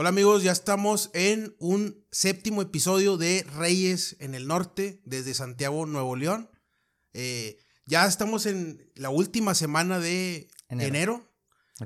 [0.00, 5.86] Hola amigos, ya estamos en un séptimo episodio de Reyes en el Norte, desde Santiago,
[5.86, 6.48] Nuevo León.
[7.14, 11.28] Eh, ya estamos en la última semana de enero.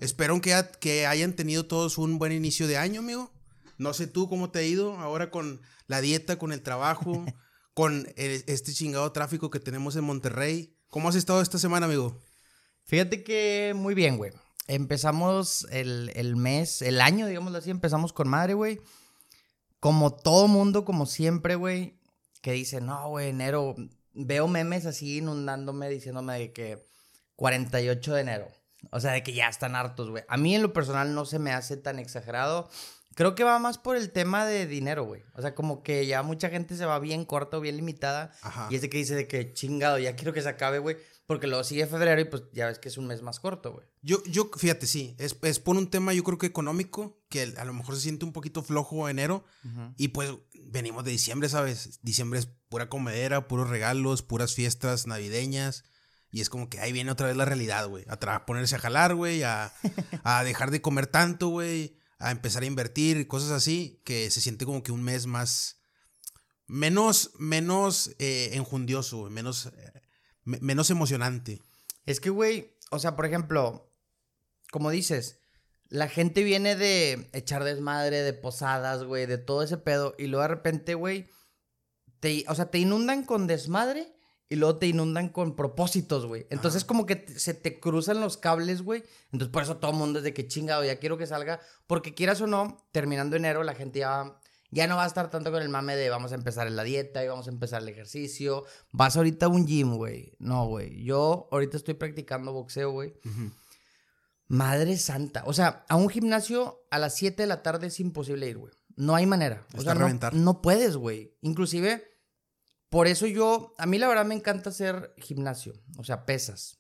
[0.03, 3.33] Espero que, que hayan tenido todos un buen inicio de año, amigo.
[3.79, 7.25] No sé tú cómo te ha ido ahora con la dieta, con el trabajo,
[7.73, 10.77] con este chingado tráfico que tenemos en Monterrey.
[10.89, 12.21] ¿Cómo has estado esta semana, amigo?
[12.85, 14.33] Fíjate que muy bien, güey.
[14.67, 18.81] Empezamos el, mes, el año, digamos así, empezamos con madre, güey.
[19.81, 21.99] Como todo mundo, como siempre, güey,
[22.41, 23.75] que dice, no, güey, enero.
[24.15, 26.87] Veo memes así inundándome, diciéndome de que
[27.37, 28.49] 48 de enero.
[28.91, 30.25] O sea, de que ya están hartos, güey.
[30.29, 32.69] A mí en lo personal no se me hace tan exagerado.
[33.15, 35.23] Creo que va más por el tema de dinero, güey.
[35.35, 38.33] O sea, como que ya mucha gente se va bien corta o bien limitada.
[38.71, 40.97] Y es de que dice de que chingado, ya quiero que se acabe, güey.
[41.27, 43.87] Porque luego sigue febrero y pues ya ves que es un mes más corto, güey.
[44.03, 47.65] Yo, yo, fíjate, sí, es, es, por un tema yo creo que económico, que a
[47.65, 49.45] lo mejor se siente un poquito flojo enero.
[49.97, 50.33] Y pues
[50.67, 52.01] venimos de diciembre, ¿sabes?
[52.03, 55.85] Diciembre es pura comedera, puros regalos, puras fiestas navideñas.
[56.31, 58.05] Y es como que ahí viene otra vez la realidad, güey.
[58.09, 59.73] A ponerse a jalar, güey, a,
[60.25, 64.65] a dejar de comer tanto, güey a empezar a invertir, cosas así, que se siente
[64.65, 65.81] como que un mes más,
[66.69, 69.71] menos, menos eh, enjundioso, menos,
[70.45, 71.61] menos emocionante.
[72.07, 73.91] Es que, güey, o sea, por ejemplo,
[74.71, 75.39] como dices,
[75.89, 80.43] la gente viene de echar desmadre, de posadas, güey, de todo ese pedo, y luego
[80.43, 81.29] de repente, güey,
[82.21, 84.13] te, o sea, te inundan con desmadre
[84.53, 86.47] y luego te inundan con propósitos, güey.
[86.51, 89.03] Entonces, como que se te cruzan los cables, güey.
[89.33, 91.59] Entonces, por eso todo el mundo es de que chingado, ya quiero que salga.
[91.87, 94.39] Porque quieras o no, terminando enero, la gente ya,
[94.73, 96.83] ya no va a estar tanto con el mame de vamos a empezar en la
[96.83, 98.65] dieta y vamos a empezar el ejercicio.
[98.91, 100.35] Vas ahorita a un gym, güey.
[100.41, 101.05] No, güey.
[101.05, 103.15] Yo ahorita estoy practicando boxeo, güey.
[104.49, 105.45] Madre santa.
[105.47, 108.73] O sea, a un gimnasio a las 7 de la tarde es imposible ir, güey.
[108.97, 109.65] No hay manera.
[109.77, 111.37] O sea, no, no puedes, güey.
[111.43, 112.13] Inclusive
[112.93, 116.79] por eso yo, a mí la verdad me encanta hacer gimnasio, o sea, pesas.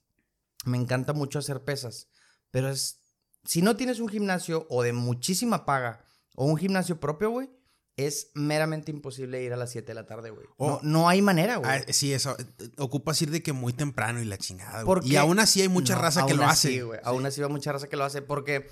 [0.66, 2.10] Me encanta mucho hacer pesas.
[2.50, 3.00] Pero es,
[3.46, 6.04] si no tienes un gimnasio o de muchísima paga
[6.36, 7.48] o un gimnasio propio, güey,
[7.96, 10.46] es meramente imposible ir a las 7 de la tarde, güey.
[10.58, 11.70] No, no, hay manera, güey.
[11.70, 12.36] Ah, sí, eso.
[12.78, 15.00] Ocupas ir de que muy temprano y la chingada, güey.
[15.04, 16.82] Y aún así hay mucha raza que lo hace.
[17.04, 18.68] Aún así hay mucha raza que lo hace porque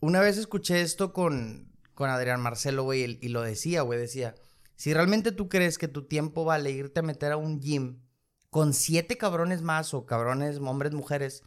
[0.00, 4.34] una vez escuché esto con, con Adrián Marcelo, güey, y lo decía, güey, decía
[4.78, 8.00] si realmente tú crees que tu tiempo vale irte a meter a un gym
[8.48, 11.42] con siete cabrones más o cabrones, hombres, mujeres,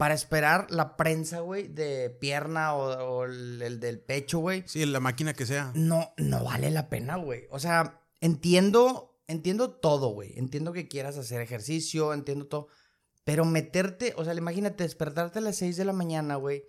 [0.00, 4.64] para esperar la prensa, güey, de pierna o, el, del pecho, güey.
[4.66, 5.72] Sí, la máquina que sea.
[5.74, 7.46] No, no vale la pena, güey.
[7.50, 10.38] O sea, entiendo, entiendo todo, güey.
[10.38, 12.68] Entiendo que quieras hacer ejercicio, entiendo todo.
[13.24, 16.64] Pero meterte, o sea, imagínate despertarte a las seis de la mañana, güey,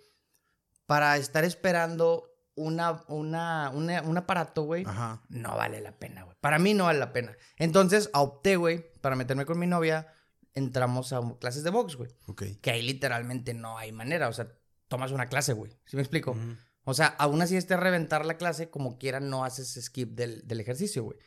[0.84, 4.84] para estar esperando una, una, un aparato, güey,
[5.30, 6.36] no vale la pena, güey.
[6.42, 7.34] Para mí no vale la pena.
[7.56, 10.12] Entonces opté, güey, para meterme con mi novia,
[10.54, 12.10] entramos a clases de box, güey.
[12.26, 12.44] Ok.
[12.60, 14.52] Que ahí literalmente no hay manera, o sea,
[14.88, 15.72] tomas una clase, güey.
[15.86, 16.36] ¿Sí me explico?
[16.84, 20.60] O sea, aún así este reventar la clase, como quiera, no haces skip del, del
[20.60, 21.18] ejercicio, güey.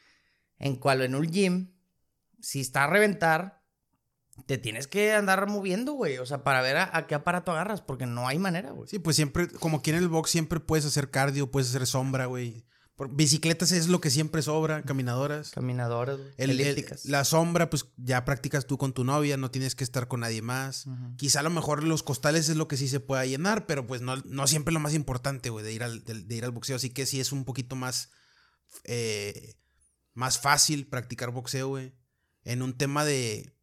[0.58, 1.74] En cual en un gym,
[2.40, 3.66] si está a reventar,
[4.46, 6.18] te tienes que andar moviendo, güey.
[6.18, 8.90] O sea, para ver a, qué aparato agarras, porque no hay manera, güey.
[8.90, 12.26] Sí, pues siempre, como aquí en el box, siempre puedes hacer cardio, puedes hacer sombra,
[12.26, 12.66] güey.
[13.12, 15.52] Bicicletas es lo que siempre sobra, caminadoras.
[15.52, 17.06] Caminadoras, elípticas.
[17.06, 20.42] la sombra, pues ya practicas tú con tu novia, no tienes que estar con nadie
[20.42, 20.86] más.
[21.18, 24.02] Quizá a lo mejor los costales es lo que sí se pueda llenar, pero pues
[24.02, 26.78] no, no siempre lo más importante, güey, de, ir al, de, ir al boxeo.
[26.78, 28.12] Así que sí es un poquito más,
[28.84, 29.56] eh,
[30.14, 31.94] más fácil practicar boxeo, güey.
[32.44, 33.56] En un tema de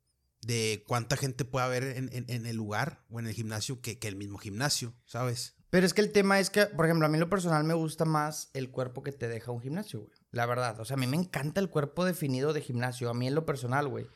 [0.43, 4.39] de cuánta gente puede haber en, el lugar o en el gimnasio que, el mismo
[4.39, 5.55] gimnasio, ¿sabes?
[5.73, 8.05] Pero es que el tema es que, por ejemplo, a mí lo personal me gusta
[8.05, 10.13] más el cuerpo que te deja un gimnasio, güey.
[10.31, 10.79] La verdad.
[10.79, 13.09] O sea, a mí me encanta el cuerpo definido de gimnasio.
[13.09, 14.07] A mí en lo personal, güey.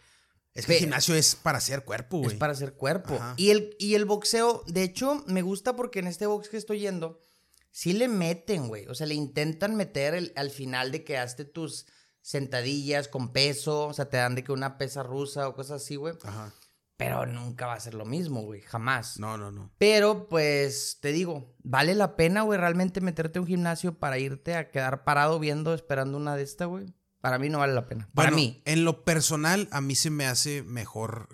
[0.52, 2.32] Es que el gimnasio es para hacer cuerpo, güey.
[2.32, 3.18] Es para hacer cuerpo.
[3.38, 6.80] Y el, y el boxeo, de hecho, me gusta porque en este box que estoy
[6.80, 7.22] yendo,
[7.70, 8.86] sí le meten, güey.
[8.88, 11.86] O sea, le intentan meter al final de que hazte tus
[12.20, 15.96] sentadillas con peso, o sea, te dan de que una pesa rusa o cosas así,
[15.96, 16.12] güey.
[16.22, 16.52] Ajá.
[16.96, 19.18] Pero nunca va a ser lo mismo, güey, jamás.
[19.18, 19.70] No, no, no.
[19.76, 24.54] Pero, pues, te digo, ¿vale la pena, güey, realmente meterte a un gimnasio para irte
[24.54, 26.86] a quedar parado viendo, esperando una de estas, güey?
[27.20, 28.08] Para mí no vale la pena.
[28.14, 28.62] Para mí.
[28.64, 31.28] En lo personal, a mí se me hace mejor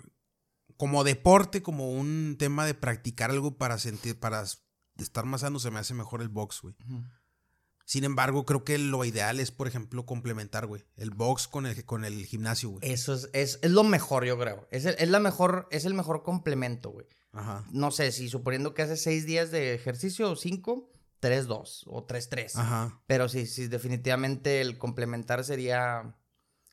[0.75, 4.43] como deporte, como un tema de practicar algo para sentir, para
[4.97, 6.75] estar más sano, se me hace mejor el box, güey.
[7.85, 10.85] Sin embargo, creo que lo ideal es, por ejemplo, complementar, güey.
[10.95, 12.91] El box con el, con el gimnasio, güey.
[12.91, 14.67] Eso es, es, lo mejor, yo creo.
[14.71, 17.07] Es el, es la mejor, es el mejor complemento, güey.
[17.33, 17.65] Ajá.
[17.71, 20.91] No sé, si suponiendo que haces seis días de ejercicio o cinco,
[21.21, 22.55] 3-2 o 3-3.
[22.55, 23.01] Ajá.
[23.07, 26.15] Pero sí, sí, definitivamente el complementar sería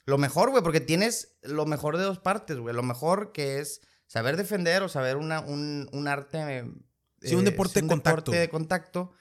[0.05, 2.75] lo mejor, güey, porque tienes lo mejor de dos partes, güey.
[2.75, 6.65] Lo mejor que es saber defender o saber una, un, un arte.
[7.23, 8.33] Sí, un deporte de contacto.
[8.33, 9.13] de contacto.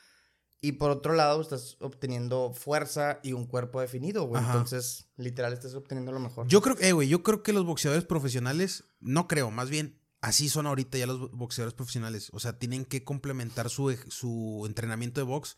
[0.62, 4.44] Y por otro lado, estás obteniendo fuerza y un cuerpo definido, güey.
[4.44, 6.48] Entonces, literal, estás obteniendo lo mejor.
[6.48, 10.50] Yo creo, eh, güey, yo creo que los boxeadores profesionales, no creo, más bien, así
[10.50, 12.30] son ahorita ya los boxeadores profesionales.
[12.34, 15.58] O sea, tienen que complementar su, su entrenamiento de box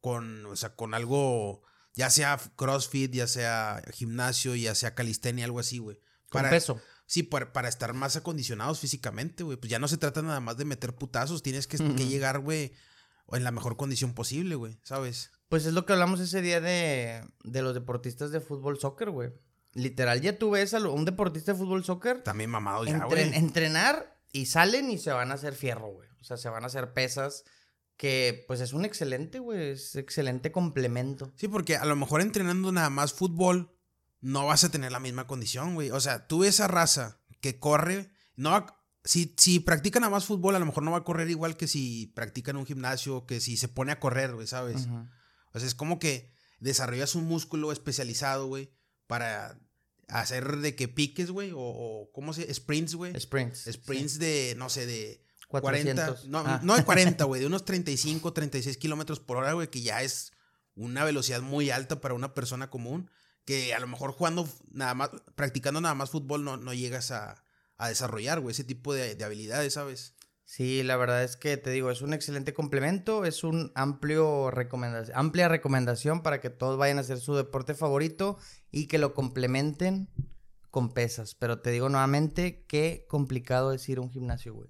[0.00, 1.62] con, o sea, con algo,
[1.94, 5.98] ya sea CrossFit, ya sea gimnasio, ya sea calistenia, algo así, güey.
[6.28, 6.78] Con peso.
[7.06, 9.56] Sí, para, para, estar más acondicionados físicamente, güey.
[9.56, 12.72] Pues ya no se trata nada más de meter putazos, tienes que, que llegar, güey,
[13.32, 15.30] en la mejor condición posible, güey, ¿sabes?
[15.48, 19.32] Pues es lo que hablamos ese día de, de los deportistas de fútbol, soccer, güey.
[19.72, 22.22] Literal, ya tú ves a un deportista de fútbol, soccer.
[22.22, 23.34] También mamado ya, güey.
[23.34, 26.08] entrenar y salen y se van a hacer fierro, güey.
[26.20, 27.44] O sea, se van a hacer pesas
[27.96, 31.32] que pues es un excelente, güey, es excelente complemento.
[31.36, 33.72] Sí, porque a lo mejor entrenando nada más fútbol
[34.20, 35.90] no vas a tener la misma condición, güey.
[35.90, 40.56] O sea, tú esa raza que corre, no va, si, si practica nada más fútbol,
[40.56, 43.40] a lo mejor no va a correr igual que si practica en un gimnasio, que
[43.40, 44.88] si se pone a correr, güey, ¿sabes?
[45.52, 48.72] O sea, es como que desarrollas un músculo especializado, güey,
[49.06, 49.60] para
[50.08, 52.52] hacer de que piques, güey, o, ¿cómo se?
[52.52, 53.18] Sprints, güey.
[53.20, 53.68] Sprints.
[53.70, 56.16] Sprints de, no sé, de 40.
[56.26, 56.60] No, ah.
[56.62, 60.32] no de 40, güey, de unos 35, 36 kilómetros por hora, güey, que ya es
[60.74, 63.10] una velocidad muy alta para una persona común
[63.44, 67.43] que a lo mejor jugando nada más, practicando nada más fútbol no, no llegas a,
[67.76, 70.14] a desarrollar, güey, ese tipo de, habilidades, ¿sabes?
[70.44, 75.16] Sí, la verdad es que te digo, es un excelente complemento, es un amplio recomendación,
[75.16, 78.36] amplia recomendación para que todos vayan a hacer su deporte favorito
[78.70, 80.10] y que lo complementen
[80.70, 81.34] con pesas.
[81.34, 84.68] Pero te digo nuevamente, qué complicado es ir a un gimnasio, güey.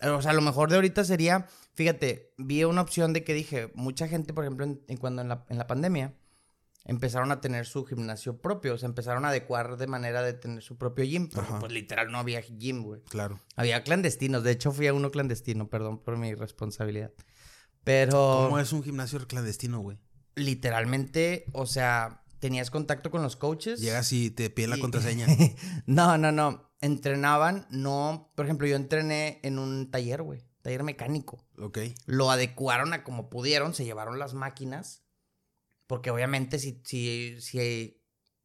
[0.00, 4.08] O sea, lo mejor de ahorita sería, fíjate, vi una opción de que dije, mucha
[4.08, 4.66] gente, por ejemplo,
[4.98, 6.14] cuando en la, en la pandemia,
[6.84, 10.62] empezaron a tener su gimnasio propio, o sea, empezaron a adecuar de manera de tener
[10.62, 13.02] su propio gym, porque pues literal no había gym, güey.
[13.04, 13.40] Claro.
[13.56, 17.12] Había clandestinos, de hecho fui a uno clandestino, perdón por mi responsabilidad.
[17.84, 18.44] Pero...
[18.44, 19.98] ¿Cómo es un gimnasio clandestino, güey?
[20.34, 23.80] Literalmente, o sea, tenías contacto con los coaches.
[23.80, 25.26] Llegas y te piden la contraseña.
[25.86, 26.70] no, no, no.
[26.80, 28.32] Entrenaban, no.
[28.34, 30.44] Por ejemplo, yo entrené en un taller, güey.
[30.60, 31.44] Taller mecánico.
[31.58, 31.78] Ok.
[32.06, 35.03] Lo adecuaron a como pudieron, se llevaron las máquinas
[35.86, 38.00] porque obviamente si, si, si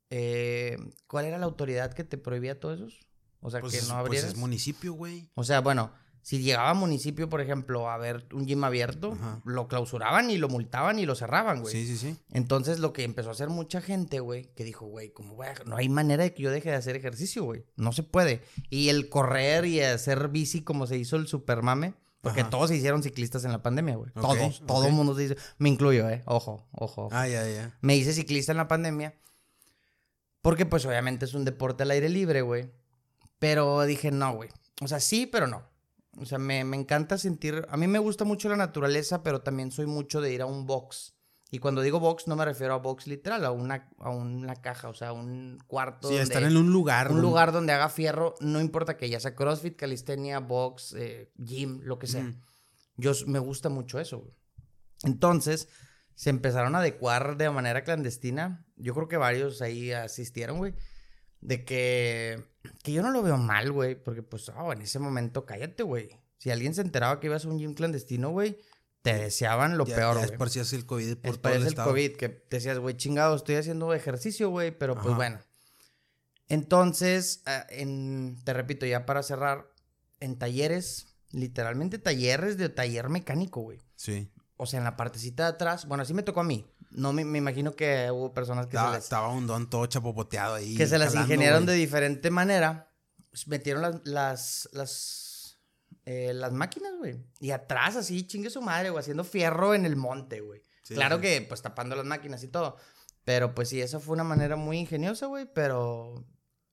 [0.10, 0.78] eh,
[1.08, 2.88] ¿cuál era la autoridad que te prohibía todo eso?
[3.42, 4.26] O sea, pues que no abrieras.
[4.26, 5.30] Pues es municipio, güey.
[5.36, 9.68] O sea, bueno, si llegaba a municipio, por ejemplo, a ver un gym abierto, lo
[9.68, 11.74] clausuraban y lo multaban y lo cerraban, güey.
[11.74, 12.18] Sí, sí, sí.
[12.32, 15.78] Entonces, lo que empezó a hacer mucha gente, güey, que dijo, güey, como, güey, no
[15.78, 17.66] hay manera de que yo deje de hacer ejercicio, güey.
[17.78, 18.44] No se puede.
[18.70, 23.02] Y el correr y hacer bici como se hizo el supermame, porque todos se hicieron
[23.02, 24.12] ciclistas en la pandemia, güey.
[24.12, 25.36] todos, todo el mundo se hizo.
[25.58, 26.22] Me incluyo, ¿eh?
[26.26, 27.08] Ojo, ojo.
[27.12, 27.78] Ah, ya, ya.
[27.82, 29.16] Me hice ciclista en la pandemia.
[30.42, 32.72] Porque, pues, obviamente es un deporte al aire libre, güey.
[33.40, 34.50] Pero dije, no, güey.
[34.82, 35.64] O sea, sí, pero no.
[36.18, 37.66] O sea, me, me encanta sentir.
[37.70, 40.66] A mí me gusta mucho la naturaleza, pero también soy mucho de ir a un
[40.66, 41.14] box.
[41.52, 44.88] Y cuando digo box, no me refiero a box literal, a una, a una caja,
[44.88, 46.08] o sea, un cuarto.
[46.08, 47.12] Sí, estar en un lugar.
[47.12, 51.82] Un lugar donde haga fierro, no importa que ya sea CrossFit, calistenia, box, eh, gym,
[51.84, 52.36] lo que sea.
[52.98, 54.32] Yo me gusta mucho eso.
[55.04, 55.70] Entonces,
[56.14, 58.66] se empezaron a adecuar de manera clandestina.
[58.76, 60.76] Yo creo que varios ahí asistieron, güey.
[61.42, 62.44] De que,
[62.84, 66.10] que yo no lo veo mal, güey, porque pues, oh, en ese momento cállate, güey.
[66.38, 68.60] Si alguien se enteraba que ibas a un gym clandestino, güey,
[69.02, 70.26] te deseaban lo peor, güey.
[70.26, 74.50] esparcías el COVID por todo el, el COVID, que decías, güey, chingado, estoy haciendo ejercicio,
[74.50, 75.40] güey, pero pues bueno.
[76.50, 79.72] Entonces, ah, en, te repito, ya para cerrar,
[80.20, 83.80] en talleres, literalmente talleres de taller mecánico, güey.
[83.96, 84.32] Sí.
[84.58, 86.66] O sea, en la partecita de atrás, bueno, así me tocó a mí.
[86.92, 89.04] No me, imagino que hubo personas que estaba, se les...
[89.06, 90.76] Estaba un don todo chapopoteado ahí.
[90.76, 92.92] Que se las ingeniaron de diferente manera.
[93.30, 95.29] Pues, metieron las, las, las
[96.12, 97.24] eh, las máquinas, güey.
[97.40, 100.64] Y atrás así, chingue su madre, güey, haciendo fierro en el monte, güey.
[100.88, 102.78] claro que, pues, tapando las máquinas y todo.
[103.24, 106.26] Pero, pues, sí, esa fue una manera muy ingeniosa, güey, pero...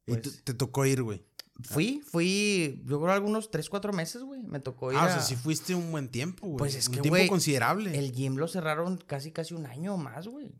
[0.06, 1.22] ¿Y pues te tocó ir, güey?
[1.62, 4.42] Fui, fui, yo creo algunos 3, 4 meses, güey.
[4.42, 4.96] Me tocó ir.
[4.98, 6.58] Ah, o sea, sí fuiste un buen tiempo, güey.
[6.58, 7.98] Pues es que, Un tiempo considerable.
[7.98, 10.54] El gym lo cerraron casi, casi un año o más, güey.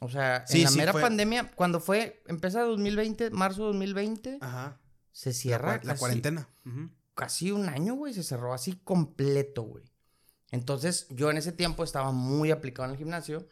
[0.00, 4.80] O sea, en la mera pandemia, cuando fue, empieza 2020, marzo 2020, Ajá.
[5.12, 5.80] se cierra.
[5.82, 6.48] La, cuarentena.
[7.16, 9.84] Casi un año, güey, se cerró así completo, güey.
[10.52, 13.48] Entonces, yo en ese tiempo estaba muy aplicado en el gimnasio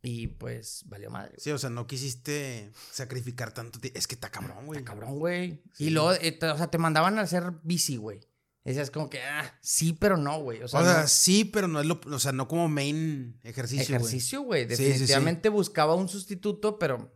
[0.00, 1.34] y pues valió madre.
[1.38, 3.80] Sí, o sea, no quisiste sacrificar tanto.
[3.94, 4.78] Es que está cabrón, güey.
[4.78, 5.62] Está cabrón, güey.
[5.78, 8.20] Y luego, eh, o sea, te mandaban a hacer bici, güey.
[8.64, 10.62] Decías como que, ah, sí, pero no, güey.
[10.62, 13.82] O O sea, no- sí, pero no es lo, o sea, no como main ejercicio,
[13.96, 14.62] ejercicio, güey.
[14.68, 14.88] Sí, sí, sí.
[14.90, 17.12] Definitivamente buscaba un sustituto, pero.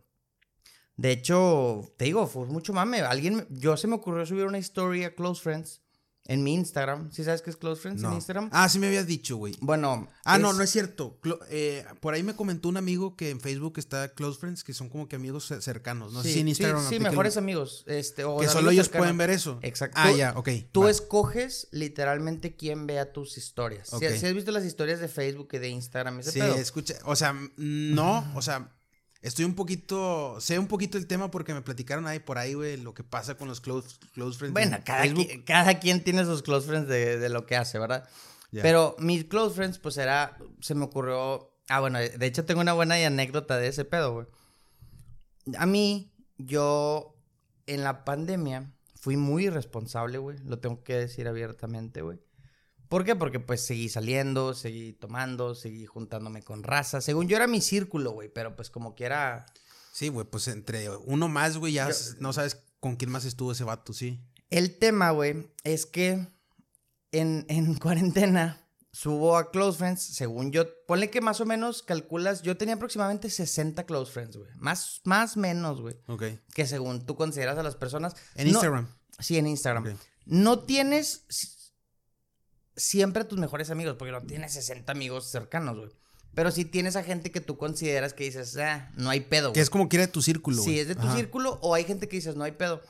[0.99, 2.99] De hecho, te digo, fue mucho mame.
[3.01, 5.81] Alguien, yo se me ocurrió subir una historia a Close Friends
[6.25, 7.09] en mi Instagram.
[7.11, 8.15] ¿Sí sabes qué es Close Friends en No.
[8.15, 8.49] Instagram?
[8.51, 9.55] Ah, sí me habías dicho, güey.
[9.61, 10.07] Bueno.
[10.25, 11.17] Ah, no, no es cierto.
[11.23, 14.73] Clo- eh, por ahí me comentó un amigo que en Facebook está Close Friends, que
[14.73, 16.11] son como que amigos ce- cercanos.
[16.13, 16.83] No sé si en Instagram.
[16.87, 17.83] Sí, sí, mejores amigos.
[17.87, 19.05] Este, o Que solo ellos cercanos.
[19.05, 19.57] pueden ver eso.
[19.63, 19.95] Exacto.
[19.99, 20.49] Ah, ya, ok.
[20.71, 23.89] Tú escoges literalmente quién vea tus historias.
[23.89, 26.55] Si- has visto las historias de Facebook y de Instagram, ese Sí, pedo.
[26.55, 26.95] escucha.
[27.05, 28.75] O sea, m- no, o sea,
[29.21, 30.39] estoy un poquito.
[30.39, 33.35] Sé un poquito el tema porque me platicaron ahí por ahí, güey, lo que pasa
[33.35, 34.53] con los close, close friends.
[34.53, 37.79] Bueno, en cada, qui- cada quien tiene sus close friends de, de lo que hace,
[37.79, 38.07] ¿verdad?
[38.63, 42.73] Pero mis close friends, pues era, se me ocurrió, ah, bueno, de hecho tengo una
[42.73, 44.27] buena anécdota de ese pedo, güey.
[45.57, 47.15] A mí, yo,
[47.67, 52.19] en la pandemia, fui muy irresponsable, güey, lo tengo que decir abiertamente, güey.
[52.89, 53.15] ¿Por qué?
[53.15, 57.01] Porque pues seguí saliendo, seguí tomando, seguí juntándome con raza.
[57.01, 59.45] Según yo era mi círculo, güey, pero pues como quiera...
[59.93, 63.51] Sí, güey, pues entre uno más, güey, ya Yo- no sabes con quién más estuvo
[63.51, 64.19] ese vato, sí.
[64.49, 66.27] El tema, güey, es que
[67.11, 72.41] en, en cuarentena subo a Close Friends, según yo, ponle que más o menos calculas,
[72.41, 74.49] yo tenía aproximadamente 60 Close Friends, güey.
[74.55, 75.95] Más, más menos, güey.
[76.07, 76.23] Ok.
[76.55, 78.15] Que según tú consideras a las personas.
[78.35, 78.87] En No- Instagram.
[79.19, 79.95] Sí, en Instagram.
[80.25, 81.25] No tienes
[82.79, 85.89] siempre a tus mejores amigos, porque no tienes 60 amigos cercanos, güey.
[86.33, 89.61] Pero sí tienes a gente que tú consideras que dices, ah, no hay pedo, Que
[89.61, 91.15] es como quiera de tu círculo, Sí, es de tu Ajá.
[91.15, 92.81] círculo o hay gente que dices, no hay pedo.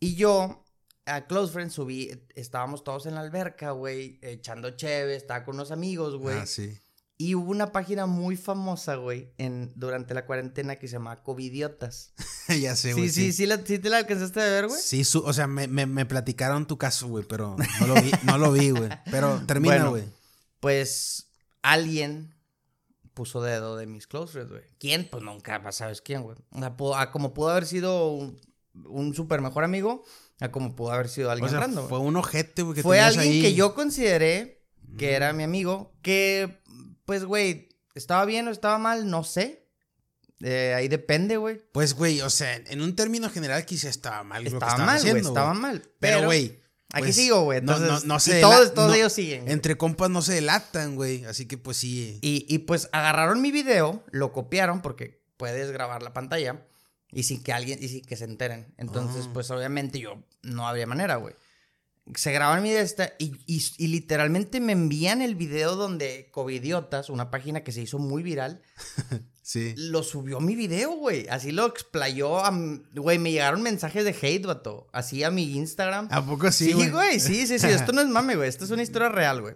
[0.00, 0.64] Y yo
[1.06, 5.70] a Close Friends subí, estábamos todos en la alberca, güey, echando cheve, estaba con unos
[5.70, 6.38] amigos, güey.
[6.38, 6.78] Ah, sí.
[7.20, 12.12] Y hubo una página muy famosa, güey, en, durante la cuarentena que se llama Covidiotas.
[12.60, 13.08] ya sé, Sí, güey.
[13.10, 14.80] sí, sí, la- sí te la alcanzaste a ver, güey.
[14.80, 18.10] Sí, su- o sea, me, me, me platicaron tu caso, güey, pero no lo vi,
[18.22, 18.88] no lo vi, güey.
[19.10, 19.90] Pero termina, Bueno.
[19.90, 20.04] güey.
[20.60, 21.26] Pues
[21.62, 22.34] alguien
[23.14, 24.62] puso dedo de mis close güey.
[24.78, 25.08] ¿Quién?
[25.10, 26.36] Pues nunca sabes quién, güey.
[26.52, 28.40] O sea, pudo- a como pudo haber sido un,
[28.86, 30.04] un súper mejor amigo,
[30.38, 33.00] a como pudo haber sido alguien O sea, random, fue un ojete, güey, que Fue
[33.00, 33.42] alguien ahí.
[33.42, 34.62] que yo consideré
[34.96, 36.62] que era mi amigo, que,
[37.08, 39.66] pues, güey, estaba bien o estaba mal, no sé.
[40.42, 41.56] Eh, ahí depende, güey.
[41.72, 45.04] Pues, güey, o sea, en un término general quizá estaba mal lo que Estaba mal,
[45.16, 45.82] estaba mal.
[45.98, 46.60] Pero, güey.
[46.92, 47.62] Aquí pues, sigo, güey.
[47.62, 49.48] no- no- no y se todos, dela- todos no- ellos siguen.
[49.50, 51.24] Entre compas no se delatan, güey.
[51.24, 52.18] Así que, pues sí.
[52.20, 56.66] Y, y, pues agarraron mi video, lo copiaron porque puedes grabar la pantalla
[57.10, 58.74] y sin que alguien, y sin que se enteren.
[58.76, 59.30] Entonces, Ah.
[59.32, 61.34] pues obviamente yo no había manera, güey.
[62.14, 67.10] Se graban mi de esta y, y- y literalmente me envían el video donde Covidiotas,
[67.10, 68.62] una página que se hizo muy viral,
[69.42, 69.72] Sí.
[69.78, 71.26] lo subió mi video, güey.
[71.28, 72.44] Así lo explayó.
[72.44, 72.52] a
[72.94, 74.88] Güey, me llegaron mensajes de hate, vato.
[74.92, 76.08] Así a mi Instagram.
[76.10, 76.90] ¿A poco sí, Sí, güey?
[76.90, 77.66] güey, sí, sí, sí.
[77.68, 78.48] Esto no es mame, güey.
[78.48, 79.54] Esto es una historia real, güey.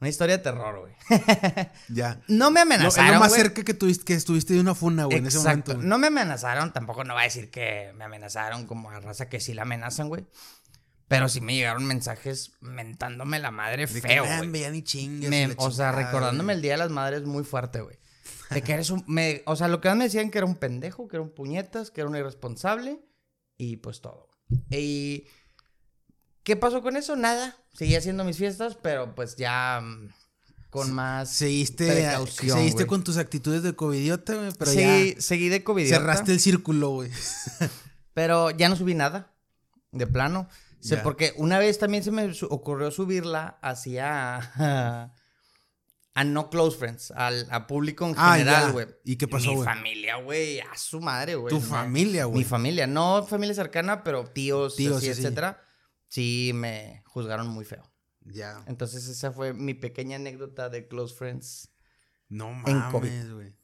[0.00, 0.92] Una historia de terror, güey.
[1.88, 2.20] Ya.
[2.26, 3.14] No me es amenazaron.
[3.14, 3.42] lo más güey.
[3.42, 5.74] cerca que, tuviste, que estuviste de una funa, güey, en ese momento.
[5.76, 5.86] Güey.
[5.86, 9.38] No me amenazaron, tampoco no va a decir que me amenazaron como a raza que
[9.38, 10.26] sí la amenazan, güey.
[11.16, 14.50] Pero sí me llegaron mensajes mentándome la madre De feo, "Ah, güey.
[15.28, 16.56] Me- O sea, recordándome güey".
[16.56, 17.98] el Día de las Madres muy fuerte, güey.
[18.50, 19.02] De que eres un...
[19.06, 21.34] me- o sea, lo que más me decían que era un pendejo, que era un
[21.34, 23.00] puñetas, que era un irresponsable.
[23.56, 24.28] Y pues todo.
[24.70, 25.24] Y...
[26.42, 27.14] ¿Qué pasó con eso?
[27.16, 27.56] Nada.
[27.72, 29.80] Seguí haciendo mis fiestas, pero pues ya...
[29.82, 30.08] mm,
[30.70, 31.30] Con más...
[31.30, 35.88] Seguiste, Precaución, seguiste con tus actitudes de covidiota, güey, pero seguí, ya seguí de COVID.
[35.88, 37.10] cerraste el círculo, güey.
[38.14, 39.32] Pero ya no subí nada.
[39.92, 40.48] De plano.
[40.82, 45.12] Sé, porque una vez también se me ocurrió subirla hacia.
[46.14, 47.10] A, no close friends.
[47.12, 48.86] Al, a público en Ah, general, güey.
[49.02, 49.64] ¿Y qué pasó, Mi güey?
[49.66, 50.60] familia, güey.
[50.60, 51.54] A su madre, güey.
[51.54, 52.38] Tu familia, güey.
[52.40, 52.86] Mi familia.
[52.86, 55.20] No familia cercana, pero tíos, Tíos, así, sí, sí.
[55.22, 55.62] etcétera.
[56.08, 57.90] Sí, me juzgaron muy feo.
[58.20, 58.62] Ya.
[58.66, 61.70] Entonces, esa fue mi pequeña anécdota de close friends.
[62.28, 63.54] No mames, güey.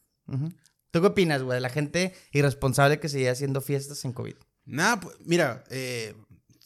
[0.91, 1.57] ¿Tú qué opinas, güey?
[1.57, 4.37] de La gente irresponsable que seguía haciendo fiestas en COVID.
[4.65, 6.17] Nada, pues, mira, eh,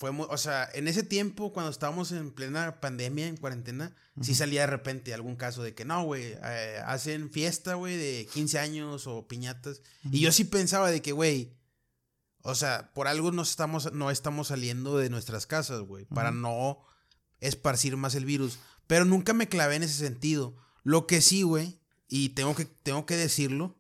[0.03, 4.35] fue muy, o sea, en ese tiempo, cuando estábamos en plena pandemia, en cuarentena, sí
[4.35, 8.59] salía de repente algún caso de que no, güey, eh, hacen fiesta, güey, de 15
[8.59, 9.81] años o piñatas.
[10.11, 11.57] Y yo sí pensaba de que, güey,
[12.43, 16.81] o sea, por algo no estamos, no estamos saliendo de nuestras casas, güey, para no
[17.39, 18.59] esparcir más el virus.
[18.89, 20.57] Pero nunca me clavé en ese sentido.
[20.83, 21.79] Lo que sí, güey,
[22.09, 23.79] y tengo que, tengo que decirlo,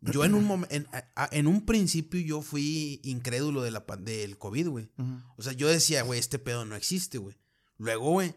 [0.00, 0.86] yo en un momento, en,
[1.32, 4.90] en un principio yo fui incrédulo de la, del COVID, güey.
[5.36, 7.36] O sea, yo decía, güey, este pedo no existe, güey.
[7.76, 8.34] Luego, güey,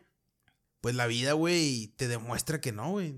[0.82, 3.16] pues la vida, güey, te demuestra que no, güey.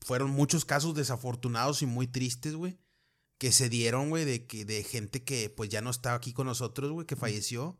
[0.00, 2.78] Fueron muchos casos desafortunados y muy tristes, güey,
[3.36, 6.46] que se dieron, güey, de, que, de gente que pues ya no está aquí con
[6.46, 7.78] nosotros, güey, que falleció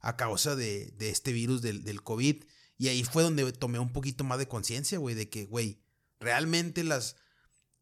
[0.00, 2.42] a causa de, de este virus del, del, COVID.
[2.76, 5.80] Y ahí fue donde tomé un poquito más de conciencia, güey, de que, güey,
[6.18, 7.14] realmente las...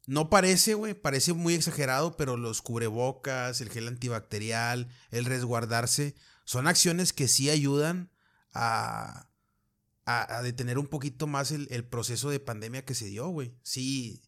[0.05, 6.67] No parece, güey, parece muy exagerado, pero los cubrebocas, el gel antibacterial, el resguardarse, son
[6.67, 8.11] acciones que sí ayudan
[8.53, 9.29] a,
[10.05, 13.55] a, detener un poquito más el, el, proceso de pandemia que se dio, güey.
[13.63, 14.21] Sí,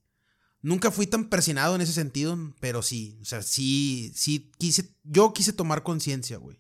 [0.62, 5.34] nunca fui tan persinado en ese sentido, pero sí, o sea, sí, sí quise, yo
[5.34, 6.60] quise tomar conciencia, güey.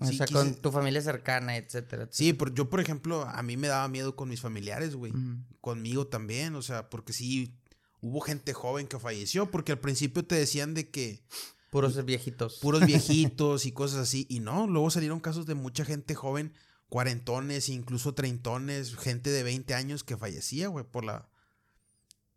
[0.00, 3.68] O sea, con tu familia cercana, etcétera, Sí, por, yo, por ejemplo, a mí me
[3.68, 5.12] daba miedo con mis familiares, güey.
[5.60, 7.56] Conmigo también, o sea, porque sí,
[8.04, 11.24] hubo gente joven que falleció, porque al principio te decían de que...
[11.70, 12.58] Puros viejitos.
[12.60, 14.26] Puros viejitos y cosas así.
[14.28, 16.52] Y no, luego salieron casos de mucha gente joven,
[16.90, 21.30] cuarentones, incluso treintones, gente de 20 años que fallecía, güey, por la...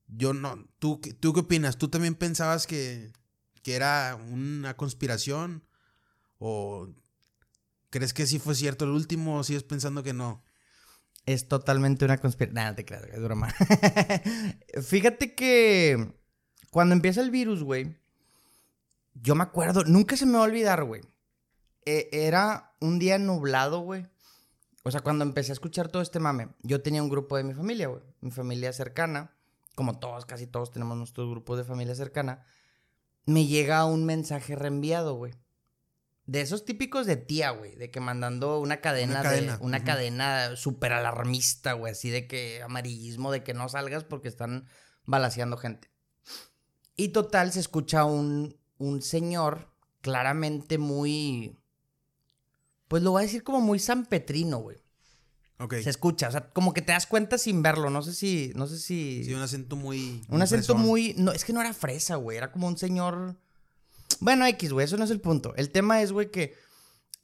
[0.07, 0.65] Yo no...
[0.79, 1.77] ¿Tú, ¿Tú qué opinas?
[1.77, 3.11] ¿Tú también pensabas que,
[3.61, 5.65] que era una conspiración?
[6.39, 6.87] ¿O
[7.89, 10.41] crees que sí fue cierto el último o sigues pensando que no?
[11.27, 12.55] Es totalmente una conspiración.
[12.55, 13.53] Nada, te creas, es broma.
[14.81, 16.13] Fíjate que
[16.71, 17.97] cuando empieza el virus, güey,
[19.13, 21.01] yo me acuerdo, nunca se me va a olvidar, güey.
[21.85, 24.07] E, era un día nublado, güey.
[24.83, 27.53] O sea, cuando empecé a escuchar todo este mame, yo tenía un grupo de mi
[27.53, 28.03] familia, güey.
[28.21, 29.35] Mi familia cercana,
[29.75, 32.45] como todos, casi todos tenemos nuestros grupos de familia cercana.
[33.25, 35.33] Me llega un mensaje reenviado, güey.
[36.27, 37.75] De esos típicos de tía, güey.
[37.75, 41.93] De que mandando una cadena, una cadena, de, una cadena súper alarmista, güey.
[41.93, 44.67] Así de que amarillismo, de que no salgas porque están
[45.05, 45.89] balaseando gente.
[46.95, 51.57] Y total, se escucha un, un señor claramente muy
[52.87, 54.77] pues lo voy a decir como muy sanpetrino, güey.
[55.59, 55.75] Ok.
[55.83, 58.67] Se escucha, o sea, como que te das cuenta sin verlo, no sé si, no
[58.67, 59.23] sé si...
[59.23, 60.23] Sí, un acento muy...
[60.29, 61.15] Un acento muy...
[61.17, 63.37] No, es que no era fresa, güey, era como un señor...
[64.19, 65.53] Bueno, X, güey, eso no es el punto.
[65.55, 66.55] El tema es, güey, que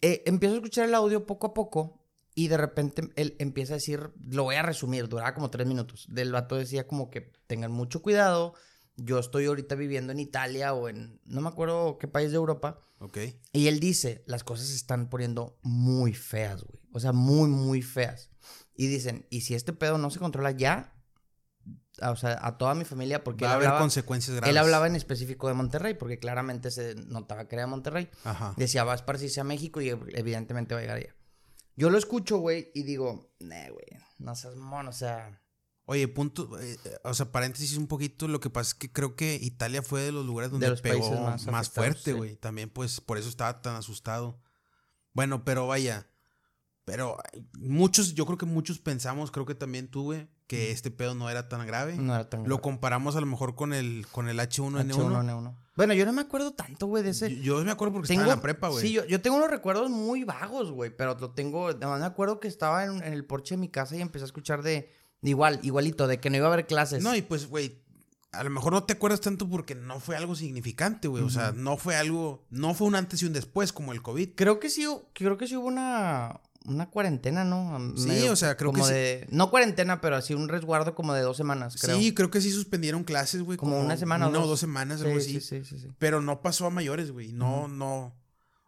[0.02, 2.04] eh, empiezo a escuchar el audio poco a poco
[2.36, 6.08] y de repente él empieza a decir, lo voy a resumir, duraba como tres minutos.
[6.10, 8.54] Del vato decía como que tengan mucho cuidado,
[8.96, 12.80] yo estoy ahorita viviendo en Italia o en, no me acuerdo qué país de Europa.
[13.00, 13.17] Ok.
[13.52, 16.80] Y él dice, las cosas se están poniendo muy feas, güey.
[16.93, 18.30] O sea, muy, muy feas.
[18.76, 20.92] Y dicen, y si este pedo no se controla ya,
[22.01, 23.45] o sea, a toda mi familia, porque...
[23.45, 24.49] Va a haber consecuencias graves.
[24.49, 28.10] Él hablaba en específico de Monterrey, porque claramente se notaba que era Monterrey.
[28.23, 28.53] Ajá.
[28.58, 31.15] Decía, va a esparcirse a México y evidentemente va a llegar allá.
[31.75, 33.86] Yo lo escucho, güey, y digo, nah, güey,
[34.17, 35.39] no seas mono, o sea...
[35.86, 39.36] Oye, punto, eh, o sea, paréntesis un poquito, lo que pasa es que creo que
[39.36, 41.12] Italia fue de los lugares donde pegó
[41.51, 42.38] más, fuerte, güey.
[42.38, 44.41] También, pues, por eso estaba tan asustado.
[45.12, 46.08] Bueno, pero vaya,
[46.86, 47.17] pero
[47.58, 51.50] muchos, yo creo que muchos pensamos, creo que también tuve, que este pedo no era
[51.50, 51.96] tan grave.
[51.96, 52.50] No era tan grave.
[52.50, 54.91] Lo comparamos a lo mejor con el, con el H1N1.
[54.91, 55.58] H1N1.
[55.76, 57.41] Bueno, yo no me acuerdo tanto, güey, de ese.
[57.41, 58.86] Yo, me acuerdo porque estaba en la prepa, güey.
[58.86, 61.69] Sí, yo, tengo unos recuerdos muy vagos, güey, pero lo tengo.
[61.74, 64.62] me acuerdo que estaba en, en el porche de mi casa y empecé a escuchar
[64.62, 64.91] de
[65.24, 67.02] Igual, igualito, de que no iba a haber clases.
[67.02, 67.82] No, y pues, güey,
[68.34, 71.24] a lo mejor no te acuerdas tanto porque no fue algo significante, güey.
[71.24, 74.32] O sea, no fue algo, no fue un antes y un después como el COVID.
[74.36, 77.93] Creo que sí, creo que sí hubo una, una cuarentena, ¿no?
[77.97, 81.38] Sí, o sea, creo que de, No cuarentena, pero así un resguardo como de dos
[81.38, 81.97] semanas, creo.
[81.97, 83.58] Sí, creo que sí suspendieron clases, güey.
[83.58, 84.60] Como, una semana una o dos.
[84.60, 85.39] semanas, algo así.
[85.39, 87.32] Sí, sí, sí, Pero no pasó a mayores, güey.
[87.32, 88.15] No, no,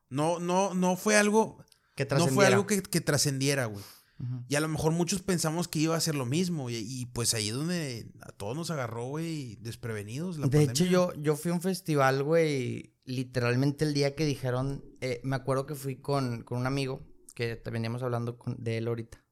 [0.10, 1.64] no, no, no fue algo...
[1.96, 3.84] Que no fue algo que, que trascendiera, güey.
[4.48, 6.70] Y a lo mejor muchos pensamos que iba a ser lo mismo.
[6.70, 10.38] Y, pues ahí donde a todos nos agarró, güey, desprevenidos.
[10.50, 15.20] de hecho, yo, yo fui a un festival, güey, literalmente el día que dijeron, eh,
[15.24, 17.02] me acuerdo que fui con, con un amigo,
[17.36, 19.24] que veníamos hablando de él ahorita.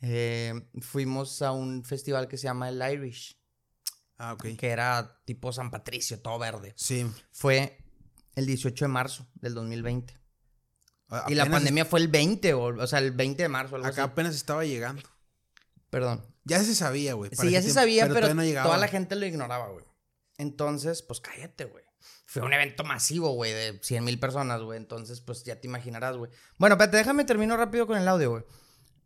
[0.00, 3.40] Eh, fuimos a un festival que se llama el Irish.
[4.18, 4.56] Ah, ok.
[4.58, 6.74] Que era tipo San Patricio, todo verde.
[6.76, 7.06] Sí.
[7.30, 7.78] Fue
[8.34, 10.22] el 18 de marzo del 2020
[11.28, 13.76] y la pandemia fue el 20, o, o sea, el 20 de marzo.
[13.76, 15.02] acá apenas estaba llegando.
[15.90, 16.24] Perdón.
[16.44, 17.30] Ya se sabía, güey.
[17.34, 19.84] Sí, ya se sabía, pero, toda la gente lo ignoraba, güey.
[20.38, 21.84] Entonces, pues cállate, güey.
[22.26, 24.78] Fue un evento masivo, güey, de 100 mil personas, güey.
[24.78, 26.30] Entonces, pues ya te imaginarás, güey.
[26.58, 28.44] Bueno, espérate, déjame termino rápido con el audio, güey.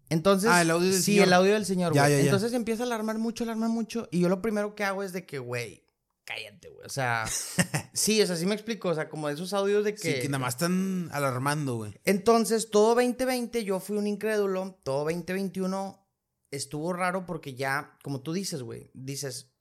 [0.08, 2.20] Entonces, ah, el audio del sí, el audio del señor, güey.
[2.20, 4.08] Entonces empieza a alarmar mucho, alarmar mucho.
[4.12, 5.84] Y yo lo primero que hago es de que, güey,
[6.24, 6.86] cállate, güey.
[6.86, 7.26] O sea,
[7.92, 8.88] sí, o sea, sí me explico.
[8.88, 10.14] O sea, como esos audios de que.
[10.14, 11.98] Sí, que nada más están alarmando, güey.
[12.04, 14.78] Entonces, todo 2020 yo fui un incrédulo.
[14.84, 16.06] Todo 2021
[16.50, 19.52] estuvo raro porque ya, como tú dices, güey, dices,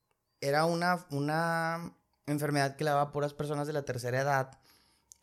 [0.42, 4.60] era una, una enfermedad que le daba a puras personas de la tercera edad.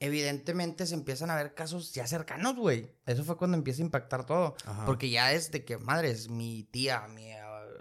[0.01, 2.91] Evidentemente se empiezan a ver casos ya cercanos, güey.
[3.07, 4.57] Eso fue cuando empieza a impactar todo.
[4.85, 7.31] Porque ya es de que, madre, es mi tía, mi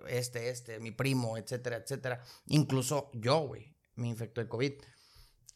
[0.08, 2.22] este, este, mi primo, etcétera, etcétera.
[2.48, 4.74] Incluso yo, güey, me infectó el COVID.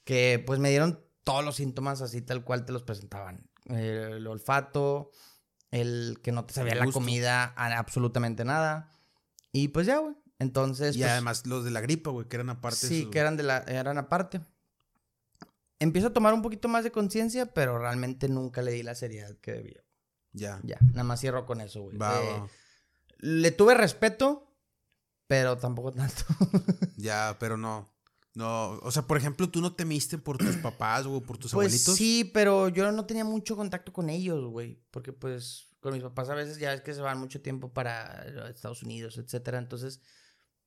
[0.03, 3.49] Que pues me dieron todos los síntomas así tal cual te los presentaban.
[3.65, 5.11] el olfato,
[5.71, 8.91] el que no te sabía la comida absolutamente nada.
[9.51, 10.15] Y pues ya, güey.
[10.39, 10.95] Entonces.
[10.95, 12.87] Y pues además los de la gripa, güey, que eran aparte.
[12.87, 14.41] Sí, que eran de la, eran aparte.
[15.79, 19.35] Empiezo a tomar un poquito más de conciencia, pero realmente nunca le di la seriedad
[19.41, 19.83] que debía.
[20.31, 20.59] Ya.
[20.63, 21.97] Ya, nada más cierro con eso, güey.
[21.97, 22.43] Eh,
[23.19, 24.51] le tuve respeto,
[25.27, 26.23] pero tampoco tanto.
[26.97, 27.93] ya, pero no.
[28.35, 31.67] No, o sea, por ejemplo, tú no temiste por tus papás o por tus pues
[31.67, 31.95] abuelitos.
[31.95, 34.83] Sí, pero yo no tenía mucho contacto con ellos, güey.
[34.91, 38.49] Porque pues con mis papás a veces ya es que se van mucho tiempo para
[38.49, 39.57] Estados Unidos, etcétera.
[39.57, 40.01] Entonces,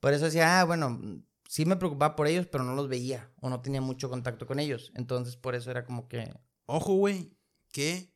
[0.01, 1.01] por eso decía, ah, bueno,
[1.49, 4.61] sí me preocupaba por ellos, pero no los veía o no tenía mucho contacto con
[4.61, 4.93] ellos.
[4.95, 6.33] Entonces, por eso era como que.
[6.67, 7.37] Ojo, güey,
[7.73, 8.15] que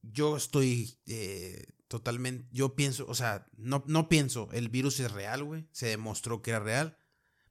[0.00, 2.48] yo estoy eh, totalmente.
[2.50, 5.68] Yo pienso, o sea, no, no pienso, el virus es real, güey.
[5.72, 6.98] Se demostró que era real.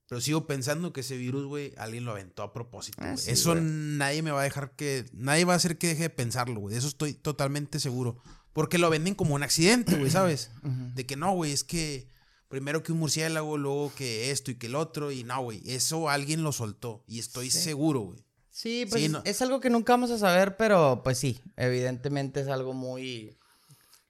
[0.08, 2.98] Pero sigo pensando que ese virus, güey, alguien lo aventó a propósito.
[3.02, 5.06] Ah, eso nadie me va a dejar que.
[5.14, 6.74] Nadie va a hacer que deje de pensarlo, güey.
[6.74, 8.18] De eso estoy totalmente seguro.
[8.52, 10.52] Porque lo venden como un accidente, güey, ¿sabes?
[10.96, 12.10] De que no, güey, es que
[12.52, 15.12] primero que un murciélago, luego que esto y que el otro.
[15.12, 17.04] Y no, güey, eso alguien lo soltó.
[17.08, 18.24] Y estoy seguro, güey.
[18.52, 22.74] Sí, pues es algo que nunca vamos a saber, pero pues sí, evidentemente es algo
[22.74, 23.36] muy.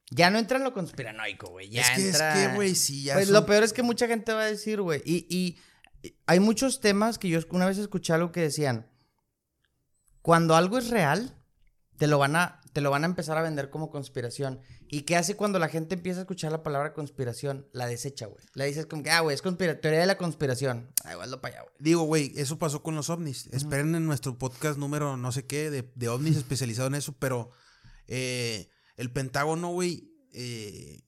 [0.10, 1.70] Ya no entra en lo conspiranoico, güey.
[1.70, 2.34] Ya es que, entra...
[2.34, 3.14] es que, güey, sí, ya.
[3.14, 5.02] Pues lo peor es que mucha gente va a decir, güey.
[5.06, 5.58] Y, y
[6.26, 8.90] hay muchos temas que yo una vez escuché algo que decían,
[10.22, 11.38] cuando algo es real,
[11.98, 14.60] te lo van a, te lo van a empezar a vender como conspiración.
[14.94, 17.66] ¿Y qué hace cuando la gente empieza a escuchar la palabra conspiración?
[17.72, 18.44] La desecha, güey.
[18.56, 20.92] La dices como que, ah, güey, es teoría de la conspiración.
[21.06, 21.76] Ah, igual lo para allá, güey.
[21.80, 23.48] Digo, güey, eso pasó con los ovnis.
[23.54, 27.52] Esperen en nuestro podcast número no sé qué de, de ovnis especializado en eso, pero
[28.08, 31.00] eh, el Pentágono, güey, eh,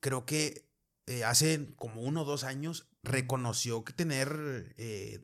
[0.00, 0.69] creo que
[1.10, 5.18] eh, hace como uno o dos años reconoció que tener eh,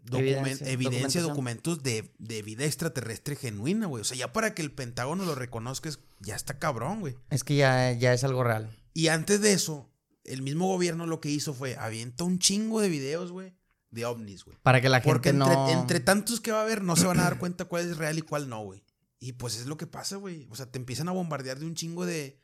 [0.62, 4.00] evidencia, documentos de, vida extraterrestre genuina, güey.
[4.00, 7.14] O sea, ya para que el Pentágono lo reconozca, ya está cabrón, güey.
[7.30, 8.76] Es que ya, ya es algo real.
[8.94, 9.88] Y antes de eso,
[10.24, 13.54] el mismo gobierno lo que hizo fue avienta un chingo de videos, güey,
[13.92, 14.58] de ovnis, güey.
[14.64, 15.68] Para que la gente Porque entre, no...
[15.68, 18.18] entre tantos que va a haber, no se van a dar cuenta cuál es real
[18.18, 18.82] y cuál no, güey.
[19.20, 20.48] Y pues es lo que pasa, güey.
[20.50, 22.40] O sea, te empiezan a bombardear de un chingo de,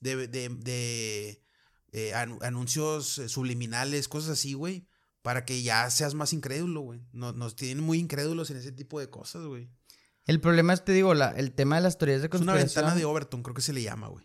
[0.00, 1.40] de, de
[1.92, 4.86] eh, anuncios eh, subliminales, cosas así, güey,
[5.22, 7.00] para que ya seas más incrédulo, güey.
[7.12, 9.70] Nos, tienen muy incrédulos en ese tipo de cosas, güey.
[10.26, 12.66] El problema es, te digo, la, el tema de las teorías de conspiración.
[12.66, 14.24] Es una ventana de Overton, creo que se le llama, güey.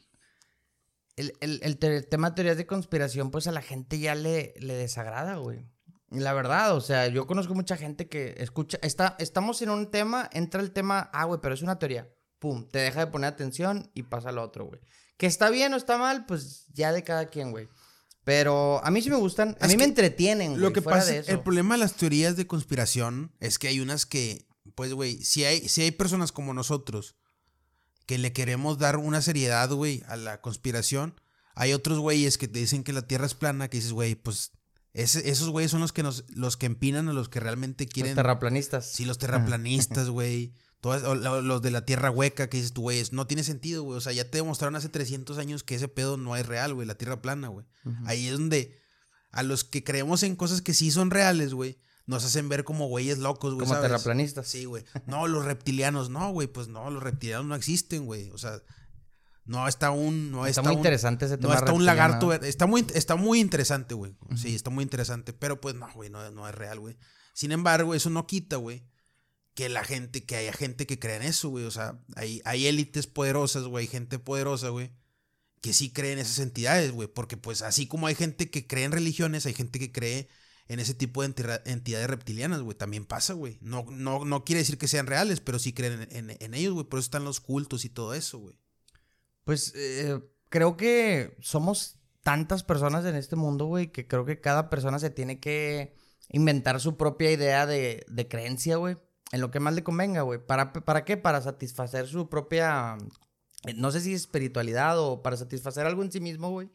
[1.15, 5.37] El, el, tema de teorías de conspiración, pues a la gente ya le, le desagrada,
[5.37, 5.65] güey.
[6.09, 10.29] La verdad, o sea, yo conozco mucha gente que escucha, está, estamos en un tema,
[10.33, 12.09] entra el tema, ah, güey, pero es una teoría.
[12.39, 14.81] Pum, te deja de poner atención y pasa al otro, güey.
[15.17, 17.69] Que está bien o está mal, pues ya de cada quien, güey.
[18.23, 20.61] Pero a mí sí me gustan, a mí me entretienen, güey.
[20.61, 24.47] Lo que pasa, el problema de las teorías de conspiración es que hay unas que,
[24.73, 27.15] pues, güey, si hay, si hay personas como nosotros
[28.07, 31.19] que le queremos dar una seriedad, güey, a la conspiración,
[31.53, 34.51] hay otros güeyes que te dicen que la Tierra es plana, que dices, güey, pues
[34.93, 38.15] esos güeyes son los que nos, los que empinan a los que realmente quieren.
[38.15, 38.91] Los terraplanistas.
[38.91, 40.53] Sí, los terraplanistas, güey
[40.85, 43.97] los de la tierra hueca que dices tú, güey, no tiene sentido, güey.
[43.97, 46.87] O sea, ya te demostraron hace 300 años que ese pedo no es real, güey,
[46.87, 47.65] la tierra plana, güey.
[48.05, 48.79] Ahí es donde
[49.31, 52.87] a los que creemos en cosas que sí son reales, güey, nos hacen ver como
[52.87, 53.67] güeyes locos, güey.
[53.67, 54.47] Como terraplanistas.
[54.47, 54.85] Sí, güey.
[55.07, 58.29] No, los reptilianos, no, güey, pues no, los reptilianos no existen, güey.
[58.29, 58.61] O sea,
[59.45, 60.31] no está un.
[60.31, 61.53] No está, muy interesante ese tema.
[61.53, 62.31] No está un lagarto.
[62.33, 64.15] Está muy, está muy interesante, güey.
[64.35, 65.33] Sí, está muy interesante.
[65.33, 66.95] Pero pues no, güey, no, no es real, güey.
[67.33, 68.83] Sin embargo, eso no quita, güey
[69.55, 71.63] que la gente, que haya gente que crea en eso, güey.
[71.63, 74.91] O sea, hay, hay élites poderosas, güey, gente poderosa, güey,
[75.61, 77.07] que sí creen en esas entidades, güey.
[77.07, 80.27] Porque pues así como hay gente que cree en religiones, hay gente que cree
[80.67, 82.77] en ese tipo de entidades reptilianas, güey.
[82.77, 83.57] También pasa, güey.
[83.61, 86.85] No, no, no quiere decir que sean reales, pero sí creen en, ellos, güey.
[86.85, 88.59] Por eso están los cultos y todo eso, güey.
[89.45, 94.69] Pues eh, creo que somos tantas personas en este mundo, güey, que creo que cada
[94.69, 95.95] persona se tiene que
[96.29, 98.97] inventar su propia idea de, de creencia, güey
[99.31, 100.39] en lo que más le convenga, güey.
[100.39, 101.17] ¿Para, ¿Para qué?
[101.17, 102.97] Para satisfacer su propia,
[103.65, 106.69] eh, no sé si espiritualidad o para satisfacer algo en sí mismo, güey.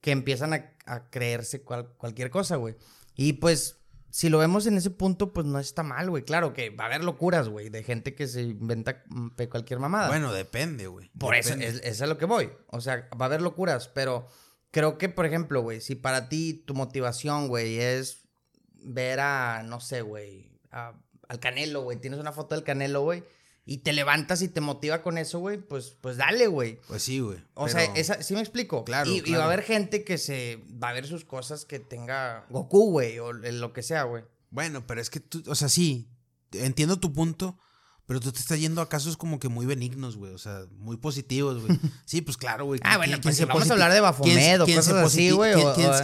[0.00, 2.76] Que empiezan a, creerse cualquier cosa, güey.
[3.14, 3.78] Y pues,
[4.10, 6.24] si lo vemos en ese punto, pues no está mal, güey.
[6.24, 10.08] Claro que va a haber locuras, güey, de gente que se inventa mm, cualquier mamada.
[10.08, 11.10] Bueno, depende, güey.
[11.18, 12.50] Por eso, es, es a lo que voy.
[12.66, 14.26] O sea, va a haber locuras, pero
[14.72, 18.28] creo que, por ejemplo, güey, si para ti tu motivación, güey, es
[18.82, 20.92] ver a, no sé, güey, a
[21.34, 22.00] al Canelo, güey.
[22.00, 23.24] Tienes una foto del Canelo, güey.
[23.66, 25.58] Y te levantas y te motiva con eso, güey.
[25.58, 26.80] Pues, pues dale, güey.
[26.86, 27.38] Pues sí, güey.
[27.54, 28.84] O sea, esa, sí me explico.
[28.84, 32.46] Claro y, va a haber gente que se va a ver sus cosas que tenga
[32.50, 33.18] Goku, güey.
[33.20, 34.24] O lo que sea, güey.
[34.50, 36.08] Bueno, pero es que tú, o sea, sí.
[36.52, 37.58] Entiendo tu punto.
[38.06, 40.34] Pero tú te estás yendo a casos como que muy benignos, güey.
[40.34, 41.78] O sea, muy positivos, güey.
[42.04, 42.78] Sí, pues claro, güey.
[42.84, 45.54] Ah, ¿Quién- bueno, pues se si vamos a hablar de Bafomed o cosas así, güey.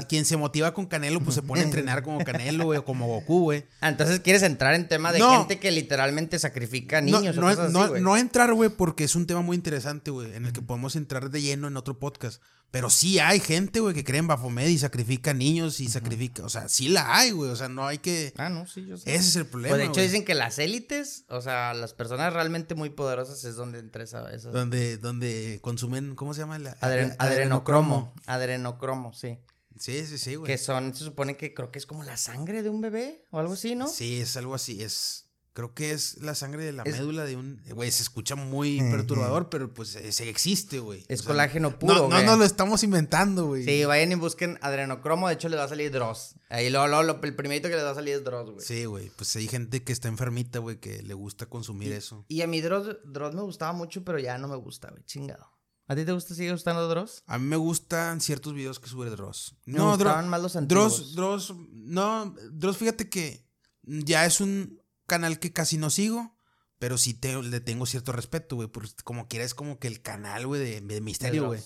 [0.09, 3.07] quien se motiva con Canelo, pues se pone a entrenar como Canelo, güey, o como
[3.07, 3.67] Goku, güey.
[3.83, 5.39] Ah, entonces quieres entrar en tema de No.
[5.41, 8.03] gente que literalmente sacrifica niños no, o cosas no, así, güey.
[8.03, 11.29] no entrar, güey, porque es un tema muy interesante, güey, en el que podemos entrar
[11.31, 12.41] de lleno en otro podcast.
[12.70, 16.44] Pero sí hay gente, güey, que cree en Bafomed y sacrifica niños y sacrifica.
[16.44, 17.50] O sea, sí la hay, güey.
[17.50, 18.33] O sea, no hay que.
[18.37, 19.12] Ah, no, sí, yo sé.
[19.12, 19.74] Ese es el problema.
[19.74, 23.56] Pues de hecho dicen que las élites, o sea, las personas realmente muy poderosas es
[23.56, 24.30] donde entra esa...
[24.33, 26.61] esa- Donde, donde consumen, ¿cómo se llama?
[26.61, 28.14] La, Adren- adrenocromo.
[28.26, 29.38] Adrenocromo, sí.
[29.78, 30.46] Sí, sí, sí, güey.
[30.52, 33.38] Que son, se supone que creo que es como la sangre de un bebé o
[33.40, 33.88] algo así, ¿no?
[33.88, 34.83] Sí, es algo así.
[34.83, 35.26] Es.
[35.53, 37.61] Creo que es la sangre de la Es- médula de un.
[37.75, 41.05] Güey, se escucha muy perturbador, pero pues ese existe, güey.
[41.09, 43.65] Es O sea, colágeno puro, No, no nos lo estamos inventando, güey.
[43.65, 46.37] Sí, vayan y busquen adrenocromo, de hecho les va a salir Dross.
[46.51, 48.65] Ahí lo, lo, lo- el primerito que les va a salir es Dross, güey.
[48.65, 49.11] Sí, güey.
[49.17, 52.25] Pues hay gente que está enfermita, güey, que le gusta consumir eso.
[52.29, 55.51] Y a mí Dross, Dross me gustaba mucho, pero ya no me gusta, güey, chingado.
[55.89, 57.25] ¿A ti te gusta, sigue gustando Dross?
[57.27, 59.57] A mí me gustan ciertos videos que sube Dross.
[59.65, 60.31] Me No, gustaban Dross.
[60.31, 61.15] más los antiguos.
[61.17, 63.45] Dross, Dross, no, Dross, fíjate que
[63.83, 64.80] ya es un
[65.11, 66.37] canal que casi no sigo,
[66.79, 70.01] pero sí te- le tengo cierto respeto, güey, porque como quiera es como que el
[70.03, 71.61] canal, güey, de, de misterio, güey.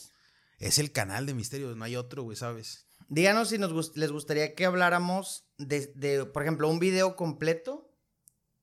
[0.59, 2.87] Es el canal de misterio, no hay otro, güey, ¿sabes?
[3.09, 7.90] Díganos si nos gust- les gustaría que habláramos de, de, por ejemplo, un video completo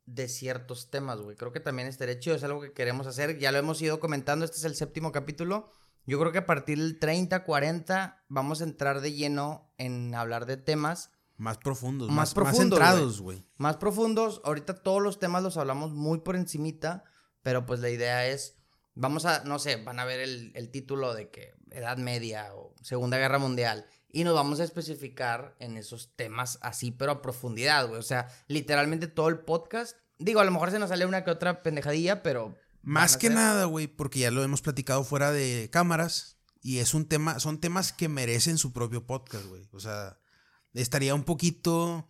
[0.06, 1.36] de ciertos temas, güey.
[1.38, 3.38] Creo que también estaría chido, es algo que queremos hacer.
[3.40, 5.70] Ya lo hemos ido comentando, este es el séptimo capítulo.
[6.06, 10.48] Yo creo que a partir del 30, 40 vamos a entrar de lleno en hablar
[10.48, 13.44] de temas Más profundos, Más más, más, profundos, centrados, güey.
[13.58, 14.42] más profundos.
[14.46, 17.04] Ahorita todos los temas los hablamos muy por encimita,
[17.42, 18.58] pero pues la idea es,
[18.94, 22.76] vamos a, no sé, van a ver el, el título de que Edad Media o
[22.84, 27.88] Segunda Guerra Mundial y nos vamos a especificar en esos temas así, pero a profundidad,
[27.88, 28.00] güey.
[28.00, 29.98] O sea, literalmente todo el podcast.
[30.20, 32.56] Digo, a lo mejor se nos sale una que otra pendejadilla, pero...
[32.84, 36.94] Más que ser- nada, güey, porque ya lo hemos platicado fuera de cámaras y es
[36.94, 39.68] un tema, son temas que merecen su propio podcast, güey.
[39.72, 40.20] O sea,
[40.74, 42.10] estaría un poquito,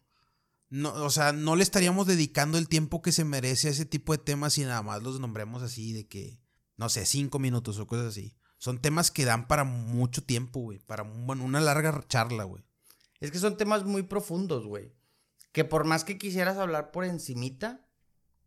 [0.69, 4.13] no, o sea, no le estaríamos dedicando el tiempo que se merece a ese tipo
[4.13, 6.39] de temas y nada más los nombremos así de que,
[6.78, 8.36] no sé, cinco minutos o cosas así.
[8.58, 12.63] Son temas que dan para mucho tiempo, güey, para bueno, una larga charla, güey.
[13.19, 14.93] Es que son temas muy profundos, güey.
[15.52, 17.88] Que por más que quisieras hablar por encimita,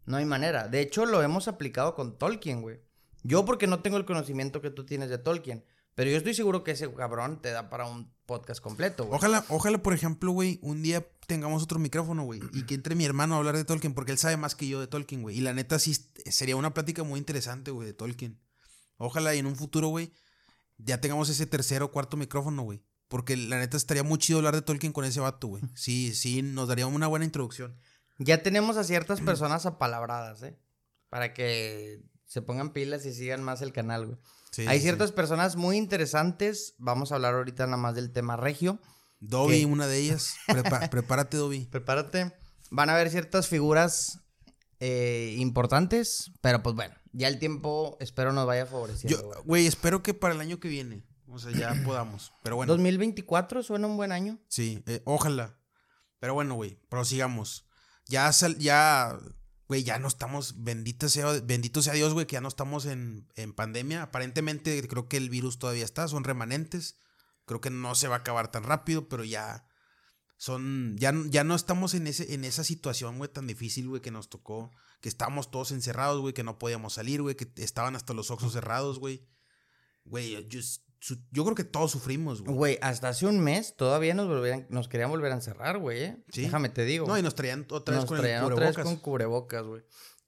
[0.06, 0.68] no hay manera.
[0.68, 2.80] De hecho, lo hemos aplicado con Tolkien, güey.
[3.22, 5.64] Yo porque no tengo el conocimiento que tú tienes de Tolkien.
[5.94, 9.16] Pero yo estoy seguro que ese cabrón te da para un podcast completo, güey.
[9.16, 13.04] Ojalá, ojalá, por ejemplo, güey, un día tengamos otro micrófono, güey, y que entre mi
[13.04, 15.38] hermano a hablar de Tolkien, porque él sabe más que yo de Tolkien, güey.
[15.38, 18.40] Y la neta sí sería una plática muy interesante, güey, de Tolkien.
[18.96, 20.12] Ojalá y en un futuro, güey,
[20.78, 22.82] ya tengamos ese tercer o cuarto micrófono, güey.
[23.08, 25.62] Porque la neta estaría muy chido hablar de Tolkien con ese vato, güey.
[25.74, 27.78] Sí, sí, nos daría una buena introducción.
[28.18, 30.56] Ya tenemos a ciertas personas apalabradas, ¿eh?
[31.08, 34.18] Para que se pongan pilas y sigan más el canal, güey.
[34.54, 36.74] Sí, Hay sí, ciertas personas muy interesantes.
[36.78, 38.78] Vamos a hablar ahorita nada más del tema regio.
[39.18, 39.66] Dobby, ¿Qué?
[39.66, 40.36] una de ellas.
[40.46, 41.64] Prepa- prepárate, Dobby.
[41.66, 42.32] Prepárate.
[42.70, 44.20] Van a haber ciertas figuras
[44.78, 49.42] eh, importantes, pero pues bueno, ya el tiempo espero nos vaya favoreciendo.
[49.44, 52.32] Güey, espero que para el año que viene, o sea, ya podamos.
[52.44, 52.72] Pero bueno.
[52.74, 54.38] 2024 suena un buen año.
[54.48, 55.58] Sí, eh, ojalá.
[56.20, 57.66] Pero bueno, güey, prosigamos.
[58.06, 59.18] Ya, sal- ya,
[59.68, 63.28] güey, ya no estamos, bendito sea, bendito sea Dios, güey, que ya no estamos en,
[63.34, 64.02] en pandemia.
[64.02, 66.98] Aparentemente creo que el virus todavía está, son remanentes.
[67.46, 69.66] Creo que no se va a acabar tan rápido, pero ya
[70.36, 74.10] son, ya, ya no estamos en, ese, en esa situación, güey, tan difícil, güey, que
[74.10, 74.70] nos tocó.
[75.00, 78.52] Que estábamos todos encerrados, güey, que no podíamos salir, güey, que estaban hasta los ojos
[78.52, 79.26] cerrados, güey.
[80.04, 80.60] Güey, yo,
[81.04, 82.56] su- yo creo que todos sufrimos, güey.
[82.56, 86.02] Güey, hasta hace un mes todavía nos, volvían, nos querían volver a encerrar, güey.
[86.02, 86.24] ¿eh?
[86.32, 86.42] Sí.
[86.42, 87.06] Déjame te digo.
[87.06, 88.84] No, y nos traían otra vez nos con traían el otra vez cubrebocas.
[88.84, 89.82] con cubrebocas, güey.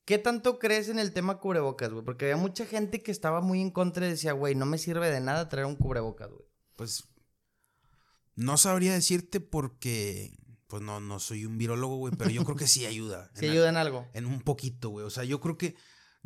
[0.05, 2.05] ¿Qué tanto crees en el tema cubrebocas, güey?
[2.05, 5.11] Porque había mucha gente que estaba muy en contra y decía, güey, no me sirve
[5.11, 6.45] de nada traer un cubrebocas, güey.
[6.77, 7.05] Pues
[8.35, 10.37] no sabría decirte porque
[10.67, 13.31] pues no, no soy un virólogo, güey, pero yo creo que sí ayuda.
[13.35, 14.07] ¿Sí ayuda en algo?
[14.13, 15.07] en un poquito, güey.
[15.07, 15.75] O sea, yo creo que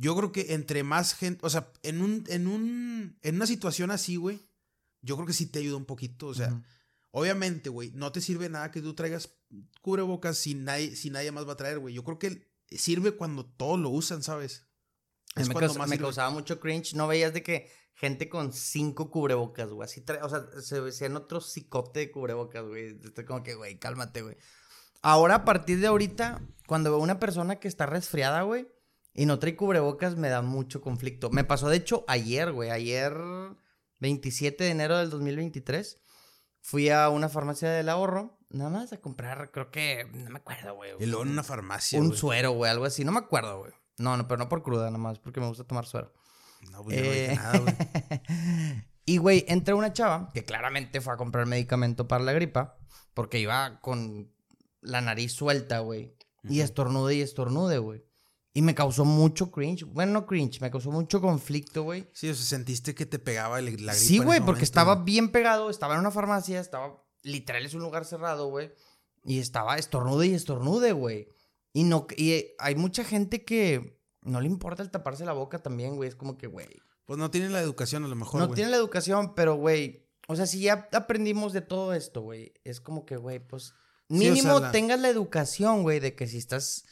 [0.02, 3.90] yo creo que entre más gente, o sea, en un en un en una situación
[3.90, 4.40] así, güey,
[5.02, 6.62] yo creo que sí te ayuda un poquito, o sea,
[7.10, 9.30] obviamente, güey, no te sirve nada que tú traigas
[9.82, 11.94] cubrebocas si nadie si nadie más va a traer, güey.
[11.94, 14.66] Yo creo que sirve cuando todos lo usan, ¿sabes?
[15.36, 16.94] Mí me, cuando caus- más me causaba mucho cringe.
[16.94, 19.84] No veías de que gente con cinco cubrebocas, güey.
[19.84, 22.98] Así trae, o sea, se decían otro cicote de cubrebocas, güey.
[23.04, 24.36] Estoy como que, güey, cálmate, güey.
[25.02, 28.66] Ahora, a partir de ahorita, cuando veo una persona que está resfriada, güey,
[29.14, 31.30] y no trae cubrebocas, me da mucho conflicto.
[31.30, 32.70] Me pasó, de hecho, ayer, güey.
[32.70, 33.16] Ayer,
[33.98, 36.00] 27 de enero del 2023,
[36.60, 40.74] fui a una farmacia del ahorro, nada más a comprar, creo que, no me acuerdo,
[40.74, 40.92] güey.
[41.00, 42.18] Y luego en una farmacia, Un güey.
[42.18, 43.04] suero, güey, algo así.
[43.04, 43.72] No me acuerdo, güey.
[43.98, 46.12] No, no, pero no por cruda, nada más, porque me gusta tomar suero.
[46.70, 47.74] No, pues yo no dije nada, güey.
[49.04, 52.78] y, güey, entra una chava que claramente fue a comprar medicamento para la gripa,
[53.14, 54.32] porque iba con
[54.80, 56.16] la nariz suelta, güey.
[56.44, 58.02] Y estornude y estornude, güey.
[58.52, 59.84] Y me causó mucho cringe.
[59.84, 62.08] Bueno, no cringe, me causó mucho conflicto, güey.
[62.12, 63.94] Sí, o sea, sentiste que te pegaba el- la gripa.
[63.94, 68.04] Sí, güey, porque estaba bien pegado, estaba en una farmacia, estaba literal es un lugar
[68.04, 68.72] cerrado, güey.
[69.24, 71.28] Y estaba estornude y estornude, güey.
[71.72, 75.60] Y no y eh, hay mucha gente que no le importa el taparse la boca
[75.60, 76.08] también, güey.
[76.08, 76.66] Es como que, güey,
[77.04, 80.34] Pues no tienen la educación a lo mejor, no tiene la educación, pero, güey, o
[80.36, 83.74] sea, si ya aprendimos de todo esto, güey, es como que, güey, pues Sí,
[84.08, 86.84] o mínimo sea, la- tengas la educación, güey, de que si estás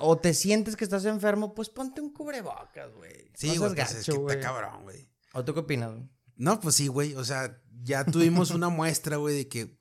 [0.00, 3.30] o te sientes que estás enfermo, pues ponte un cubrebocas, güey.
[3.34, 5.08] Sí, güey, pues es que está cabrón, güey.
[5.32, 6.08] ¿O tú qué opinas, güey?
[6.36, 7.14] No, pues sí, güey.
[7.14, 9.76] O sea, ya tuvimos una muestra, güey, de que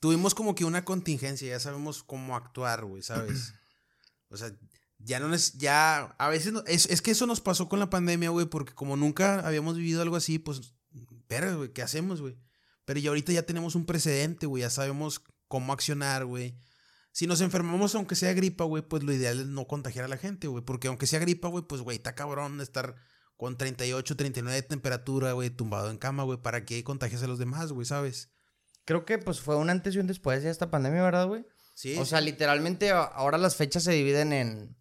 [0.00, 3.54] tuvimos como que una contingencia, ya sabemos cómo actuar, güey, ¿sabes?
[4.28, 4.52] O sea,
[4.98, 7.90] ya no es, ya, a veces, no- es, es que eso nos pasó con la
[7.90, 10.74] pandemia, güey, porque como nunca habíamos vivido algo así, pues,
[11.28, 12.36] pero, güey, ¿qué hacemos, güey?
[12.84, 16.56] Pero ya ahorita ya tenemos un precedente, güey, ya sabemos cómo accionar, güey.
[17.18, 20.18] Si nos enfermamos, aunque sea gripa, güey, pues lo ideal es no contagiar a la
[20.18, 20.62] gente, güey.
[20.64, 22.94] Porque aunque sea gripa, güey, pues, güey, está cabrón estar
[23.36, 27.40] con 38, 39 de temperatura, güey, tumbado en cama, güey, para que contagies a los
[27.40, 28.30] demás, güey, ¿sabes?
[28.84, 31.44] Creo que pues fue un antes y un después de esta pandemia, ¿verdad, güey?
[31.74, 31.96] Sí.
[31.98, 34.76] O sea, literalmente ahora las fechas se dividen en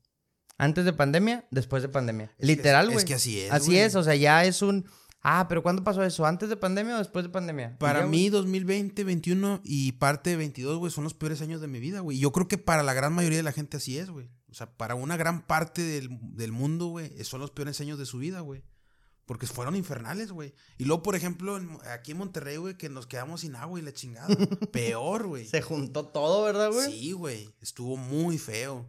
[0.59, 2.35] antes de pandemia, después de pandemia.
[2.37, 2.99] que- Literal, güey.
[2.99, 4.87] es que así es, Así es, o sea, ya es un
[5.29, 6.25] Ah, pero ¿cuándo pasó eso?
[6.25, 7.77] ¿Antes de pandemia o después de pandemia?
[7.79, 11.67] Para ya, mí, 2020, 21 y parte de 22, güey, son los peores años de
[11.67, 12.17] mi vida, güey.
[12.17, 14.29] Yo creo que para la gran mayoría de la gente así es, güey.
[14.49, 18.05] O sea, para una gran parte del, del mundo, güey, son los peores años de
[18.05, 18.63] su vida, güey.
[19.25, 20.53] Porque fueron infernales, güey.
[20.77, 23.83] Y luego, por ejemplo, en- aquí en Monterrey, güey, que nos quedamos sin agua y
[23.83, 24.27] la chingada.
[24.71, 25.45] Peor, güey.
[25.45, 26.89] Se juntó todo, ¿verdad, güey?
[26.89, 27.53] Sí, güey.
[27.59, 28.87] Estuvo muy feo.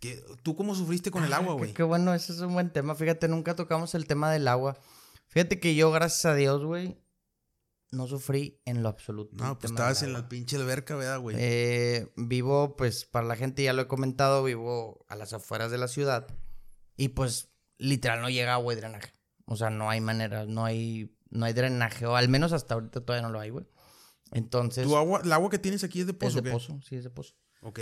[0.00, 1.74] ¿Qué- ¿Tú cómo sufriste con el agua, qué- güey?
[1.74, 2.96] Qué, bueno, ese es un buen tema.
[2.96, 4.76] Fíjate, nunca tocamos el tema del agua.
[5.36, 6.96] Fíjate que yo, gracias a Dios, güey,
[7.90, 9.44] no sufrí en lo absoluto.
[9.44, 11.36] No, pues estabas en la pinche alberca, ¿verdad, güey?
[11.38, 15.76] Eh, vivo, pues, para la gente ya lo he comentado, vivo a las afueras de
[15.76, 16.26] la ciudad.
[16.96, 19.12] Y pues, literal, no llega agua y drenaje.
[19.44, 22.06] O sea, no hay manera, no hay, no hay drenaje.
[22.06, 23.66] O al menos hasta ahorita todavía no lo hay, güey.
[24.32, 26.36] Entonces, ¿Tu agua, el agua que tienes aquí es de es pozo?
[26.36, 26.50] de o qué?
[26.50, 27.34] pozo, sí, es de pozo.
[27.60, 27.80] Ok.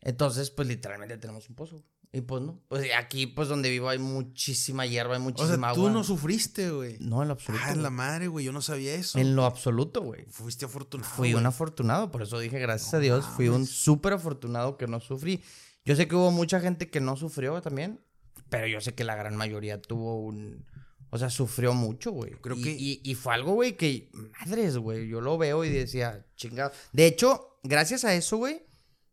[0.00, 1.84] Entonces, pues literalmente tenemos un pozo.
[2.16, 2.58] Y pues no.
[2.68, 5.90] Pues aquí, pues donde vivo hay muchísima hierba, hay O muchísima sea, tú agua.
[5.90, 6.96] no sufriste, güey.
[6.98, 7.62] No, en lo absoluto.
[7.62, 7.82] Ah, güey.
[7.82, 8.44] la madre, güey.
[8.46, 9.18] Yo no sabía eso.
[9.18, 10.24] En lo absoluto, güey.
[10.30, 11.10] Fuiste afortunado.
[11.12, 11.40] Fui güey.
[11.40, 13.26] un afortunado, por eso dije gracias No a Dios.
[13.26, 15.42] Fui un súper afortunado que no sufrí.
[15.84, 18.00] Yo sé que hubo mucha gente que no sufrió también,
[18.48, 20.64] pero yo sé que la gran mayoría tuvo un.
[21.10, 22.32] O sea, sufrió mucho, güey.
[22.40, 24.10] Creo y, que- y, y fue algo, güey, que.
[24.40, 25.06] Madres, güey.
[25.06, 26.72] Yo lo veo y decía, chingado.
[26.92, 28.65] De hecho, gracias a eso, güey,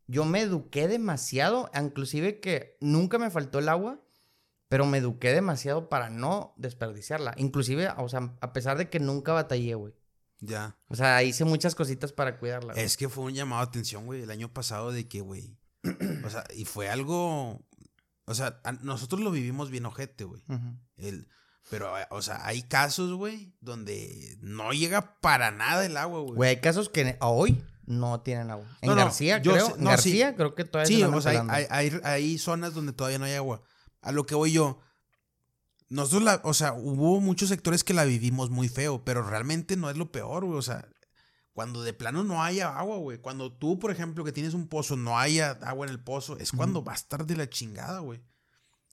[0.07, 1.69] yo me eduqué demasiado.
[1.79, 3.99] Inclusive que nunca me faltó el agua,
[4.69, 7.33] pero me eduqué demasiado para no desperdiciarla.
[7.37, 9.93] Inclusive, o sea, a pesar de que nunca batallé, güey.
[10.39, 10.77] Ya.
[10.89, 12.73] O sea, hice muchas cositas para cuidarla.
[12.73, 12.85] güey.
[12.85, 15.57] Es que fue un llamado de atención, güey, el año pasado de que, güey.
[16.25, 17.65] o sea, y fue algo.
[18.25, 20.43] O sea, a- nosotros lo vivimos bien ojete, güey.
[20.97, 21.27] El,
[21.69, 26.35] pero, o sea, hay casos, güey, donde no llega para nada el agua, güey.
[26.35, 28.65] Güey, hay casos que hoy no tienen agua.
[28.81, 29.75] En No, García, yo creo.
[29.75, 30.35] en no, García, sí.
[30.35, 33.61] creo que todavía Sí, o sea, hay, hay, hay- zonas donde todavía no hay agua.
[34.01, 34.79] A lo que voy yo.
[35.89, 39.89] Nosotros, la, o sea, hubo muchos sectores que la vivimos muy feo, pero realmente no
[39.89, 40.57] es lo peor, güey.
[40.57, 40.87] O sea,
[41.53, 43.19] cuando de plano no haya agua, güey.
[43.19, 46.51] Cuando tú, por ejemplo, que tienes un pozo, no haya agua en el pozo, es
[46.51, 48.21] cuando va a estar de la chingada, güey.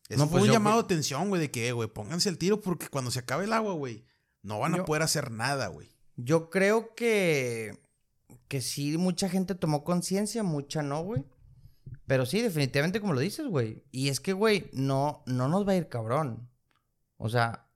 [0.09, 2.37] Eso No, fue pues un yo- llamado de atención, güey, de que, güey, pónganse el
[2.37, 4.05] tiro porque cuando se acabe el agua, güey,
[4.42, 5.96] no van a Yo- poder hacer nada, güey.
[6.16, 7.79] Yo creo que.
[8.49, 11.25] Que sí, mucha gente tomó conciencia, mucha no, güey.
[12.07, 13.85] Pero sí, definitivamente, como lo dices, güey.
[13.93, 16.49] Y es que, güey, no, no nos va a ir cabrón.
[17.16, 17.69] O sea,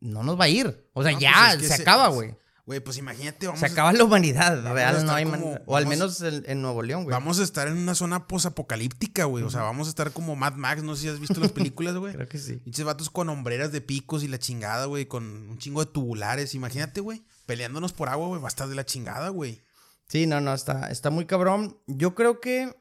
[0.00, 0.88] no nos va a ir.
[0.92, 2.34] O sea, No, ya, pues es que se se- acaba, güey.
[2.66, 5.58] Güey, pues imagínate, vamos Se a- acaba la humanidad, real, no hay como-.
[5.66, 7.12] O al menos en, en Nuevo León, güey.
[7.12, 9.42] Vamos a estar en una zona posapocalíptica, güey.
[9.42, 10.84] O sea, vamos a estar como Mad Max.
[10.84, 12.12] No sé si has visto las películas, güey.
[12.14, 12.56] Creo que sí.
[12.58, 15.06] Pinches vatos con hombreras de picos y la chingada, güey.
[15.06, 16.54] Con un chingo de tubulares.
[16.54, 17.24] Imagínate, güey.
[17.46, 18.40] Peleándonos por agua, güey.
[18.40, 19.62] Va a estar de la chingada, güey.
[20.10, 21.78] Sí, no, no, está, está muy cabrón.
[21.86, 22.74] Yo creo que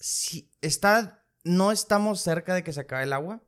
[0.00, 3.40] sí, está, no estamos cerca de que se acabe el agua,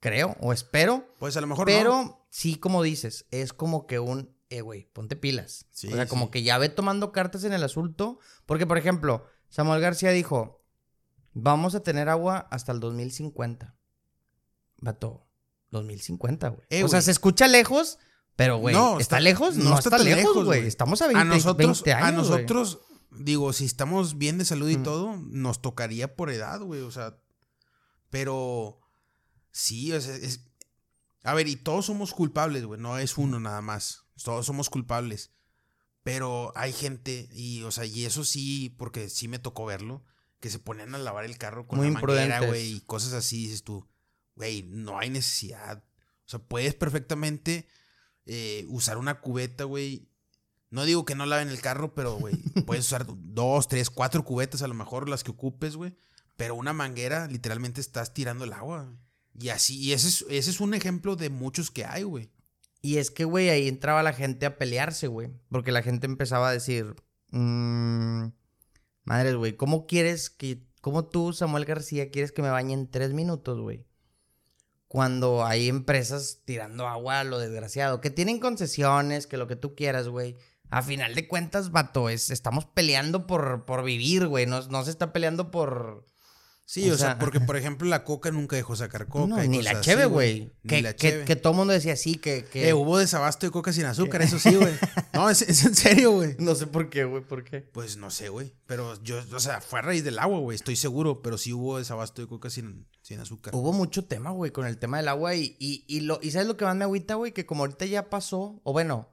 [0.00, 2.26] creo, o espero, Pues a lo mejor pero no.
[2.30, 5.66] sí, como dices, es como que un, eh, güey, ponte pilas.
[5.70, 6.30] Sí, o sea, como sí.
[6.30, 10.64] que ya ve tomando cartas en el asunto, porque, por ejemplo, Samuel García dijo,
[11.34, 13.76] vamos a tener agua hasta el 2050.
[14.78, 15.26] Vato,
[15.72, 16.66] 2050, güey.
[16.70, 17.98] Eh, o sea, se escucha lejos,
[18.36, 19.56] pero, güey, No, ¿está, está- lejos?
[19.56, 20.66] no No, está está, tan lejos, güey.
[20.66, 24.68] Estamos a 20, a nosotros, 20 años, a nosotros, digo, si estamos bien de salud
[24.70, 24.82] y Ujú.
[24.84, 26.80] todo, nos tocaría por edad, güey.
[26.82, 27.16] O sea,
[28.10, 28.80] Pero
[29.52, 30.40] sí, es, es,
[31.22, 34.04] a ver, y todos somos culpables, güey, no es uno nada más.
[34.22, 35.30] Todos somos culpables.
[36.02, 40.02] Pero hay gente, y, o sea, y eso sí, porque sí me tocó verlo,
[40.40, 43.42] que se ponen a lavar el carro con Muy la manguera, güey, y cosas así,
[43.44, 43.86] dices tú,
[44.34, 45.84] güey, no hay necesidad.
[46.24, 47.68] O sea, puedes perfectamente
[48.26, 50.08] eh, usar una cubeta, güey.
[50.70, 54.62] No digo que no laven el carro, pero, güey, puedes usar dos, tres, cuatro cubetas
[54.62, 55.96] a lo mejor, las que ocupes, güey.
[56.36, 58.96] Pero una manguera, literalmente estás tirando el agua.
[59.38, 62.30] Y así, y ese es, ese es un ejemplo de muchos que hay, güey.
[62.82, 65.30] Y es que, güey, ahí entraba la gente a pelearse, güey.
[65.50, 66.94] Porque la gente empezaba a decir,
[67.30, 68.28] "Mm,
[69.04, 73.12] madres, güey, ¿cómo quieres que, cómo tú, Samuel García, quieres que me bañe en tres
[73.12, 73.86] minutos, güey?
[74.90, 79.76] Cuando hay empresas tirando agua a lo desgraciado, que tienen concesiones, que lo que tú
[79.76, 80.36] quieras, güey.
[80.68, 84.46] A final de cuentas, vato, es, estamos peleando por, por vivir, güey.
[84.46, 86.06] No, no se está peleando por...
[86.70, 89.26] Sí, O o, sea, sea, porque por ejemplo la coca nunca dejó sacar coca.
[89.26, 90.52] No, y ni la cheve, güey.
[90.62, 92.44] Ni Que, la que, que todo el mundo decía así, que...
[92.44, 92.68] que...
[92.68, 94.72] Eh, hubo desabasto de coca sin azúcar, eso sí, güey.
[95.12, 96.36] No, es, es en serio, güey.
[96.38, 97.62] No sé por qué, güey, ¿por qué?
[97.62, 98.54] Pues no sé, güey.
[98.66, 100.54] Pero yo, o sea, fue a raíz del agua, güey.
[100.54, 103.52] Estoy seguro, pero sí hubo desabasto de coca sin, sin azúcar.
[103.52, 106.46] Hubo mucho tema, güey, con el tema del agua y, y, y lo, y ¿sabes
[106.46, 107.32] lo que más me agüita, güey?
[107.32, 109.12] Que como ahorita ya pasó, o bueno,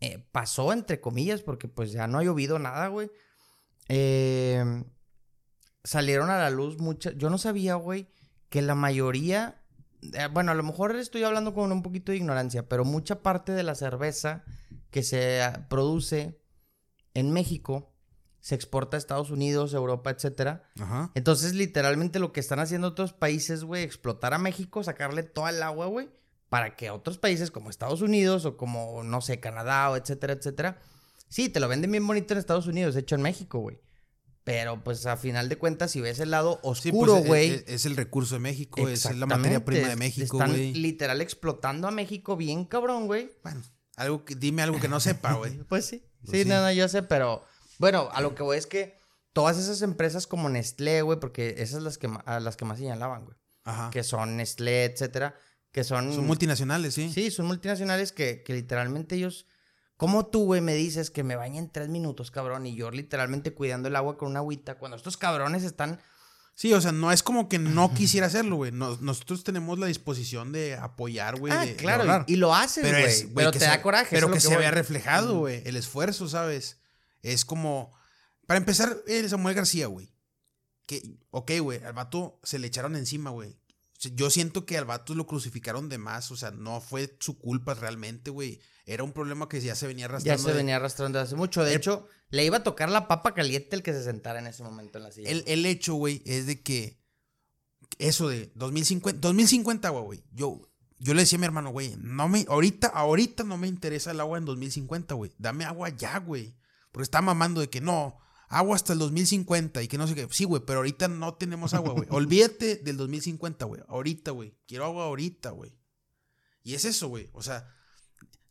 [0.00, 3.10] eh, pasó entre comillas, porque pues ya no ha llovido nada, güey.
[3.88, 4.84] Eh,
[5.84, 7.16] salieron a la luz muchas...
[7.16, 8.08] Yo no sabía, güey,
[8.48, 9.62] que la mayoría...
[10.12, 13.52] eh, bueno, a lo mejor estoy hablando con un poquito de ignorancia, pero mucha parte
[13.52, 14.44] de la cerveza
[14.90, 16.40] que se ah, produce
[17.14, 17.92] en México
[18.40, 20.64] se exporta a Estados Unidos, Europa, etcétera.
[20.80, 21.12] Ajá.
[21.14, 25.62] Entonces, literalmente lo que están haciendo otros países, güey, explotar a México, sacarle toda el
[25.62, 26.10] agua, güey,
[26.48, 30.80] para que otros países como Estados Unidos o como, no sé, Canadá o etcétera, etcétera.
[31.28, 33.78] Sí, te lo venden bien bonito en Estados Unidos, hecho en México, güey.
[34.44, 37.50] Pero pues a final de cuentas, si ves el lado Sí, oscuro, pues, güey.
[37.50, 41.86] es, es el recurso de México, es la materia prima de México, Están literal explotando
[41.86, 43.30] a México bien cabrón, güey.
[43.44, 43.62] Bueno,
[43.96, 45.58] algo que, dime algo que no sepa, güey.
[45.68, 46.02] Pues sí.
[46.24, 46.48] Pues sí, sí.
[46.48, 47.44] no, no, yo sé, pero
[47.78, 48.96] bueno, a lo que voy es que
[49.32, 53.24] todas esas empresas como Nestlé, güey, porque esas las que a las que más señalaban,
[53.24, 53.90] güey, Ajá.
[53.90, 55.36] que son Nestlé, etcétera,
[55.70, 57.12] que son Son multinacionales, sí.
[57.12, 59.46] Sí, son multinacionales que, que literalmente ellos
[60.02, 62.66] ¿Cómo tú, güey, me dices que me bañe en tres minutos, cabrón?
[62.66, 64.76] Y yo literalmente cuidando el agua con una agüita.
[64.76, 66.00] Cuando estos cabrones están
[66.54, 68.72] Sí, o sea, no es como que no quisiera hacerlo, güey.
[68.72, 71.52] Nos- nosotros tenemos la disposición de apoyar, güey.
[71.52, 73.04] ah, de- claro, y, y lo Pero, güey.
[73.04, 74.08] es, güey, Pero que te se- da coraje.
[74.10, 74.58] Pero que es se voy.
[74.58, 75.62] vea reflejado, güey.
[75.64, 76.78] El esfuerzo, ¿sabes?
[77.22, 77.96] Es como.
[78.46, 80.12] Para empezar, el Samuel García, güey.
[80.84, 81.00] Que,
[81.30, 83.56] ok, güey, al vato se le echaron encima, güey.
[83.98, 86.30] Sea, Yo siento que al vato lo crucificaron de más.
[86.32, 88.60] O sea, no fue su culpa realmente, güey.
[88.84, 90.42] Era un problema que ya se venía Ya arrastrando.
[90.42, 91.62] se de- venía arrastrando hace mucho.
[91.62, 94.46] De El- hecho, le iba a tocar la papa caliente el que se sentara en
[94.48, 95.28] ese momento en la silla.
[95.30, 97.00] El, el hecho, güey, es de que
[97.98, 100.24] eso de 2050, 2050, agua, güey.
[100.32, 100.68] Yo,
[100.98, 104.20] yo le decía a mi hermano, güey, no me, ahorita, ahorita no me interesa el
[104.20, 105.32] agua en 2050, güey.
[105.38, 106.56] Dame agua ya, güey.
[106.90, 108.18] Porque está mamando de que no,
[108.48, 110.26] agua hasta el 2050 y que no sé qué.
[110.30, 112.08] Sí, güey, pero ahorita no tenemos agua, güey.
[112.10, 113.82] Olvídate del 2050, güey.
[113.88, 114.56] Ahorita, güey.
[114.66, 115.72] Quiero agua ahorita, güey.
[116.64, 117.30] Y es eso, güey.
[117.32, 117.68] O sea,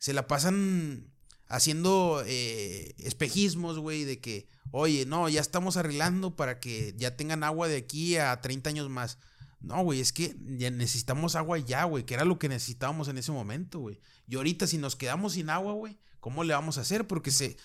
[0.02, 1.12] se la pasan
[1.46, 7.44] haciendo eh, espejismos, güey, de que, oye, no, ya estamos arreglando para que ya tengan
[7.44, 9.18] agua de aquí a 30 años más.
[9.60, 13.30] No, güey, es que necesitamos agua ya, güey, que era lo que necesitábamos en ese
[13.30, 14.00] momento, güey.
[14.26, 17.06] Y ahorita si nos quedamos sin agua, güey, ¿cómo le vamos a hacer?
[17.06, 17.56] Porque se...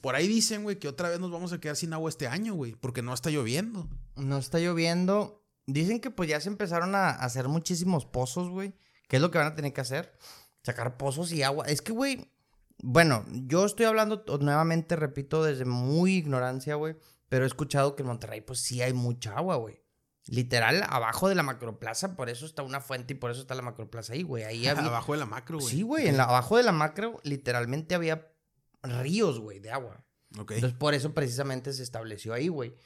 [0.00, 2.54] Por ahí dicen, güey, que otra vez nos vamos a quedar sin agua este año,
[2.54, 3.90] güey, porque no está lloviendo.
[4.14, 5.44] No está lloviendo.
[5.66, 8.74] Dicen que pues ya se empezaron a hacer muchísimos pozos, güey.
[9.08, 10.16] ¿Qué es lo que van a tener que hacer?
[10.62, 11.66] Sacar pozos y agua.
[11.66, 12.30] Es que, güey,
[12.82, 16.96] bueno, yo estoy hablando nuevamente, repito, desde muy ignorancia, güey.
[17.28, 19.80] Pero he escuchado que en Monterrey pues sí hay mucha agua, güey.
[20.26, 23.62] Literal, abajo de la macroplaza, por eso está una fuente y por eso está la
[23.62, 24.44] macroplaza ahí, güey.
[24.44, 24.86] Ahí había...
[24.86, 25.70] Abajo de la macro, güey.
[25.70, 28.28] Sí, güey, en la, abajo de la macro literalmente había
[28.82, 30.04] ríos, güey, de agua.
[30.38, 30.52] Ok.
[30.52, 32.76] Entonces, por eso precisamente se estableció ahí, güey.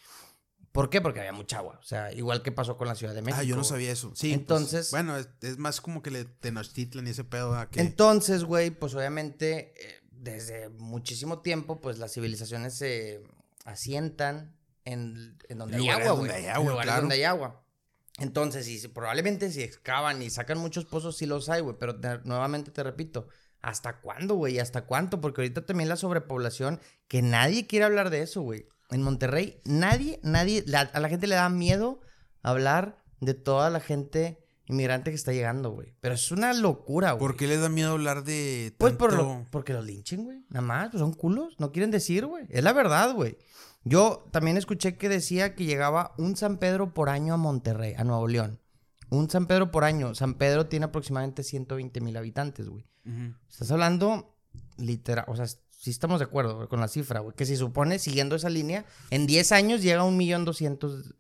[0.75, 1.01] ¿Por qué?
[1.01, 1.79] Porque había mucha agua.
[1.81, 3.41] O sea, igual que pasó con la Ciudad de México.
[3.41, 3.69] ah, yo no güey.
[3.71, 4.09] sabía eso.
[4.17, 4.27] Sí.
[4.31, 7.81] pues, Entonces- bueno, es, es más como que le Tenochtitlan y ese pedo a que...
[7.81, 13.23] Entonces, güey, pues obviamente, eh, desde muchísimo tiempo, pues las civilizaciones se
[13.65, 16.43] asientan en, en donde hay agua, donde güey.
[16.45, 17.01] hay agua, lugares claro.
[17.03, 17.63] donde hay agua.
[18.19, 21.77] Entonces, y si- probablemente si excavan y sacan muchos pozos, sí los hay, güey.
[21.79, 23.29] Pero te- nuevamente te repito,
[23.63, 24.59] ¿hasta cuándo, güey?
[24.59, 25.21] ¿Hasta cuánto?
[25.21, 28.67] Porque ahorita también la sobrepoblación, que nadie quiere hablar de eso, güey.
[28.91, 32.01] En Monterrey, nadie, nadie, la- a la gente le da miedo
[32.43, 35.95] hablar de toda la gente inmigrante que está llegando, güey.
[36.01, 37.21] Pero es una locura, güey.
[37.21, 40.45] ¿Por qué les da miedo hablar de Pues por tanto- lo, porque los linchen, güey.
[40.49, 41.55] Nada más, pues son culos.
[41.59, 42.47] No quieren decir, güey.
[42.49, 43.37] Es la verdad, güey.
[43.85, 48.05] Yo también escuché que decía que llegaba un San Pedro por año a Monterrey, a
[48.05, 48.61] Nuevo León.
[49.11, 50.15] un San Pedro por año.
[50.15, 52.85] San Pedro tiene aproximadamente 120 mil habitantes, güey.
[53.49, 54.35] Estás hablando
[54.79, 55.47] literal, o sea,
[55.85, 59.27] si estamos de acuerdo con la cifra, güey, que se supone, siguiendo esa línea, en
[59.27, 61.13] 10 años llega a un millón doscientos,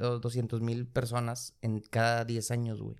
[0.62, 2.96] mil personas en cada 10 años, güey.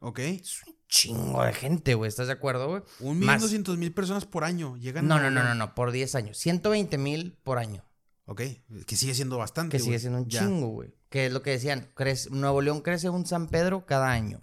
[0.00, 0.18] Ok.
[0.18, 2.82] Es un chingo de gente, güey, ¿estás de acuerdo, güey?
[2.98, 5.06] Un millón doscientos mil personas por año llegan.
[5.06, 6.38] No, no, no, no, no, por 10 años.
[6.38, 7.84] 120 mil por año.
[8.24, 8.42] Ok,
[8.84, 9.76] que sigue siendo bastante.
[9.76, 10.92] Que sigue siendo un chingo, güey.
[11.08, 11.92] Que es lo que decían,
[12.32, 14.42] Nuevo León crece un San Pedro cada año.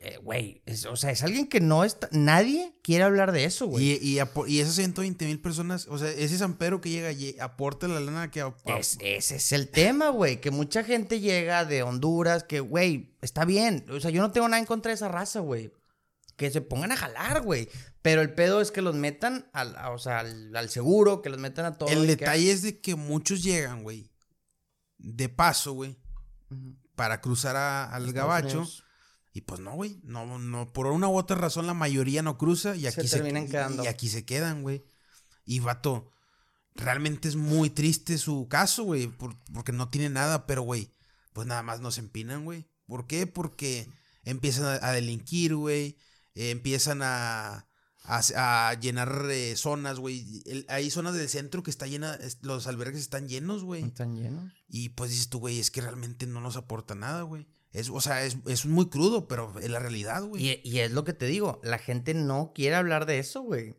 [0.00, 3.98] Eh, güey, o sea, es alguien que no está, nadie quiere hablar de eso, güey.
[4.00, 7.88] Y, y, esas 120 mil personas, o sea, ese San Pedro que llega y aporta
[7.88, 8.44] la lana que...
[8.64, 13.86] ese es el tema, güey, que mucha gente llega de Honduras, que, güey, está bien,
[13.90, 15.72] o sea, yo no tengo nada en contra de esa raza, güey.
[16.36, 17.68] Que se pongan a jalar, güey.
[18.00, 21.66] Pero el pedo es que los metan al, o sea, al, seguro, que los metan
[21.66, 21.92] a todos.
[21.92, 24.10] El detalle es de que muchos llegan, güey,
[24.96, 25.98] de paso, güey,
[26.94, 28.66] para cruzar al gabacho.
[29.32, 30.00] Y pues no, güey.
[30.02, 33.48] No, no, por una u otra razón la mayoría no cruza y aquí se, terminan
[33.48, 33.84] quedando.
[33.84, 34.84] Y aquí se quedan, güey.
[35.44, 36.10] Y vato,
[36.74, 39.08] realmente es muy triste su caso, güey.
[39.52, 40.92] porque no tiene nada, pero, güey,
[41.32, 42.66] pues nada más nos empinan, güey.
[42.86, 43.26] ¿Por qué?
[43.26, 43.88] Porque
[44.24, 45.96] empiezan a, delinquir, güey.
[46.34, 47.68] Eh, empiezan a,
[48.04, 50.42] a, llenar eh, zonas, güey.
[50.68, 53.84] Hay zonas del centro que está llena, los albergues están llenos, güey.
[53.84, 54.52] Están llenos.
[54.68, 57.46] Y pues dices tú, güey, es que realmente no nos aporta nada, güey.
[57.72, 60.60] Es, o sea, es, muy crudo, pero es la realidad, güey.
[60.64, 63.76] Y, es lo que te digo, la gente no quiere hablar de eso, güey.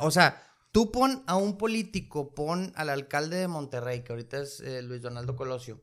[0.00, 4.60] o sea, tú pon a un político, pon al alcalde de Monterrey, que ahorita es
[4.60, 5.80] eh, Luis Donaldo Colosio,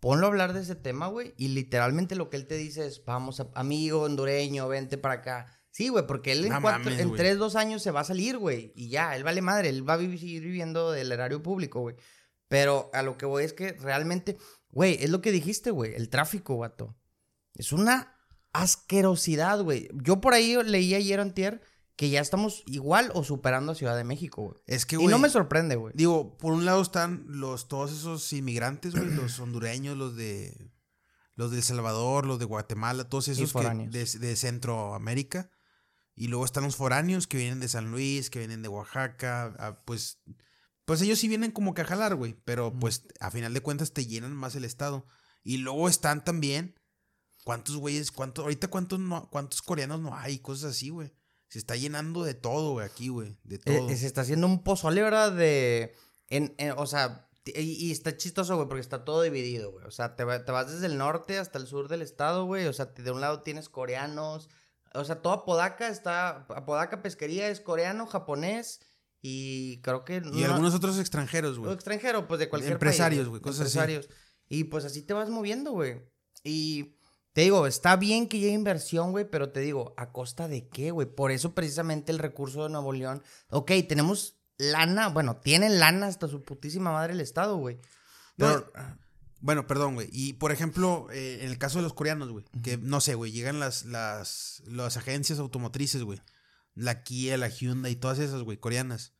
[0.00, 3.04] ponlo a hablar de ese tema, güey, y literalmente lo que él te dice es,
[3.04, 5.46] vamos, amigo hondureño, vente para acá.
[5.70, 8.72] Sí, güey, porque él en, cuatro, en tres, dos años se va a salir, güey,
[8.74, 11.94] y ya, él vale madre, él va a seguir viviendo del erario público, güey.
[12.48, 14.36] Pero a lo que voy es que realmente
[14.72, 15.94] Güey, es lo que dijiste, güey.
[15.94, 16.96] El tráfico, vato.
[17.54, 18.16] Es una
[18.52, 19.88] asquerosidad, güey.
[20.02, 21.62] Yo por ahí leí ayer antier
[21.94, 24.56] que ya estamos igual o superando a Ciudad de México, güey.
[24.66, 25.08] Es que, güey.
[25.08, 25.92] Y no me sorprende, güey.
[25.94, 30.70] Digo, por un lado están los, todos esos inmigrantes, güey, los hondureños, los de.
[31.34, 35.50] Los de El Salvador, los de Guatemala, todos esos que, de, de, Centroamérica.
[36.14, 40.20] Y luego están los foráneos que vienen de San Luis, que vienen de Oaxaca, pues
[40.84, 42.34] pues ellos sí vienen como que a jalar, güey.
[42.44, 45.06] Pero pues a final de cuentas te llenan más el estado.
[45.42, 46.78] Y luego están también.
[47.44, 48.12] ¿Cuántos güeyes?
[48.12, 50.38] Cuántos, ahorita cuántos, no, cuántos coreanos no hay?
[50.38, 51.12] Cosas así, güey.
[51.48, 53.36] Se está llenando de todo, güey, aquí, güey.
[53.42, 53.88] De eh, todo.
[53.88, 55.32] se está haciendo un pozole, ¿verdad?
[55.32, 55.94] De.
[56.28, 59.84] En, o sea, y, está chistoso, güey, porque está todo dividido, güey.
[59.84, 62.66] O sea, te, te, vas desde el norte hasta el sur del estado, güey.
[62.66, 64.48] O sea, de un lado tienes coreanos.
[64.94, 66.46] O sea, toda Podaca está.
[66.64, 68.80] Podaca Pesquería es coreano, japonés.
[69.24, 70.20] Y creo que...
[70.34, 71.72] Y algunos otros extranjeros, güey.
[71.72, 74.08] Extranjeros, pues de cualquier Empresarios, güey, cosas Empresarios.
[74.48, 76.02] Y pues así te vas moviendo, güey.
[76.42, 76.96] Y
[77.32, 80.90] te digo, está bien que llegue inversión, güey, pero te digo, ¿a costa de qué,
[80.90, 81.06] güey?
[81.06, 83.22] Por eso precisamente el recurso de Nuevo León...
[83.48, 87.78] Ok, tenemos lana, bueno, tienen lana hasta su putísima madre el Estado, güey.
[88.36, 88.72] Pero...
[89.40, 90.08] bueno, perdón, güey.
[90.10, 93.30] Y por ejemplo, eh, en el caso de los coreanos, güey, que no sé, güey,
[93.30, 96.20] llegan las, las, las agencias automotrices, güey
[96.74, 99.14] la Kia, la Hyundai y todas esas, güey, coreanas.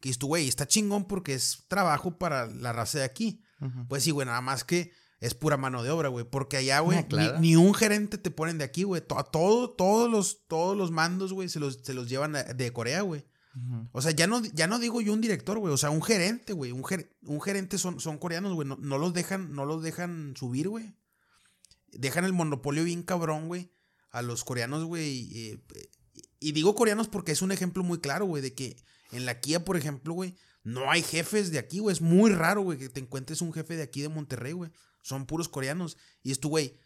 [0.00, 3.42] Que dices tú, güey, está chingón porque es trabajo para la raza de aquí.
[3.88, 6.24] Pues sí, güey, nada más que es pura mano de obra, güey.
[6.24, 7.04] Porque allá, güey,
[7.40, 9.02] ni, un gerente te ponen de aquí, güey.
[9.04, 13.24] Todo, todos, los, todos los mandos, güey, se los, se los llevan de Corea, güey.
[13.92, 15.74] O sea, ya no, ya no digo yo un director, güey.
[15.74, 16.70] O sea, un gerente, güey.
[16.70, 16.84] Un,
[17.22, 18.68] un gerente son, son coreanos, güey.
[18.68, 20.94] No, no, los dejan, no los dejan subir, güey.
[21.90, 23.72] Dejan el monopolio bien cabrón, güey.
[24.10, 25.30] A los coreanos, güey.
[25.36, 25.64] Eh,
[26.40, 28.76] y digo coreanos porque es un ejemplo muy claro, güey, de que
[29.10, 31.94] en la Kia, por ejemplo, güey, no hay jefes de aquí, güey.
[31.94, 34.70] Es muy raro, güey, que te encuentres un jefe de aquí de Monterrey, güey.
[35.02, 35.96] Son puros coreanos.
[36.22, 36.78] Y es tu, güey,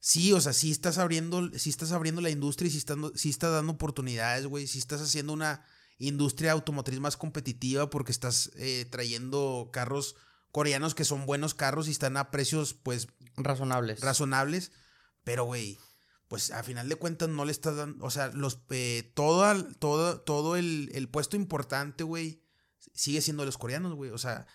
[0.00, 3.30] sí, o sea, sí estás abriendo, sí estás abriendo la industria y sí estás, sí
[3.30, 4.66] estás dando oportunidades, güey.
[4.66, 5.64] Sí estás haciendo una
[5.98, 10.16] industria automotriz más competitiva porque estás eh, trayendo carros
[10.50, 13.08] coreanos que son buenos carros y están a precios, pues...
[13.36, 14.00] Razonables.
[14.00, 14.72] Razonables.
[15.22, 15.78] Pero, güey,
[16.30, 20.20] pues a final de cuentas no le estás dando, o sea, los, eh, todo, todo,
[20.20, 22.44] todo el, puesto importante, güey,
[22.94, 24.12] sigue siendo de los coreanos, güey.
[24.12, 24.46] O sea,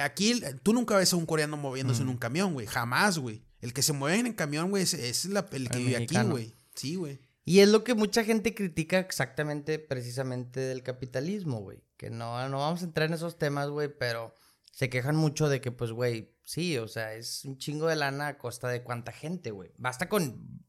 [0.00, 3.44] aquí tú nunca ves a un coreano moviéndose en un camión, güey, jamás, güey.
[3.60, 6.56] El que se mueve en el camión, güey, es, el que vive aquí, güey.
[6.74, 7.20] Sí, güey.
[7.44, 11.84] Y es lo que mucha gente critica exactamente, precisamente del capitalismo, güey.
[11.96, 14.34] Que no, no vamos a entrar en esos temas, güey, pero
[14.72, 18.26] se quejan mucho de que, pues, güey, sí, o sea, es un chingo de lana
[18.26, 19.70] a costa de cuánta gente, güey.
[19.78, 20.68] Basta con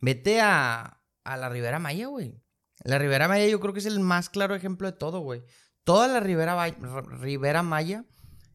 [0.00, 2.40] Vete a, a la Ribera Maya, güey.
[2.84, 5.42] La Ribera Maya yo creo que es el más claro ejemplo de todo, güey.
[5.84, 6.66] Toda la Ribera,
[7.20, 8.04] Ribera Maya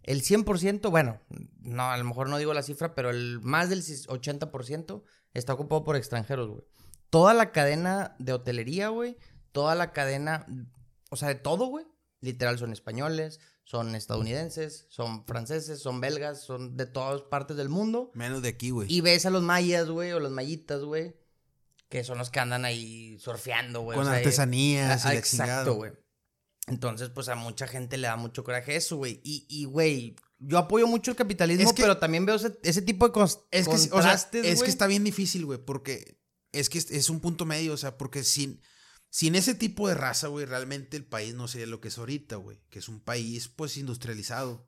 [0.03, 1.21] el 100%, bueno,
[1.59, 5.83] no, a lo mejor no digo la cifra, pero el más del 80% está ocupado
[5.83, 6.63] por extranjeros, güey.
[7.09, 9.17] Toda la cadena de hotelería, güey,
[9.51, 10.47] toda la cadena,
[11.09, 11.85] o sea, de todo, güey.
[12.21, 18.11] Literal son españoles, son estadounidenses, son franceses, son belgas, son de todas partes del mundo.
[18.13, 18.91] Menos de aquí, güey.
[18.91, 21.15] Y ves a los mayas, güey, o los mayitas, güey,
[21.91, 23.97] que son los que andan ahí surfeando, güey.
[23.97, 25.91] Con artesanías y Exacto, güey.
[26.67, 29.19] Entonces, pues a mucha gente le da mucho coraje eso, güey.
[29.25, 33.43] Y, güey, yo apoyo mucho el capitalismo, pero también veo ese, tipo de cosas.
[33.51, 36.17] es que, contrastes, Es que está bien difícil, güey, porque
[36.53, 38.61] es que es, un punto medio, o sea, porque sin,
[39.09, 42.37] sin ese tipo de raza, güey, realmente el país no sería lo que es ahorita,
[42.37, 42.61] güey.
[42.69, 44.65] Que es un país, pues, industrializado.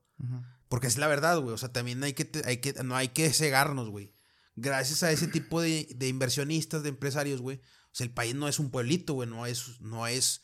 [0.67, 1.53] Porque es la verdad, güey.
[1.53, 4.13] O sea, también hay que, hay que, no hay que cegarnos, güey.
[4.55, 7.57] Gracias a ese tipo de, de inversionistas, de empresarios, güey.
[7.57, 9.29] O sea, el país no es un pueblito, güey.
[9.29, 10.43] No es, no es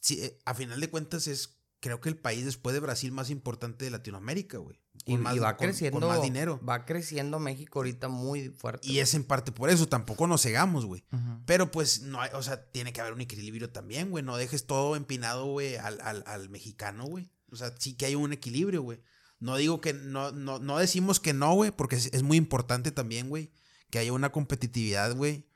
[0.00, 3.30] sí, eh, a final de cuentas es, creo que el país después de Brasil más
[3.30, 4.80] importante de Latinoamérica, güey.
[5.06, 6.08] Y, va creciendo.
[6.08, 6.60] más dinero.
[6.66, 8.88] Va creciendo México ahorita muy fuerte.
[8.88, 11.04] Y es en parte por eso, tampoco nos cegamos, güey.
[11.46, 14.24] Pero pues, no hay, o sea, tiene que haber un equilibrio también, güey.
[14.24, 17.30] No dejes todo empinado, güey, al, al, mexicano, güey.
[17.50, 19.00] O sea, sí que hay un equilibrio, güey.
[19.44, 22.92] No digo que, no, no, no decimos que no, güey, porque es, es muy importante
[22.92, 23.52] también, güey,
[23.90, 25.46] que haya una competitividad, güey.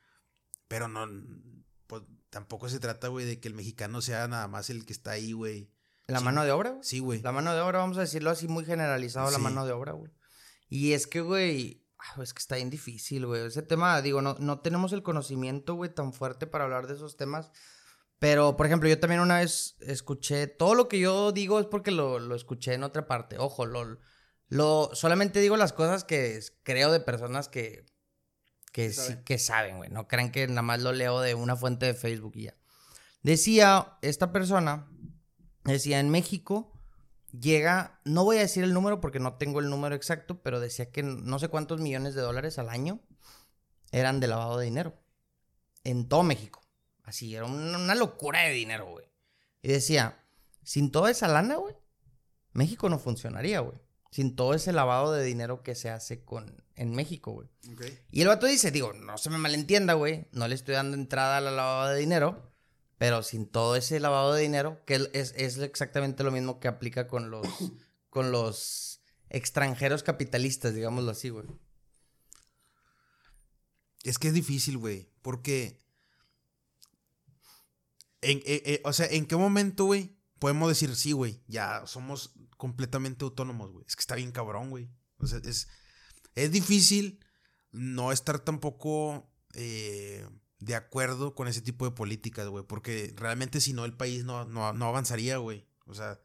[0.68, 1.06] Pero no,
[2.28, 5.32] tampoco se trata, güey, de que el mexicano sea nada más el que está ahí,
[5.32, 5.72] güey.
[6.06, 6.76] ¿La mano de obra?
[6.82, 7.22] Sí, güey.
[7.22, 10.12] La mano de obra, vamos a decirlo así muy generalizado, la mano de obra, güey.
[10.68, 13.46] Y es que, güey, ah, es que está bien difícil, güey.
[13.46, 17.16] Ese tema, digo, no, no tenemos el conocimiento, güey, tan fuerte para hablar de esos
[17.16, 17.52] temas.
[18.18, 21.90] Pero, por ejemplo, yo también una vez escuché, todo lo que yo digo es porque
[21.90, 23.38] lo, lo escuché en otra parte.
[23.38, 23.98] Ojo, lo,
[24.48, 27.86] lo, solamente digo las cosas que creo de personas que
[28.72, 29.90] que sí que saben, güey.
[29.90, 32.54] No crean que nada más lo leo de una fuente de Facebook y ya.
[33.22, 34.88] Decía esta persona,
[35.64, 36.72] decía en México
[37.38, 40.90] llega, no voy a decir el número porque no tengo el número exacto, pero decía
[40.90, 43.00] que no sé cuántos millones de dólares al año
[43.90, 44.94] eran de lavado de dinero.
[45.84, 46.60] En todo México.
[47.08, 49.06] Así, era una, locura de dinero, güey.
[49.62, 50.24] Y decía,
[50.62, 51.74] sin toda esa lana, güey,
[52.52, 53.78] México no funcionaría, güey
[54.10, 57.48] sin todo ese lavado de dinero que se hace con, en México, güey.
[58.10, 61.38] Y el vato dice, digo, no se me malentienda, güey, no le estoy dando entrada
[61.38, 62.52] al lavado de dinero,
[62.96, 67.06] pero sin todo ese lavado de dinero, que es, es exactamente lo mismo que aplica
[67.06, 67.46] con los,
[68.10, 71.46] con los extranjeros capitalistas, digámoslo así, güey.
[74.04, 75.86] Es que es difícil, güey, porque...
[78.20, 82.34] En, eh, eh, o sea, ¿en qué momento, güey, podemos decir, sí, güey, ya somos
[82.56, 83.84] completamente autónomos, güey.
[83.86, 84.88] Es que está bien cabrón, güey.
[85.18, 85.68] O sea, es,
[86.34, 87.24] es difícil
[87.70, 90.26] no estar tampoco eh,
[90.58, 92.64] de acuerdo con ese tipo de políticas, güey.
[92.64, 95.66] Porque realmente si no, el país no, no, avanzaría, güey.
[95.86, 96.20] O sea,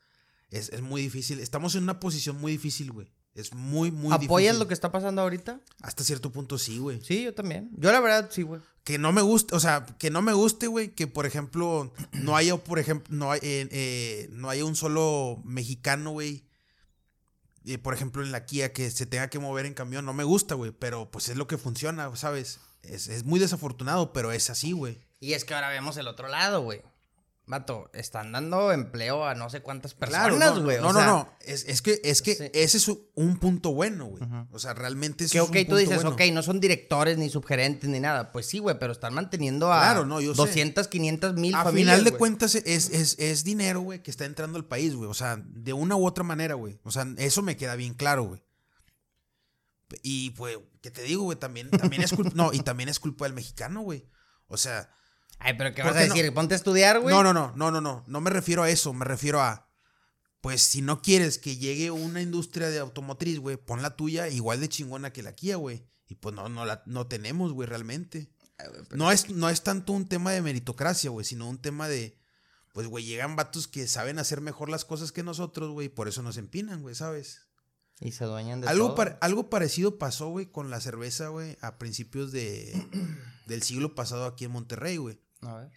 [0.49, 1.39] es, es, muy difícil.
[1.39, 3.11] Estamos en una posición muy difícil, güey.
[3.33, 4.25] Es muy, muy difícil.
[4.27, 5.59] ¿Apoyas lo que está pasando ahorita?
[5.81, 7.01] Hasta cierto punto sí, güey.
[7.01, 7.71] Sí, yo también.
[7.77, 8.61] Yo la verdad sí, güey.
[8.83, 12.35] Que no me guste, o sea, que no me guste, güey, que por ejemplo no
[12.35, 16.43] haya, por ejemplo, no, hay, eh, eh, no haya un solo mexicano, güey.
[17.65, 20.25] Eh, por ejemplo, en la Kia que se tenga que mover en camión, no me
[20.25, 22.59] gusta, güey, pero pues es lo que funciona, ¿sabes?
[22.81, 24.97] Es, es muy desafortunado, pero es así, güey.
[25.21, 26.81] Y es que ahora vemos el otro lado, güey.
[27.45, 30.79] Vato, están dando empleo a no sé cuántas personas, güey.
[30.79, 34.23] no, no, no, Es, que, es que ese es un punto bueno, güey.
[34.51, 37.99] O sea, realmente es que, ok, tú dices, ok, no son directores ni subgerentes ni
[37.99, 38.31] nada.
[38.31, 42.05] Pues sí, güey, pero están manteniendo a claro, no, yo 200, 500 mil A final
[42.05, 45.09] de cuentas es, es, es dinero, güey, que está entrando al país, güey.
[45.09, 46.79] O sea, de una u otra manera, güey.
[46.83, 48.41] O sea, eso me queda bien claro, güey.
[50.01, 51.37] Y, pues, ¿qué te digo, güey?
[51.37, 52.31] También, también es culpa...
[52.35, 54.07] no, y también es culpa del mexicano, güey.
[54.47, 54.89] O sea...
[55.39, 56.33] Ay, pero ¿qué vas a decir?
[56.33, 57.13] Ponte a estudiar, güey.
[57.13, 58.03] No, no, no, no, no, no.
[58.07, 58.93] No me refiero a eso.
[58.93, 59.69] Me refiero a.
[60.41, 64.59] Pues si no quieres que llegue una industria de automotriz, güey, pon la tuya igual
[64.59, 65.87] de chingona que la Kia, güey.
[66.07, 68.29] Y pues no, no la no tenemos, güey, realmente.
[68.91, 72.19] No es, no es tanto un tema de meritocracia, güey, sino un tema de.
[72.73, 76.23] Pues, güey, llegan vatos que saben hacer mejor las cosas que nosotros, güey, por eso
[76.23, 77.47] nos empinan, güey, ¿sabes?
[77.99, 79.17] Y se dueñan de algo todo.
[79.21, 82.73] algo parecido pasó, güey, con la cerveza, güey, a principios de,
[83.45, 85.19] del siglo pasado aquí en Monterrey, güey.
[85.41, 85.71] A ver.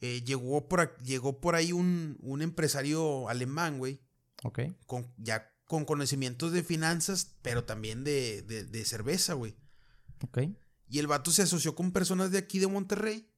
[0.00, 4.00] Eh, llegó, por, llegó por ahí un, empresario alemán, güey.
[4.42, 4.60] Ok.
[4.86, 9.56] Con, ya con conocimientos de finanzas, pero también de, de, cerveza, güey.
[10.22, 10.38] Ok.
[10.88, 13.29] Y el vato se asoció con personas de aquí de Monterrey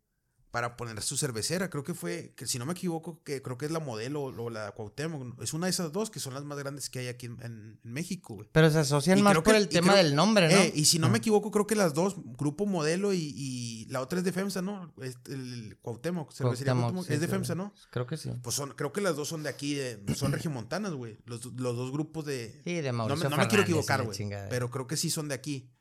[0.53, 1.71] para poner su cervecera.
[1.71, 4.51] Creo que fue, que si no me equivoco, que creo que es la modelo o
[4.51, 5.43] la Cuauhtémoc.
[5.43, 8.35] Es una de esas dos que son las más grandes que hay aquí en, México,
[8.35, 8.49] güey.
[8.53, 10.61] Pero se asocian más por el tema del nombre, ¿no?
[10.61, 14.19] Eh, y si no me equivoco, creo que las dos, Grupo Modelo y, la otra
[14.19, 14.93] es de FEMSA, ¿no?
[15.01, 17.73] Es el Cuauhtémoc, cervecería Cuauhtémoc, es de FEMSA, ¿no?
[17.91, 18.31] Creo que sí.
[18.43, 19.79] Pues son, creo que las dos son de aquí,
[20.15, 21.17] son regiomontanas, güey.
[21.25, 22.61] Los, los, dos grupos de...
[22.63, 24.19] Sí, de Mauricio No me, no me quiero equivocar, güey.
[24.51, 25.73] Pero creo que sí son de aquí.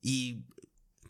[0.00, 0.46] Y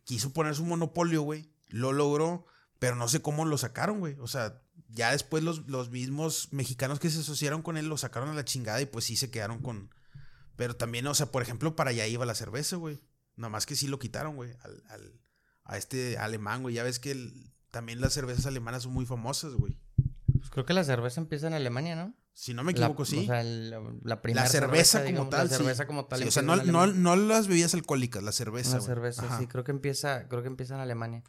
[0.05, 1.50] quiso poner su monopolio, güey.
[1.71, 2.47] Lo logró
[2.81, 4.17] pero no sé cómo lo sacaron, güey.
[4.21, 8.31] O sea, ya después los, los mismos mexicanos que se asociaron con él lo sacaron
[8.31, 9.95] a la chingada y pues sí se quedaron con...
[10.57, 12.99] Pero también, o sea, por ejemplo, para allá iba la cerveza, güey.
[13.37, 14.53] Nada más que sí lo quitaron, güey.
[14.63, 15.21] Al, al,
[15.65, 16.75] a este alemán, güey.
[16.75, 17.33] Ya ves que
[17.71, 19.79] también las cervezas alemanas son muy famosas, güey.
[20.39, 22.15] Pues creo que la cerveza empieza en Alemania, ¿no?
[22.33, 23.19] Si no me equivoco, sí.
[23.19, 25.49] O sea, la, primera la cerveza, como tal.
[25.49, 26.27] La cerveza como tal.
[26.27, 28.77] o sea, no, no, no, las bebidas alcohólicas, la cerveza.
[28.77, 29.47] La cerveza, sí.
[29.47, 31.23] Creo que empieza, creo que empieza en Alemania.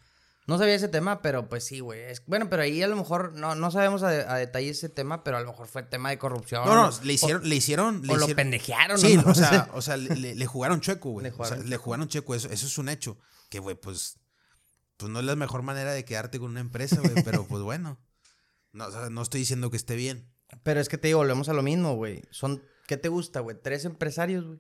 [0.48, 2.02] No sabía ese tema, pero pues sí, güey.
[2.26, 5.42] Bueno, pero ahí a lo mejor no, no sabemos a, detalle ese tema, pero a
[5.42, 6.66] lo mejor fue tema de corrupción.
[6.66, 8.10] No, no, le hicieron, le hicieron.
[8.10, 11.26] o lo pendejearon, Sí, o sea, o sea le, jugaron chueco, güey.
[11.26, 13.18] Le jugaron, le jugaron chueco, eso, eso es un hecho.
[13.50, 14.18] Que, güey, pues.
[14.98, 17.24] Pues no es la mejor manera de quedarte con una empresa, güey.
[17.24, 18.00] pero pues bueno.
[18.72, 20.32] No, o sea, no estoy diciendo que esté bien.
[20.64, 22.24] Pero es que te digo, volvemos a lo mismo, güey.
[22.32, 23.58] Son, ¿qué te gusta, güey?
[23.62, 24.60] Tres empresarios, güey.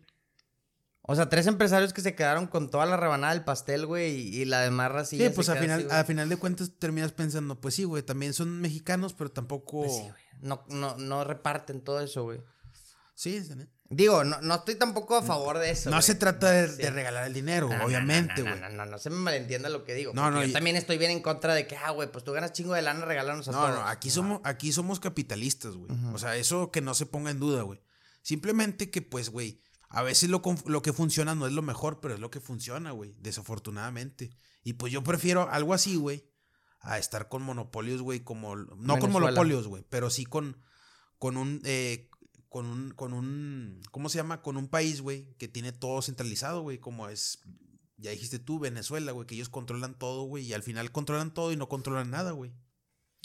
[1.03, 4.45] O sea, tres empresarios que se quedaron con toda la rebanada del pastel, güey, y,
[4.45, 5.27] la demás racilla.
[5.27, 8.61] Sí, pues al final, a final de cuentas terminas pensando, pues sí, güey, también son
[8.61, 9.81] mexicanos, pero tampoco.
[9.81, 10.21] Pues sí, güey.
[10.41, 12.41] No, no, no reparten todo eso, güey.
[13.15, 13.43] Sí,
[13.91, 15.89] Digo, no, no estoy tampoco a favor de eso.
[15.89, 18.55] No se trata de, regalar el dinero, obviamente, güey.
[18.55, 20.13] No no, no, no, se me malentienda lo que digo.
[20.13, 20.43] No, no.
[20.43, 22.81] Yo también estoy bien en contra de que, ah, güey, pues tú ganas chingo de
[22.81, 23.69] lana, regalarnos a no, todos.
[23.71, 25.91] No, no, aquí somos, aquí somos capitalistas, güey.
[26.13, 27.81] O sea, eso que no se ponga en duda, güey.
[28.21, 29.61] Simplemente que, pues, güey,
[29.93, 32.91] a veces lo, lo, que funciona no es lo mejor, pero es lo que funciona,
[32.91, 33.13] güey.
[33.19, 34.31] Desafortunadamente.
[34.63, 36.25] Y pues yo prefiero algo así, güey.
[36.79, 38.55] A estar con monopolios, güey, como...
[38.55, 40.57] No con monopolios, güey, pero sí con,
[41.19, 41.61] con un...
[41.65, 42.09] Eh,
[42.47, 44.41] con un, con un, ¿cómo se llama?
[44.41, 47.39] Con un país, güey, que tiene todo centralizado, güey, como es,
[47.95, 51.53] ya dijiste tú, Venezuela, güey, que ellos controlan todo, güey, y al final controlan todo
[51.53, 52.51] y no controlan nada, güey.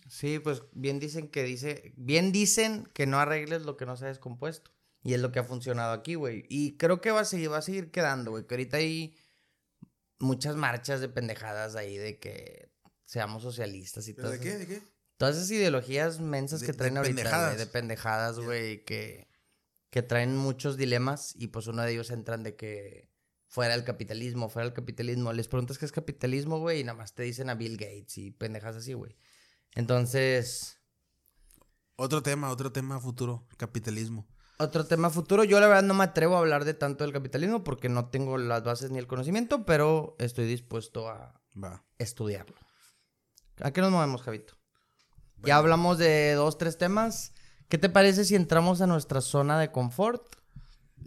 [0.08, 4.04] Sí, pues bien dicen que dice, bien dicen que no arregles lo que no se
[4.04, 4.75] ha descompuesto.
[5.02, 6.44] Y es lo que ha funcionado aquí, güey.
[6.48, 8.46] Y creo que va a seguir, va a seguir quedando, güey.
[8.46, 9.16] Que ahorita hay
[10.18, 12.72] muchas marchas de pendejadas ahí de que
[13.04, 14.30] seamos socialistas y todo.
[14.30, 14.58] ¿De qué?
[14.58, 14.82] ¿De qué?
[15.16, 19.28] Todas esas ideologías mensas que traen ahorita, de pendejadas, güey, que,
[19.88, 23.08] que traen muchos dilemas y pues uno de ellos entran de que
[23.46, 25.32] fuera el capitalismo, fuera el capitalismo.
[25.32, 28.30] Les preguntas qué es capitalismo, güey, y nada más te dicen a Bill Gates y
[28.30, 29.16] pendejas así, güey.
[29.74, 30.80] Entonces...
[31.96, 34.28] Otro tema, otro tema futuro, capitalismo.
[34.58, 35.44] Otro tema futuro.
[35.44, 38.38] Yo la verdad no me atrevo a hablar de tanto del capitalismo porque no tengo
[38.38, 41.40] las bases ni el conocimiento, pero estoy dispuesto a
[41.98, 42.56] estudiarlo.
[43.60, 44.54] ¿A qué nos movemos, Javito?
[45.42, 47.32] Ya hablamos de dos, tres temas.
[47.68, 50.22] ¿Qué te parece si entramos a nuestra zona de confort?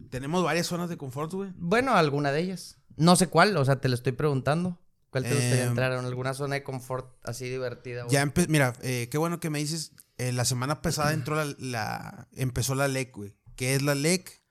[0.10, 1.52] Tenemos varias zonas de confort, güey.
[1.56, 2.78] Bueno, alguna de ellas.
[2.95, 4.80] No sé cuál, o sea, te lo estoy preguntando.
[5.10, 8.06] ¿Cuál te gustaría em, entrar en alguna zona de confort así divertida?
[8.10, 9.93] Ya mira, eh, qué bueno que me dices.
[10.18, 13.36] Eh, la semana pasada entró la, empezó la LEC, güey.
[13.60, 14.41] ¿Qué es la LEC?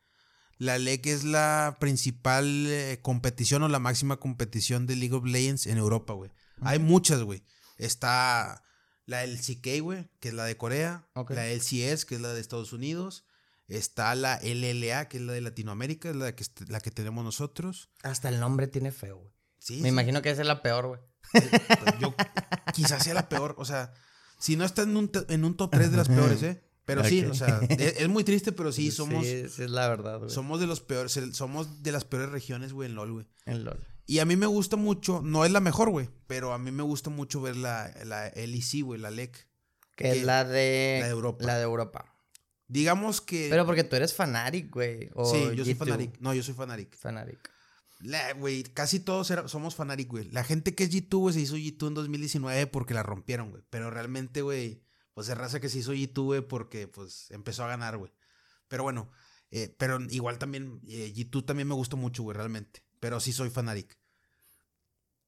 [0.59, 5.67] La LEC es la principal eh, competición o la máxima competición de League of Legends
[5.67, 6.31] en Europa, güey.
[6.61, 7.43] Hay muchas, güey.
[7.79, 8.63] Está
[9.07, 11.09] la LCK, güey, que es la de Corea.
[11.31, 13.25] La LCS, que es la de Estados Unidos.
[13.67, 17.89] Está la LLA, que es la de Latinoamérica, es la que, la que tenemos nosotros.
[18.03, 19.33] Hasta el nombre tiene feo, güey.
[19.59, 19.81] Sí.
[19.81, 21.01] Me imagino que esa es la peor, güey.
[21.33, 21.51] Eh,
[21.99, 22.15] yo
[22.75, 23.55] quizás sea la peor.
[23.57, 23.91] O sea,
[24.39, 26.68] si no está en un, en un top 3 de las peores, ¿eh?
[26.89, 29.23] Pero sí, o sea, es, muy triste, pero sí, somos.
[29.27, 30.31] Sí, es la verdad, güey.
[30.31, 33.27] Somos de los peores, somos de las peores regiones, güey, en LOL, güey.
[33.45, 33.79] En LOL.
[34.07, 36.83] Y a mí me gusta mucho, no es la mejor, güey, pero a mí me
[36.83, 39.37] gusta mucho ver la, la LEC, güey, la LEC.
[39.97, 40.97] Que, es la de.
[41.03, 41.45] La de Europa.
[41.45, 42.15] La de Europa.
[42.69, 43.49] Digamos que.
[43.51, 45.11] Pero porque tú eres Fanatic, güey.
[45.31, 46.19] Sí, yo soy Fanatic.
[46.21, 46.97] No, yo soy Fanatic.
[46.97, 47.51] Fanatic.
[48.39, 50.31] Güey, casi todos somos Fanatic, güey.
[50.31, 53.63] La gente que es G2, güey, se hizo G2 en 2019 porque la rompieron, güey.
[53.69, 54.88] Pero realmente, güey
[55.19, 58.13] pues es raza que se hizo G2, porque pues empezó a ganar, güey.
[58.69, 59.11] Pero bueno,
[59.51, 62.85] eh, pero igual también, eh, G2 también me gustó mucho, güey, realmente.
[63.01, 63.99] Pero sí soy Fanatic.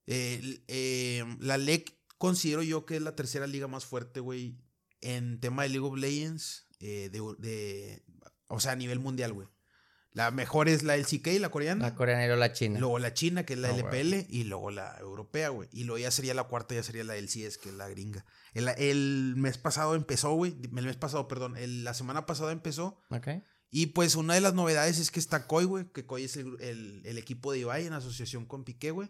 [0.07, 4.61] Eh, la LEC considero yo que es la tercera liga más fuerte, güey,
[5.01, 8.01] en tema de League of Legends, de,
[8.47, 9.49] o sea, a nivel mundial, güey.
[10.13, 11.91] La mejor es la LCK, la coreana.
[11.91, 12.81] La coreana y luego la china.
[12.81, 15.69] Luego la china, que es la LPL, y luego la europea, güey.
[15.73, 18.25] Y luego ya sería la cuarta, ya sería la LCS, que es la gringa.
[18.55, 20.57] El, mes pasado empezó, güey.
[20.63, 21.55] El mes pasado, perdón.
[21.85, 23.01] la semana pasada empezó.
[23.11, 23.29] Ok.
[23.71, 25.85] Y pues una de las novedades es que está Koi, güey.
[25.93, 29.09] Que Koi es el, equipo de Ibai en asociación con Piqué, güey.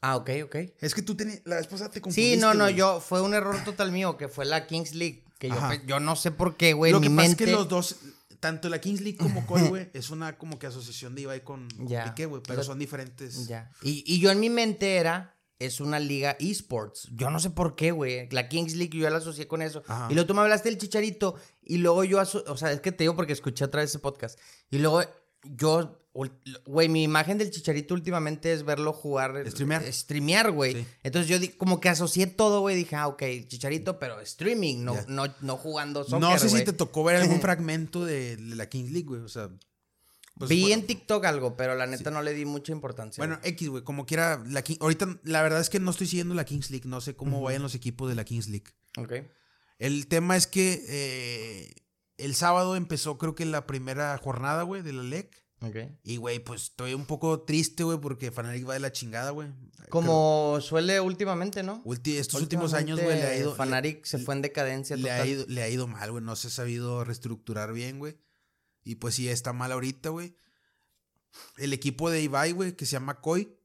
[0.00, 0.56] Ah, ok, ok.
[0.80, 1.42] Es que tú tenías.
[1.44, 2.36] La pasada te confundiste.
[2.36, 3.00] Sí, no, no, yo.
[3.00, 5.24] Fue un error total mío, que fue la Kings League.
[5.38, 6.92] Que yo, yo no sé por qué, güey.
[6.92, 7.44] Lo mi que pasa mente...
[7.44, 7.96] es que los dos,
[8.42, 11.70] tanto la Kings League como Koi, güey, es una como que asociación de Ibai con,
[11.70, 12.04] con Ya.
[12.04, 13.46] Piqué, güey, pero son diferentes.
[13.46, 13.70] Ya.
[13.82, 15.38] Y, y yo en mi mente era.
[15.58, 17.06] Es una liga esports.
[17.12, 18.28] Yo no sé por qué, güey.
[18.32, 19.84] La Kings League yo ya la asocié con eso.
[19.86, 20.08] Ajá.
[20.10, 21.36] Y luego tú me hablaste del chicharito.
[21.62, 22.18] Y luego yo.
[22.18, 24.40] aso- O sea, es que te digo porque escuché otra vez ese podcast.
[24.70, 25.02] Y luego
[25.44, 25.98] yo.
[26.66, 29.34] Güey, mi imagen del chicharito últimamente es verlo jugar.
[29.38, 29.90] eh, Streamear.
[29.90, 30.74] Streamear, güey.
[30.74, 30.86] Sí.
[31.02, 32.76] Entonces yo di- como que asocié todo, güey.
[32.76, 36.74] Dije, ah, ok, chicharito, pero streaming, no, no, no jugando soccer, no sé si te
[36.74, 39.48] tocó ver algún fragmento de, de la Kings League, güey, o sea.
[40.36, 43.18] pues, Vi bueno, en TikTok algo, pero la neta no le di mucha importancia.
[43.22, 46.44] Bueno, X, güey, como quiera, la ahorita la verdad es que no estoy siguiendo la
[46.44, 48.66] Kings League, no sé cómo vayan los equipos de la Kings League.
[48.98, 49.14] Ok.
[49.78, 51.74] El tema es que eh,
[52.24, 55.42] el sábado empezó creo que la primera jornada, güey, de la LEC.
[56.02, 59.48] Y, güey, pues estoy un poco triste, güey, porque Fanatic va de la chingada, güey.
[59.90, 61.80] Como suele últimamente, ¿no?
[61.84, 63.54] Ulti- estos últimos años, güey, le ha ido.
[63.54, 65.20] Fanatic se fue en decadencia le, total.
[65.20, 66.24] ha ido, le ha ido mal, güey.
[66.24, 68.18] No se ha sabido reestructurar bien, güey.
[68.82, 70.34] Y pues sí, está mal ahorita, güey.
[71.58, 73.56] El equipo de Ibai, güey, que se llama Koi.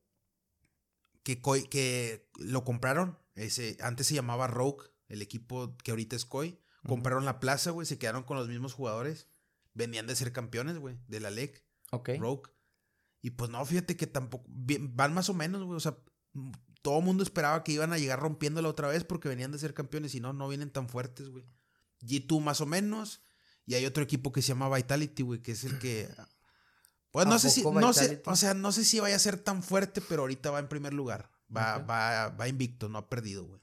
[1.24, 3.18] Que, Koi, que lo compraron.
[3.34, 6.60] Ese, antes se llamaba Rogue, el equipo que ahorita es Koi.
[6.88, 7.86] Compraron la plaza, güey.
[7.86, 9.28] Se quedaron con los mismos jugadores.
[9.74, 11.64] Venían de ser campeones, güey, de la LEC.
[11.92, 12.10] Ok.
[12.20, 12.50] Rogue.
[13.22, 14.46] Y pues no, fíjate que tampoco.
[14.50, 15.78] bien- van más o menos, güey.
[15.78, 15.98] O sea,
[16.82, 19.74] todo el mundo esperaba que iban a llegar rompiéndola otra vez porque venían de ser
[19.74, 21.46] campeones y no, no vienen tan fuertes, güey.
[22.02, 23.22] G2 más o menos.
[23.66, 26.10] Y hay otro equipo que se llama Vitality, güey, que es el que.
[27.10, 27.64] Pues ¿A no sé si.
[27.64, 30.60] No sé, o sea, no sé si vaya a ser tan fuerte, pero ahorita va
[30.60, 31.32] en primer lugar.
[31.56, 33.62] Va, va, va invicto, no ha perdido, güey.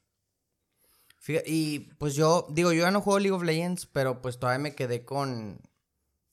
[1.47, 4.75] Y pues yo, digo, yo ya no juego League of Legends, pero pues todavía me
[4.75, 5.61] quedé con.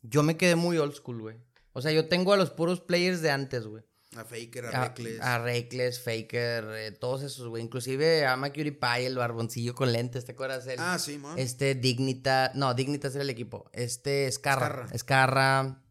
[0.01, 1.37] Yo me quedé muy old school, güey.
[1.73, 3.83] O sea, yo tengo a los puros players de antes, güey.
[4.17, 5.21] A Faker, a A, Reckless.
[5.21, 7.63] a Reckless, Faker, eh, todos esos, güey.
[7.63, 10.67] Inclusive a Mercury Pie, el barboncillo con lentes, ¿te acuerdas?
[10.67, 11.39] El- Ah, sí, man.
[11.39, 13.69] Este Dignita, no, Dignitas era el equipo.
[13.71, 14.97] Este Scarra, Scarra.
[14.97, 15.83] Scarra,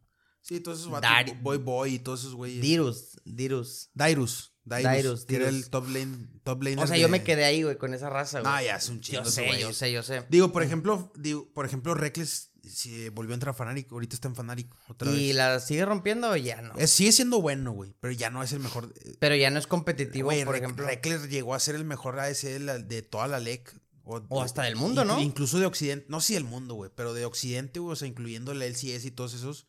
[0.43, 1.09] Sí, todos esos vatos.
[1.41, 2.61] Boy Boy y todos esos güeyes.
[2.61, 3.89] Dirus, Dirus.
[3.95, 4.50] Dairus.
[4.63, 4.91] Dairus.
[4.91, 6.27] Dairus, que era el top lane.
[6.43, 8.51] Top laner O sea, yo me quedé ahí, güey, con esa raza, güey.
[8.51, 9.23] No, ya es un chingo.
[9.23, 10.25] Yo sé, yo sé, yo sé.
[10.29, 14.27] Digo, por ejemplo, digo, por ejemplo, Reckless si volvió a entrar a Fanatic, ahorita está
[14.27, 15.35] en Fanatic otra ¿Y vez.
[15.35, 16.73] la sigue rompiendo o ya no?
[16.77, 18.93] Eh, sigue siendo bueno, güey, pero ya no es el mejor.
[19.03, 20.85] eh, Pero ya no es competitivo, Güey, por ejemplo.
[20.85, 23.79] Reckless llegó a ser el mejor AS de, toda la LEC.
[24.03, 25.19] O, O hasta del mundo, ¿no?
[25.21, 26.05] Incluso de Occidente.
[26.09, 29.11] No, sí del mundo, güey, pero de Occidente, güey, o sea, incluyendo la LCS y
[29.11, 29.67] todos esos.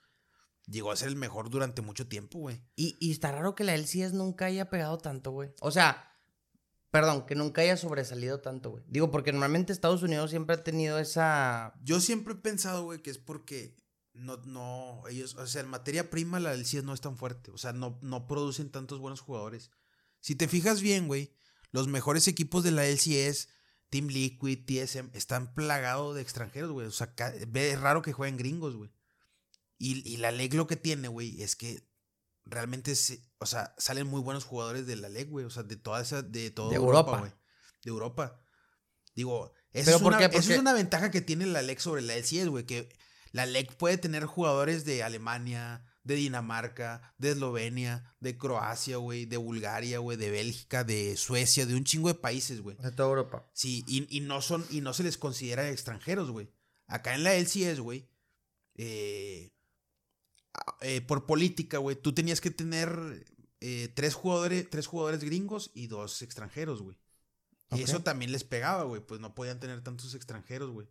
[0.67, 2.63] Llegó a ser el mejor durante mucho tiempo, güey.
[2.77, 5.51] Y, y está raro que la LCS nunca haya pegado tanto, güey.
[5.61, 6.13] O sea,
[6.91, 8.85] perdón, que nunca haya sobresalido tanto, güey.
[8.87, 11.75] Digo, porque normalmente Estados Unidos siempre ha tenido esa...
[11.83, 13.77] Yo siempre he pensado, güey, que es porque
[14.15, 17.51] no, no, ellos, o sea, en materia prima la del CIES no es tan fuerte.
[17.51, 19.71] O sea, no, no producen tantos buenos jugadores.
[20.21, 21.35] Si te fijas bien, güey,
[21.71, 23.49] los mejores equipos de la LCS,
[23.89, 26.87] Team Liquid, TSM, están plagados de extranjeros, güey.
[26.87, 28.91] O sea, es raro que jueguen gringos, güey.
[29.85, 31.89] Y, y la LEG lo que tiene, güey, es que
[32.45, 35.45] realmente, se- o sea, salen muy buenos jugadores de la LEG, güey.
[35.45, 37.33] O sea, de toda esa, de toda De Europa, güey.
[37.85, 38.41] De Europa.
[39.17, 42.47] Digo, esa ¿Pero es, por una, es ventaja que tiene la LEG sobre la LCS,
[42.49, 42.65] güey.
[42.65, 42.89] Que
[43.33, 49.37] la LEG puede tener jugadores de Alemania, de Dinamarca, de Eslovenia, de Croacia, güey, de
[49.37, 52.77] Bulgaria, güey, de Bélgica, de Suecia, de un chingo de países, güey.
[52.77, 53.51] De toda Europa.
[53.53, 56.53] Sí, y, y no son, y no se les considera extranjeros, güey.
[56.87, 58.09] Acá en la LCS, güey,
[58.77, 59.52] eh,
[60.81, 63.27] eh, por política, güey, tú tenías que tener
[63.61, 66.99] eh, tres jugadores, tres jugadores gringos y dos extranjeros, güey.
[67.71, 70.89] Y eso también les pegaba, güey, pues no podían tener tantos extranjeros, güey.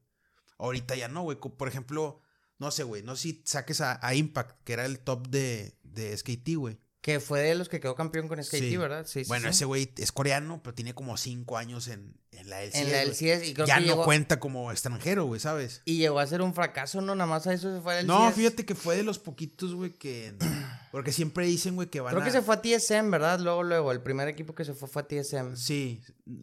[0.57, 1.38] Ahorita ya no, güey.
[1.38, 2.22] Por ejemplo,
[2.57, 5.78] no sé, güey, no sé si saques a, a Impact, que era el top de,
[5.84, 6.80] de SKT, güey.
[7.02, 8.78] Que fue de los que quedó campeón con SKT, Sí.
[8.78, 9.08] ¿verdad?
[9.08, 9.49] Sí, Bueno, sí.
[9.49, 12.76] ese güey es coreano, pero tiene como cinco años en, en la LCS.
[12.76, 13.02] En la.
[13.02, 15.82] LCS y creo ya que no llegó, cuenta como extranjero, güey, ¿sabes?
[15.86, 17.16] y llegó a ser un fracaso, ¿no?
[17.16, 19.74] Nada más a eso se fue a la No, fíjate que fue de los poquitos,
[19.74, 20.36] güey, que...
[20.91, 22.26] Porque siempre dicen, güey, que van Creo a...
[22.26, 23.39] que se fue a TSM, ¿verdad?
[23.39, 25.56] Luego, luego, el primer equipo que se fue fue a TSM.
[25.56, 26.02] Sí.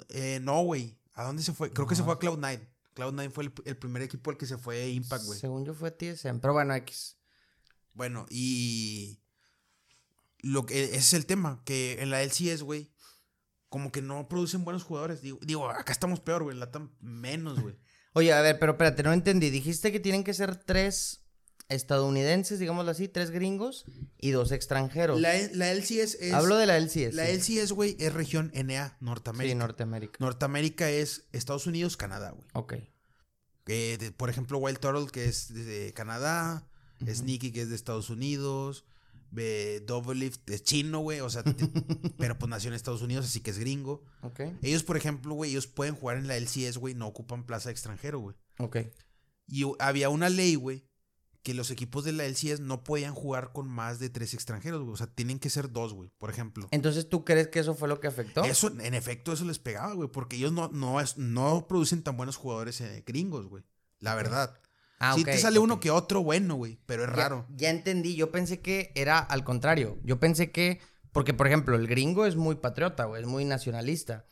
[0.08, 0.98] Eh, no, güey.
[1.14, 1.70] ¿A dónde se fue?
[1.72, 2.60] Creo que se fue a Cloud9.
[2.96, 5.38] Cloud9 fue el, el primer equipo al que se fue Impact, güey.
[5.38, 7.16] Según yo fue a TSM, pero bueno, X.
[7.94, 9.20] Bueno, y...
[10.40, 12.92] Lo que, ese es el tema, que en la LCS, güey,
[13.68, 15.20] como que no producen buenos jugadores.
[15.20, 17.76] Digo, digo acá estamos peor, güey, en la TAM menos, güey.
[18.14, 19.50] Oye, a ver, pero espérate, no entendí.
[19.50, 21.24] Dijiste que tienen que ser tres
[21.68, 23.84] estadounidenses, digámoslo así, tres gringos
[24.16, 25.20] y dos extranjeros.
[25.20, 26.32] La, la LCS es...
[26.32, 27.14] Hablo de la LCS.
[27.14, 27.58] La sí.
[27.58, 29.52] LCS, güey, es región NA, Norteamérica.
[29.52, 30.16] Sí, Norteamérica.
[30.20, 32.48] Norteamérica es Estados Unidos, Canadá, güey.
[32.54, 32.74] Ok.
[33.66, 36.66] Eh, de- por ejemplo, Wild Turtle, que es de Canadá.
[37.06, 38.84] Sneaky, que es de Estados Unidos.
[39.36, 41.20] Eh, Double Lift es chino, güey.
[41.20, 41.42] O sea,
[42.18, 44.04] pero pues nació en Estados Unidos, así que es gringo.
[44.22, 44.40] Ok.
[44.62, 47.72] Ellos, por ejemplo, güey, ellos pueden jugar en la LCS, güey, no ocupan plaza de
[47.72, 48.36] extranjero, güey.
[48.58, 48.78] Ok.
[49.46, 50.86] Y había una ley, güey,
[51.42, 54.92] que los equipos de la LCS no podían jugar con más de tres extranjeros, güey.
[54.92, 56.68] O sea, tienen que ser dos, güey, por ejemplo.
[56.70, 58.44] Entonces, ¿tú crees que eso fue lo que afectó?
[58.44, 62.36] Eso, en efecto, eso les pegaba, güey, porque ellos no, no, no producen tan buenos
[62.36, 63.64] jugadores eh, gringos, güey.
[64.00, 64.58] La verdad.
[65.00, 67.46] Ah, sí te sale uno que otro bueno, güey, pero es Ya- raro.
[67.56, 68.16] Ya, entendí.
[68.16, 69.98] Yo pensé que era al contrario.
[70.02, 70.80] Yo pensé que.
[71.12, 73.22] Porque, por ejemplo, el gringo es muy patriota, güey.
[73.22, 74.26] Es muy nacionalista.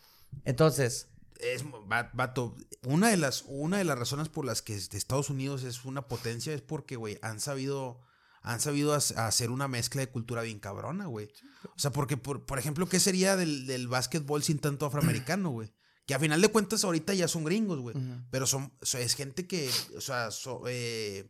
[0.45, 1.09] Entonces.
[1.39, 5.65] Es, va- vato, una de las, una de las razones por las que Estados Unidos
[5.65, 8.01] es una potencia es porque, güey, han sabido,
[8.41, 11.29] han sabido hac- hacer una mezcla de cultura bien cabrona, güey.
[11.65, 15.71] O sea, porque, por, por ejemplo, ¿qué sería del, del básquetbol sin tanto afroamericano, güey?
[16.07, 17.97] Que a final de cuentas ahorita ya son gringos, güey.
[18.31, 20.29] Pero son, es gente que, o sea,
[20.69, 21.29] eh,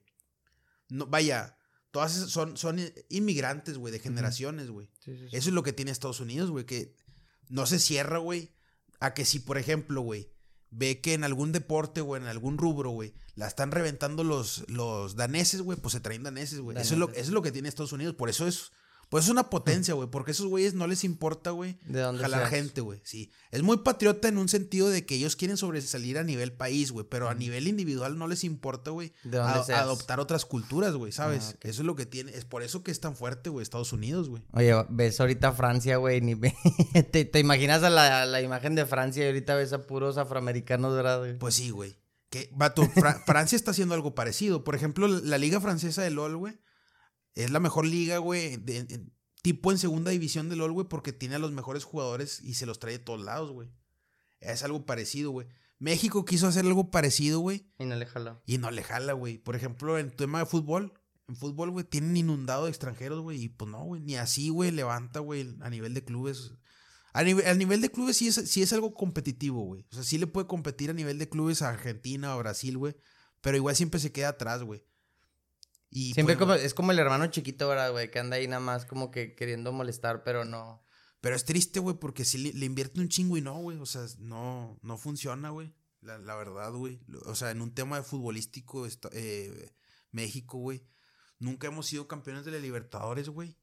[0.90, 1.58] no, vaya,
[1.90, 4.90] todas esas son, son inmigrantes, güey, de generaciones, güey.
[5.00, 5.36] Sí, sí, sí.
[5.36, 6.94] Eso es lo que tiene Estados Unidos, güey, que
[7.48, 8.54] no se cierra, güey,
[9.00, 10.30] a que si, por ejemplo, güey,
[10.70, 15.16] ve que en algún deporte o en algún rubro, güey, la están reventando los, los
[15.16, 16.76] daneses, güey, pues se traen daneses, güey.
[16.76, 18.72] Eso es, lo, eso es lo que tiene Estados Unidos, por eso es...
[19.09, 22.22] Pues es una potencia, güey, porque a esos güeyes no les importa, güey, ¿De dónde
[22.22, 22.50] jalar seas?
[22.50, 23.30] gente, güey, sí.
[23.52, 27.07] Es muy patriota en un sentido de que ellos quieren sobresalir a nivel país, güey,
[27.09, 29.12] pero a nivel individual no les importa, güey,
[29.74, 31.52] adoptar otras culturas, güey, ¿sabes?
[31.54, 31.59] Ah.
[31.62, 34.28] Eso es lo que tiene, es por eso que es tan fuerte, güey, Estados Unidos,
[34.28, 34.42] güey.
[34.52, 36.54] Oye, ves ahorita Francia, güey, ni ve-
[37.12, 40.94] te, te imaginas a la, la imagen de Francia y ahorita ves a puros afroamericanos,
[40.94, 41.18] ¿verdad?
[41.20, 41.38] güey?
[41.38, 41.96] Pues sí, güey.
[42.28, 44.64] Que, vato, Fra- Francia está haciendo algo parecido.
[44.64, 46.59] Por ejemplo, la liga francesa de LOL, güey,
[47.37, 49.07] es la mejor liga, güey, de-
[49.43, 52.66] tipo en segunda división de LOL, güey, porque tiene a los mejores jugadores y se
[52.66, 53.70] los trae de todos lados, güey.
[54.41, 55.47] Es algo parecido, güey.
[55.78, 58.43] México quiso hacer algo parecido, güey, Y no le jaló.
[58.47, 59.39] y no le jala, güey.
[59.39, 60.95] Por ejemplo, en tema de fútbol,
[61.28, 64.70] en fútbol, güey, tienen inundado de extranjeros, güey, y pues no, güey, ni así, güey,
[64.70, 66.53] levanta, güey, a nivel de clubes.
[67.12, 69.87] A nivel, a nivel de clubes sí es, sí es algo competitivo, güey.
[69.91, 72.76] O sea, sí le puede competir a nivel de clubes a Argentina o a Brasil,
[72.78, 72.95] güey.
[73.41, 74.82] Pero igual siempre se queda atrás, güey.
[75.99, 78.11] Y Siempre pues, como, es como el hermano chiquito, ¿verdad, güey?
[78.11, 80.84] Que anda ahí nada más como que queriendo molestar, pero no.
[81.22, 83.78] Pero es triste, güey, porque sí le, le invierte un chingo y no, güey.
[83.78, 85.74] O sea, no, no funciona, güey.
[86.03, 87.01] La, la verdad, güey.
[87.24, 89.72] O sea, en un tema de futbolístico, esta- eh,
[90.11, 90.86] México, güey.
[91.38, 93.59] Nunca hemos sido campeones de la Libertadores, güey.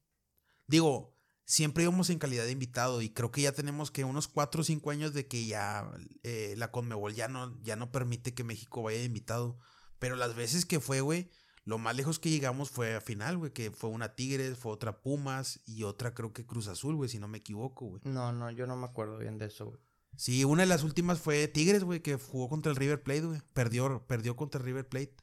[0.66, 4.62] Digo, siempre íbamos en calidad de invitado y creo que ya tenemos que unos 4
[4.62, 5.88] o 5 años de que ya
[6.24, 9.56] eh, la Conmebol ya no, ya no permite que México vaya de invitado.
[10.00, 11.30] Pero las veces que fue, güey,
[11.64, 15.00] lo más lejos que llegamos fue a final, güey, que fue una Tigres, fue otra
[15.00, 18.02] Pumas y otra creo que Cruz Azul, güey, si no me equivoco, güey.
[18.04, 19.78] No, no, yo no me acuerdo bien de eso, güey.
[20.16, 23.40] Sí, una de las últimas fue Tigres, güey, que jugó contra el River Plate, güey.
[23.52, 25.16] Perdió, perdió contra el River Plate.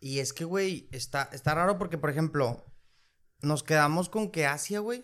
[0.00, 2.64] Y es que, güey, está, está raro porque, por ejemplo,
[3.40, 5.02] nos quedamos con que Asia, güey,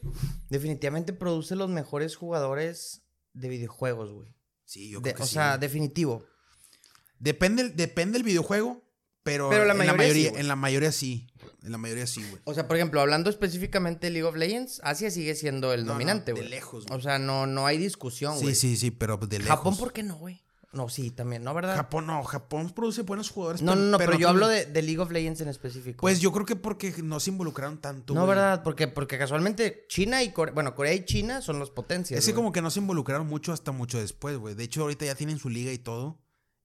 [0.50, 3.02] definitivamente produce los mejores jugadores
[3.32, 4.34] de videojuegos, güey.
[4.64, 6.24] Sí, yo De- creo que o sí, sea, definitivo.
[7.18, 8.82] Depende, depende del videojuego,
[9.22, 10.40] pero, Pero la en, mayoría la mayoría, sí, güey.
[10.40, 11.26] en la mayoría sí.
[11.62, 12.40] En la mayoría sí, güey.
[12.44, 15.88] O sea, por ejemplo, hablando específicamente de League of Legends, Asia sigue siendo el No,
[15.88, 16.48] no, dominante, de güey.
[16.50, 16.98] lejos, güey.
[16.98, 18.54] O sea, no, no hay discusión, güey.
[18.54, 19.56] Sí, sí, sí, pero de lejos.
[19.56, 20.42] Japón, ¿por qué no, güey?
[20.72, 21.74] No, sí, también, ¿no, verdad?
[21.74, 23.60] Japón no, Japón produce buenos jugadores.
[23.60, 26.00] no, no, no, pero, yo no hablo de, de League of Legends en específico.
[26.00, 28.14] Pues yo creo que porque no se involucraron tanto.
[28.14, 28.36] No, güey.
[28.36, 28.62] ¿verdad?
[28.62, 32.20] Porque, porque casualmente China y Corea, bueno, Corea y China son las potencias.
[32.20, 32.36] Es que güey.
[32.36, 34.54] como que no se involucraron mucho hasta mucho después, güey.
[34.54, 36.18] De hecho, ahorita ya tienen su liga y todo.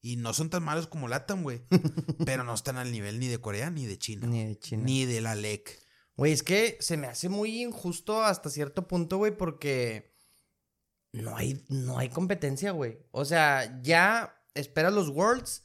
[0.05, 1.63] Y no son tan malos como Latam, güey.
[2.27, 4.27] pero no están al nivel ni de Corea ni de China.
[4.27, 4.83] Ni de China.
[4.83, 5.81] Ni de la LEC.
[6.15, 10.15] Güey, es que se me hace muy injusto hasta cierto punto, güey, porque
[11.11, 12.99] no hay, no hay competencia, güey.
[13.09, 15.64] O sea, ya esperas los Worlds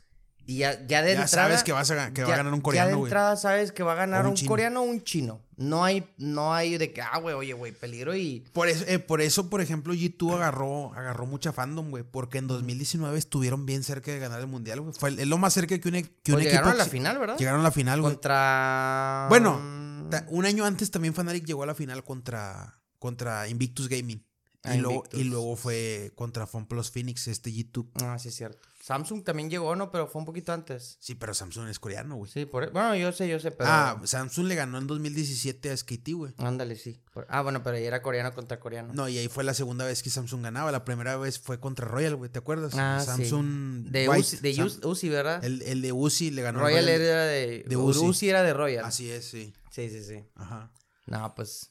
[0.51, 1.29] y ya, ya de Ya entrada.
[1.29, 3.09] sabes que, vas a, va ya- a ganar un Ya coreano, de güey.
[3.09, 5.41] entrada sabes que va a ganar un coreano o un chino.
[5.57, 8.41] No hay, no hay de que, ah, güey, oye, güey, peligro y.
[8.53, 12.03] Por eso, eh, por eso, por ejemplo, G2 agarró, agarró mucha fandom, güey.
[12.03, 14.93] Porque en 2019 estuvieron bien cerca de ganar el mundial, güey.
[14.99, 16.51] Fue el- lo más cerca que un, e- que un Pues equipo.
[16.51, 17.39] llegaron a la final, ¿verdad?
[17.39, 18.15] Llegaron a la final, güey.
[18.15, 19.27] Contra.
[19.29, 19.91] Bueno, mm,
[20.31, 24.27] Un año antes también Fnatic llegó a la final contra, contra Invictus Gaming.
[24.65, 27.87] Ah, y, luego, y luego fue contra FunPlus Phoenix, este G2.
[28.03, 28.67] Ah, sí, es cierto.
[28.83, 29.91] Samsung también llegó, ¿no?
[29.91, 30.97] Pero fue un poquito antes.
[31.01, 32.31] Sí, pero Samsung es coreano, güey.
[32.31, 32.65] Sí, por...
[32.65, 33.69] e, Bueno, yo sé, yo sé, pero...
[33.71, 36.33] Ah, Samsung le ganó en 2017 a SKT, güey.
[36.39, 37.03] Ándale, sí.
[37.13, 38.93] Por- Ah, bueno, pero ahí era coreano contra coreano.
[38.95, 40.73] No, y ahí fue la segunda vez que Samsung ganaba.
[40.73, 42.73] La primera vez fue contra Royal, güey, ¿te acuerdas?
[42.75, 45.45] Ah, Samsung De White, Uzi, de Sam- Uzi- ¿verdad?
[45.45, 47.65] el, el de Uzi le ganó Royal era de...
[47.67, 48.05] de Uzi.
[48.07, 48.31] Uzi.
[48.31, 48.85] era de Royal.
[48.87, 49.53] Así es, sí.
[49.71, 50.25] Sí, sí, sí.
[50.37, 50.73] Ajá.
[51.07, 51.71] No, pues...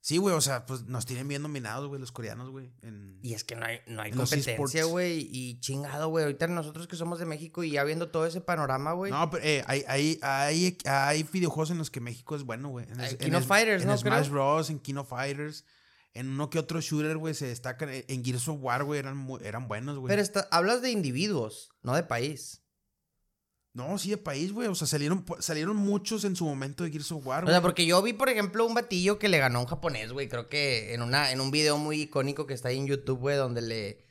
[0.00, 2.72] Sí, güey, o sea, pues nos tienen bien nominados, güey, los coreanos, güey.
[2.82, 5.28] en- Y es que no hay, no hay En competencia, güey.
[5.30, 6.24] Y chingado, güey.
[6.24, 9.10] Ahorita nosotros que somos de México y ya viendo todo ese panorama, güey.
[9.10, 12.86] No, pero eh, hay, hay, hay, hay videojuegos en los que México es bueno, güey.
[12.88, 13.98] En, en es- Fighters, en ¿no?
[13.98, 14.32] Smash Creo.
[14.32, 15.64] Bros, en King of Fighters.
[16.14, 17.90] En uno que otro shooter, güey, se destacan.
[17.92, 20.08] En Gears of War, güey, eran, eran buenos, güey.
[20.08, 22.62] Pero está- hablas de individuos, no de país.
[23.78, 24.66] No, sí, de país, güey.
[24.68, 27.54] O sea, salieron, salieron muchos en su momento de Gears of War, O güey.
[27.54, 30.28] sea, porque yo vi, por ejemplo, un batillo que le ganó a un japonés, güey.
[30.28, 33.36] Creo que en una, en un video muy icónico que está ahí en YouTube, güey,
[33.36, 34.07] donde le.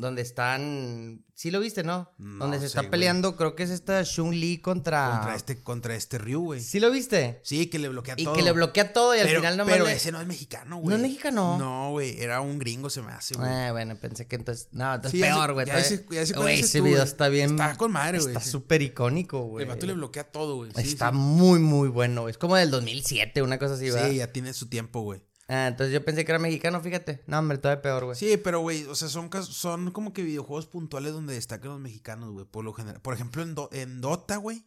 [0.00, 1.24] Donde están.
[1.34, 2.10] Sí lo viste, ¿no?
[2.18, 2.90] No donde se sé, está güey.
[2.90, 5.10] peleando, creo que es esta Shun Li contra.
[5.12, 6.60] Contra este, contra este Ryu, güey.
[6.60, 7.40] ¿Sí lo viste?
[7.44, 8.34] Sí, que le bloquea Y todo.
[8.34, 9.92] que le bloquea todo y al final no Pero le...
[9.92, 10.88] ese no es mexicano, güey.
[10.90, 11.58] ¿No es mexicano?
[11.58, 12.20] No, güey.
[12.20, 13.48] Era un gringo, se me hace, güey.
[13.48, 14.68] Ah, bueno, pensé que entonces.
[14.72, 15.66] No, entonces Sí, peor, güey.
[15.66, 17.08] ya sé- ya Güey, ese tú, video güey.
[17.08, 17.50] está bien.
[17.50, 18.50] Está con madre, güey, Está sí.
[18.50, 19.64] súper icónico, güey.
[19.64, 20.72] El vato le bloquea todo, güey.
[20.76, 22.28] Sí, está muy, muy bueno.
[22.28, 24.10] Es como del 2007, una cosa así, ¿verdad?
[24.10, 25.22] Sí, ya tiene su tiempo, güey.
[25.52, 27.24] Ah, entonces yo pensé que era mexicano, fíjate.
[27.26, 28.16] No, hombre, todavía peor, güey.
[28.16, 32.30] Sí, pero, güey, o sea, son, son como que videojuegos puntuales donde destacan los mexicanos,
[32.30, 33.00] güey, por lo general.
[33.02, 34.64] Por ejemplo, en, Do- en Dota, güey.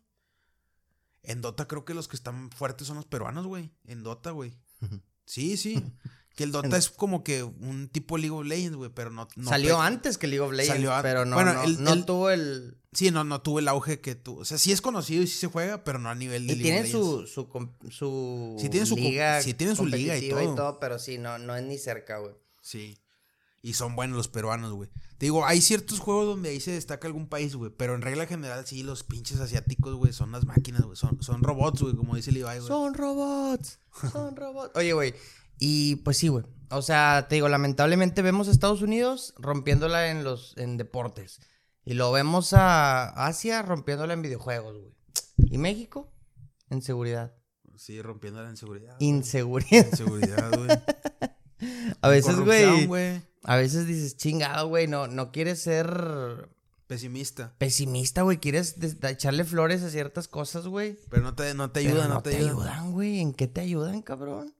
[1.24, 3.72] En Dota creo que los que están fuertes son los peruanos, güey.
[3.86, 4.54] En Dota, güey.
[5.26, 5.82] Sí, sí.
[6.36, 9.28] Que el Dota es como que un tipo League of Legends, güey, pero no...
[9.36, 11.84] no Salió pe- antes que League of Legends, Salió an- pero no, Bueno, no, el-
[11.84, 12.78] no el- tuvo el...
[12.92, 14.40] Sí, no, no tuvo el auge que tú...
[14.40, 16.56] O sea, sí es conocido y sí se juega, pero no a nivel de Y
[16.58, 17.32] League of su, Legends.
[17.34, 20.80] su, su, Sí tienen su liga sí tienen su liga y competitiva todo.
[20.80, 22.34] pero sí, no, no es ni cerca, güey.
[22.62, 22.98] Sí.
[23.62, 24.90] Y son buenos los peruanos, güey.
[25.18, 27.72] Te digo, hay ciertos juegos donde ahí se destaca algún país, güey.
[27.78, 30.98] Pero en regla general, sí, los pinches asiáticos, güey, son las máquinas, güey.
[30.98, 32.62] Son, son robots, güey, como dice Levi, güey.
[32.68, 33.80] Son robots,
[34.12, 34.72] son robots.
[34.76, 35.14] Oye, güey,
[35.66, 36.44] y pues sí, güey.
[36.72, 41.40] O sea, te digo, lamentablemente vemos a Estados Unidos rompiéndola en los en deportes.
[41.86, 44.94] Y lo vemos a Asia rompiéndola en videojuegos, güey.
[45.38, 46.12] ¿Y México?
[46.70, 47.34] En seguridad.
[47.78, 48.96] Sí, rompiendo la inseguridad.
[48.98, 49.08] güey.
[49.10, 49.88] Inseguridad.
[49.90, 50.70] Inseguridad, güey.
[52.02, 52.38] A veces,
[52.88, 53.22] güey.
[53.44, 56.50] A veces dices, chingado, güey, no, no quieres ser
[56.88, 57.56] Pesimista.
[57.58, 58.40] pesimista, güey.
[58.40, 61.00] Quieres echarle flores a ciertas cosas, güey.
[61.10, 62.50] Pero no te, no te Pero ayuda, no, no, te, ayuda.
[62.50, 63.20] ayudan, güey.
[63.22, 64.54] ¿En qué te ayudan, cabrón?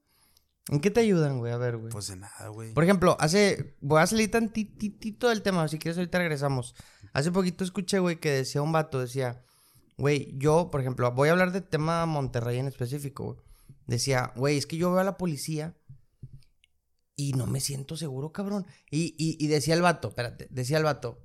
[0.68, 1.52] ¿En qué te ayudan, güey?
[1.52, 1.92] A ver, güey.
[1.92, 2.72] Pues de nada, güey.
[2.72, 3.76] Por ejemplo, hace.
[3.80, 6.74] Voy a salir tantitito del tema, si quieres, ahorita regresamos.
[7.12, 9.44] Hace poquito escuché, güey, que decía un vato, decía,
[9.98, 13.38] güey, yo, por ejemplo, voy a hablar del tema Monterrey en específico, güey.
[13.86, 15.76] Decía, güey, es que yo veo a la policía
[17.16, 18.66] y no me siento seguro, cabrón.
[18.90, 21.20] Y, y, y decía el vato, espérate, decía el vato,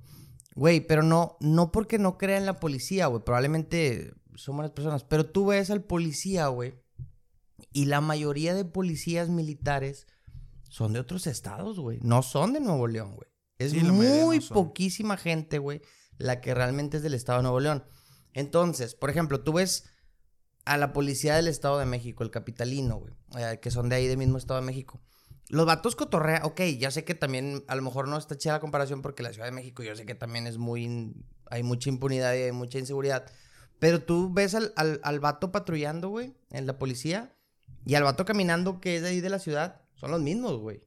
[0.54, 5.04] güey, pero no, no porque no crea en la policía, güey, probablemente son buenas personas,
[5.04, 6.74] pero tú ves al policía, güey,
[7.72, 10.06] y la mayoría de policías militares
[10.68, 11.98] son de otros estados, güey.
[12.02, 13.28] No son de Nuevo León, güey.
[13.58, 15.82] Es Sí, muy no poquísima gente, güey,
[16.16, 17.84] la que realmente es del estado de Nuevo León.
[18.32, 19.90] Entonces, por ejemplo, tú ves
[20.64, 24.06] a la policía del estado de México, el capitalino, güey, eh, que son de ahí
[24.06, 25.02] del mismo estado de México.
[25.48, 28.60] Los vatos cotorrea, ok, ya sé que también a lo mejor no está chida la
[28.60, 31.12] comparación porque la Ciudad de México yo sé que también es muy,
[31.50, 33.26] hay mucha impunidad y hay mucha inseguridad.
[33.80, 37.34] Pero tú ves al, al, al vato patrullando, güey, en la policía
[37.84, 40.80] y al vato caminando que es de ahí de la ciudad, son los mismos, güey.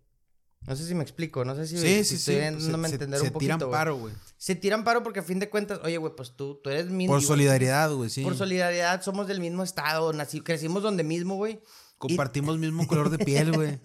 [0.65, 2.31] No sé si me explico, no sé si, sí, si sí, sí.
[2.31, 3.39] estoy a se, entender se un poquito.
[3.39, 3.71] tiran güey.
[3.71, 4.13] paro, güey.
[4.37, 7.05] Se tiran paro porque a fin de cuentas, oye, güey, pues tú, tú eres mi
[7.05, 8.23] Por solidaridad, güey, sí.
[8.23, 11.61] Por solidaridad, somos del mismo estado, nací, crecimos donde mismo, güey.
[11.97, 13.79] Compartimos mismo color de piel, güey.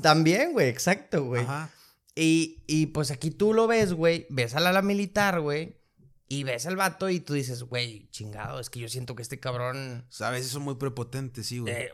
[0.00, 1.42] También, güey, exacto, güey.
[1.42, 1.70] Ajá.
[2.14, 5.77] Y, y pues aquí tú lo ves, güey, ves a la, ala militar, güey,
[6.28, 9.40] y ves al vato y tú dices, güey, chingado, es que yo siento que este
[9.40, 10.06] cabrón...
[10.08, 11.72] O sea, a veces son muy prepotentes, sí, güey.
[11.74, 11.90] eh,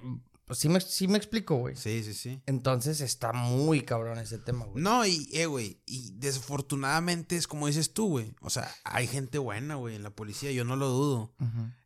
[0.47, 1.74] pues sí me, sí me explico, güey.
[1.74, 2.43] Sí, sí, sí.
[2.45, 4.82] Entonces está muy cabrón ese tema, güey.
[4.82, 8.35] No, y, eh, güey, y desafortunadamente es como dices tú, güey.
[8.41, 11.35] O sea, hay gente buena, güey, en la policía, yo no lo dudo.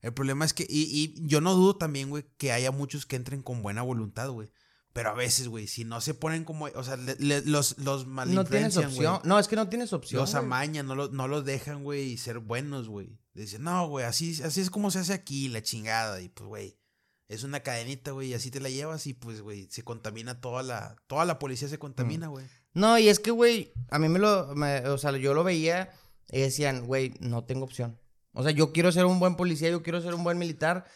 [0.01, 3.17] El problema es que, y, y yo no dudo también, güey, que haya muchos que
[3.17, 4.51] entren con buena voluntad, güey.
[4.99, 8.05] Pero a veces, güey, si no se ponen como, o sea, le- le- los, los
[8.09, 9.21] No tienes opción.
[9.23, 10.21] No, es que no tienes opción.
[10.21, 13.17] Los amañan, no, los- no los dejan, güey, ser buenos, güey.
[13.33, 16.21] Dicen, no, güey, así, así es como se hace aquí, la chingada.
[16.21, 16.79] Y pues, güey,
[17.29, 20.65] es una cadenita, güey, y así te la llevas y pues, güey, se contamina toda
[20.65, 22.45] la, toda la policía se contamina, güey.
[22.75, 25.91] No, y es que, güey, a mí me lo, me- o sea, yo lo veía
[26.29, 28.01] y decían, güey, no tengo opción.
[28.33, 30.87] O sea, yo quiero ser un buen policía, yo quiero ser un buen militar.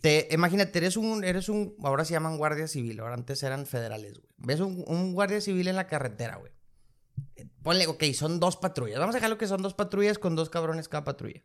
[0.00, 4.14] Te, imagínate, eres un, eres un, ahora se llaman guardia civil, ahora antes eran federales,
[4.14, 4.30] güey.
[4.38, 6.52] Ves un, un guardia civil en la carretera, güey.
[7.36, 9.00] Eh, Ponle, ok, son dos patrullas.
[9.00, 11.42] Vamos a dejarlo que son dos patrullas con dos cabrones cada patrulla.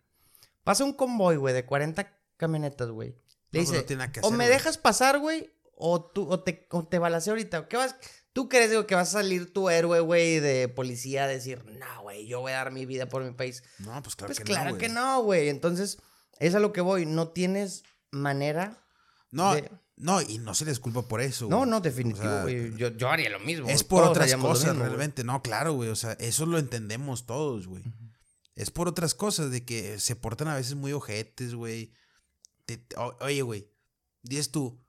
[0.63, 3.09] Pasa un convoy, güey, de 40 camionetas, güey.
[3.09, 4.49] Le No, pues, dice, no tiene que o me güey".
[4.49, 7.67] dejas pasar, güey, o tú, o te, o te balaceo ahorita.
[7.67, 7.95] ¿Qué vas?
[8.33, 12.01] ¿Tú crees, digo, que vas a salir tu héroe, güey, de policía a decir, no,
[12.03, 13.63] güey, yo voy a dar mi vida por mi país?
[13.79, 14.95] No, pues claro pues que claro no, que güey.
[14.95, 15.49] no, güey.
[15.49, 15.97] Entonces,
[16.39, 17.05] es a lo que voy.
[17.05, 17.83] No tienes
[18.13, 18.77] manera
[19.31, 21.47] No, de- No, y no se les culpa por eso.
[21.49, 21.69] No, güey.
[21.69, 22.75] no, O definitivo, sea, güey.
[22.77, 23.67] Yo, yo haría lo mismo.
[23.69, 24.87] Es por otras cosas, mismo, güey.
[24.89, 25.23] realmente.
[25.23, 25.89] No, claro, güey.
[25.89, 27.83] O sea, eso lo entendemos todos, güey.
[28.55, 31.93] Es por otras cosas, de que se portan a veces muy ojetes, güey.
[32.65, 33.69] Te- o- oye, güey.
[34.23, 34.79] Dices tú.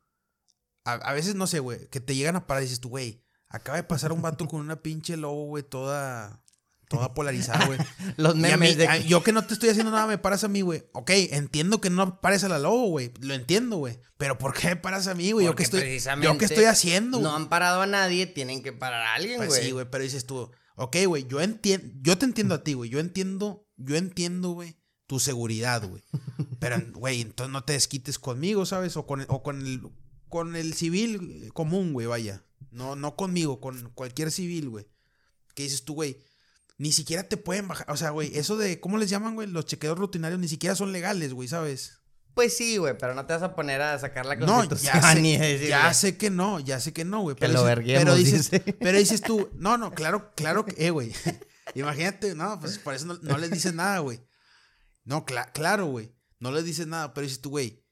[0.85, 1.87] A, a veces, no sé, güey.
[1.89, 3.23] Que te llegan a parar y dices tú, güey.
[3.49, 6.43] Acaba de pasar un vato con una pinche lobo, güey, toda.
[6.89, 7.79] Toda polarizada, güey.
[8.17, 10.07] Los Y a memes mí- de a- que- yo que no te estoy haciendo nada,
[10.07, 10.85] me paras a mí, güey.
[10.93, 13.13] Ok, entiendo que no pares a la lobo, güey.
[13.21, 13.99] Lo entiendo, güey.
[14.17, 15.47] Pero ¿por qué me paras a mí, güey?
[15.47, 17.43] Yo qué estoy, yo qué estoy haciendo, No güey?
[17.43, 19.65] han parado a nadie, tienen que parar a alguien, Pues güey.
[19.65, 22.91] sí, güey, pero dices tú, ok, güey, yo entiendo, yo te entiendo a ti, güey.
[22.91, 26.03] Yo entiendo, yo entiendo, güey, tu seguridad, güey.
[26.61, 28.97] Pero, güey, entonces no te desquites conmigo, ¿sabes?
[28.97, 29.83] O con, el- o con el,
[30.31, 32.43] con el civil común, güey, vaya.
[32.71, 34.87] No, no conmigo, con cualquier civil, güey.
[35.55, 36.19] Que dices tú, güey,
[36.79, 37.91] ni siquiera te pueden bajar.
[37.91, 39.49] O sea, güey, eso de, ¿cómo les llaman, güey?
[39.49, 41.99] Los chequeos rutinarios ni siquiera son legales, güey, ¿sabes?
[42.35, 45.01] Pues sí, güey, pero no te vas a poner a sacar la No, constitución.
[45.01, 47.37] ya ni a sé, decir, ya sé que no, ya sé que no, güey.
[47.39, 48.61] Pero pero dices, dice.
[48.81, 51.13] pero dices tú, no, no, claro, claro que, eh, güey.
[51.75, 54.21] Imagínate, no, pues por eso no, no les dices nada, güey.
[55.05, 56.13] No, cla- claro, güey.
[56.41, 57.85] No les dices nada, pero dices tú, güey.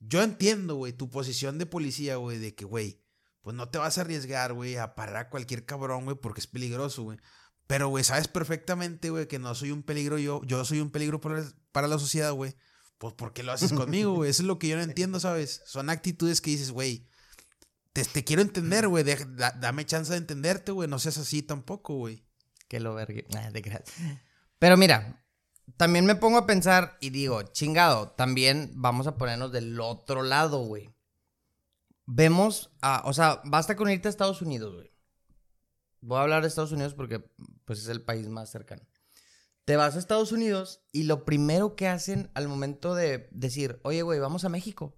[0.00, 3.02] Yo entiendo, güey, tu posición de policía, güey, de que, güey,
[3.42, 6.46] pues no te vas a arriesgar, güey, a parar a cualquier cabrón, güey, porque es
[6.46, 7.18] peligroso, güey.
[7.68, 11.20] Pero, güey, sabes perfectamente, güey, que no soy un peligro yo, yo soy un peligro
[11.20, 12.56] para, para la sociedad, güey.
[12.96, 14.30] Pues, ¿por qué lo haces conmigo, güey?
[14.30, 15.62] Eso es lo que yo no entiendo, ¿sabes?
[15.66, 17.06] Son actitudes que dices, güey,
[17.92, 19.04] te, te quiero entender, güey,
[19.60, 22.24] dame chance de entenderte, güey, no seas así tampoco, güey.
[22.68, 23.26] Que lo vergue.
[23.34, 23.50] Nah.
[24.58, 25.22] Pero mira,
[25.76, 30.60] también me pongo a pensar y digo, chingado, también vamos a ponernos del otro lado,
[30.60, 30.90] güey.
[32.06, 34.90] Vemos, a, o sea, basta con irte a Estados Unidos, güey.
[36.00, 37.20] Voy a hablar de Estados Unidos porque
[37.64, 38.82] pues es el país más cercano.
[39.64, 44.02] Te vas a Estados Unidos y lo primero que hacen al momento de decir, oye,
[44.02, 44.96] güey, vamos a México.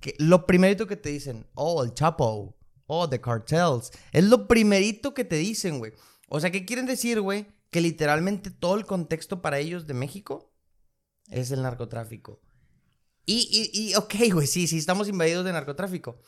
[0.00, 2.56] Que lo primerito que te dicen, oh, el Chapo,
[2.86, 3.90] oh, the cartels.
[4.12, 5.92] Es lo primerito que te dicen, güey.
[6.28, 7.48] O sea, ¿qué quieren decir, güey?
[7.70, 10.54] Que literalmente todo el contexto para ellos de México
[11.28, 12.40] es el narcotráfico.
[13.26, 16.18] Y, y, y ok, güey, sí, sí, estamos invadidos de narcotráfico.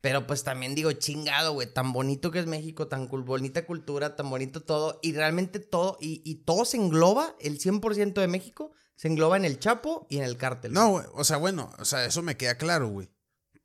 [0.00, 4.14] Pero pues también digo, chingado, güey, tan bonito que es México, tan cool- bonita cultura,
[4.14, 5.00] tan bonito todo.
[5.02, 9.44] Y realmente todo, y, y todo se engloba, el 100% de México, se engloba en
[9.44, 10.72] el Chapo y en el cártel.
[10.72, 13.08] No, güey, o sea, bueno, o sea, eso me queda claro, güey.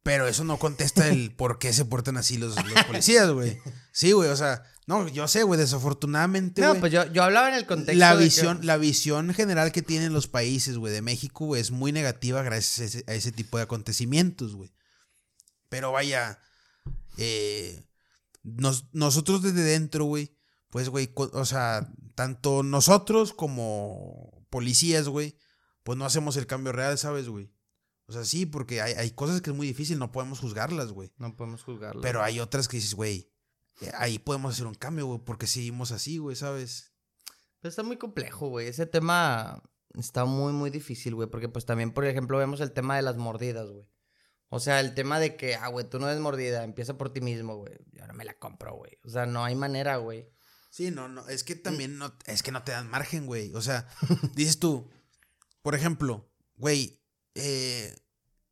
[0.02, 3.60] Pero eso no contesta el por qué se portan así los, los policías, güey.
[3.92, 7.56] Sí, güey, o sea, no, yo sé, güey, desafortunadamente, No, pues yo, yo hablaba en
[7.56, 8.00] el contexto.
[8.00, 11.62] la de que- visión, la visión general que tienen los países, güey, de México, güey,
[11.62, 14.72] es muy negativa gracias a ese, a ese tipo de acontecimientos, güey.
[15.74, 16.40] Pero vaya,
[17.18, 17.84] eh,
[18.44, 20.36] nos- nosotros desde dentro, güey,
[20.70, 25.38] pues, güey, o sea, tanto nosotros como policías, güey,
[25.84, 27.52] pues no hacemos el cambio real, ¿sabes, güey?
[28.06, 31.12] O sea, sí, porque hay, hay cosas que es muy difícil, no podemos juzgarlas, güey.
[31.18, 32.02] No podemos juzgarlo.
[32.02, 33.32] Pero hay otras que dices, güey,
[33.82, 36.94] eh, ahí podemos hacer un cambio, güey, porque seguimos así, güey, ¿sabes?
[37.62, 38.68] Pero está muy complejo, güey.
[38.68, 39.64] Ese tema
[39.96, 41.30] está muy, muy difícil, güey.
[41.30, 43.88] Porque pues también, por ejemplo, vemos el tema de las mordidas, güey.
[44.54, 47.22] O sea, el tema de que, ah, güey, tú no eres mordida, empieza por ti
[47.22, 47.74] mismo, güey.
[47.92, 48.92] Yo no me la compro, güey.
[49.04, 50.30] O sea, no hay manera, güey.
[50.70, 53.52] Sí, no, no, es que también no, es que no te dan margen, güey.
[53.56, 53.88] O sea,
[54.36, 54.90] dices tú,
[55.64, 57.02] por ejemplo, güey,
[57.36, 57.96] eh,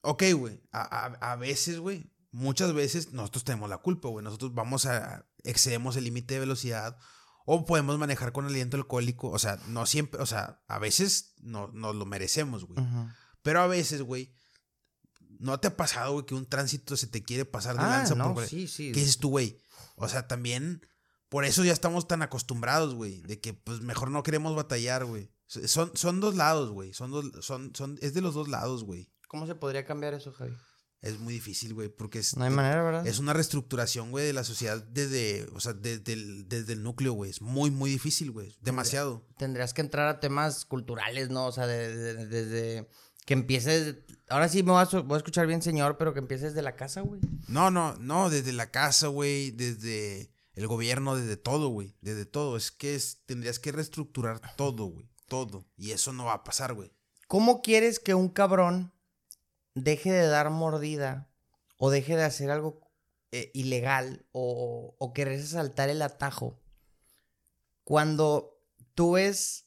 [0.02, 4.24] ok, güey, a, a- a veces, güey, muchas veces nosotros tenemos la culpa, güey.
[4.24, 6.98] Nosotros vamos a, excedemos el límite de velocidad
[7.46, 9.30] o podemos manejar con aliento alcohólico.
[9.30, 12.84] O sea, no siempre, o sea, a veces no, nos lo merecemos, güey.
[13.44, 14.34] Pero a veces, güey,
[15.42, 18.16] ¿no te ha pasado, güey, que un tránsito se te quiere pasar de Ah, lanza
[18.16, 18.48] no, por...
[18.48, 18.92] sí, sí.
[18.92, 19.58] ¿Qué dices tú, güey?
[19.96, 20.86] O sea, también
[21.30, 25.32] por eso ya estamos tan acostumbrados, güey, de que pues mejor no queremos batallar, güey.
[25.48, 26.94] Son, son dos lados, güey.
[26.94, 29.12] Son dos, son, son, es de los dos lados, güey.
[29.28, 30.54] ¿Cómo se podría cambiar eso, Javi?
[31.02, 33.08] Es muy difícil, güey, porque es, No hay manera, ¿verdad?
[33.08, 37.14] es una reestructuración, güey, de la sociedad desde, o sea, desde el, desde el núcleo,
[37.14, 37.32] güey.
[37.32, 38.56] Es muy, muy difícil, güey.
[38.62, 39.26] Demasiado.
[39.38, 41.48] Tendrías que entrar a temas culturales, ¿no?
[41.48, 42.90] O sea, de- de- desde
[43.26, 43.98] que empieces...
[44.30, 46.62] Ahora sí me voy a, su- voy a escuchar bien, señor, pero que empieces de
[46.62, 47.20] la casa, güey.
[47.48, 52.56] No, no, no, desde la casa, güey, desde el gobierno, desde todo, güey, desde todo.
[52.56, 55.66] Es que es, tendrías que reestructurar todo, güey, todo.
[55.76, 56.94] Y eso no va a pasar, güey.
[57.28, 58.94] ¿Cómo quieres que un cabrón
[59.76, 61.30] deje de dar mordida
[61.78, 62.80] o deje de hacer algo
[63.34, 66.60] eh, ilegal o, o querer saltar el atajo
[67.84, 68.60] cuando
[68.96, 69.66] tú ves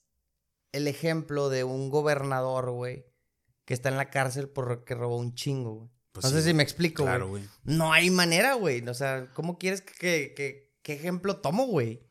[0.73, 3.07] el ejemplo de un gobernador, güey,
[3.65, 5.91] que está en la cárcel por que robó un chingo, güey?
[6.13, 6.55] Pues no sí, sé si güey.
[6.55, 7.13] me explico, güey.
[7.13, 7.43] Claro, güey.
[7.65, 8.87] No hay manera, güey.
[8.89, 12.07] O sea, ¿cómo quieres que, que- que- qué ejemplo tomo, güey?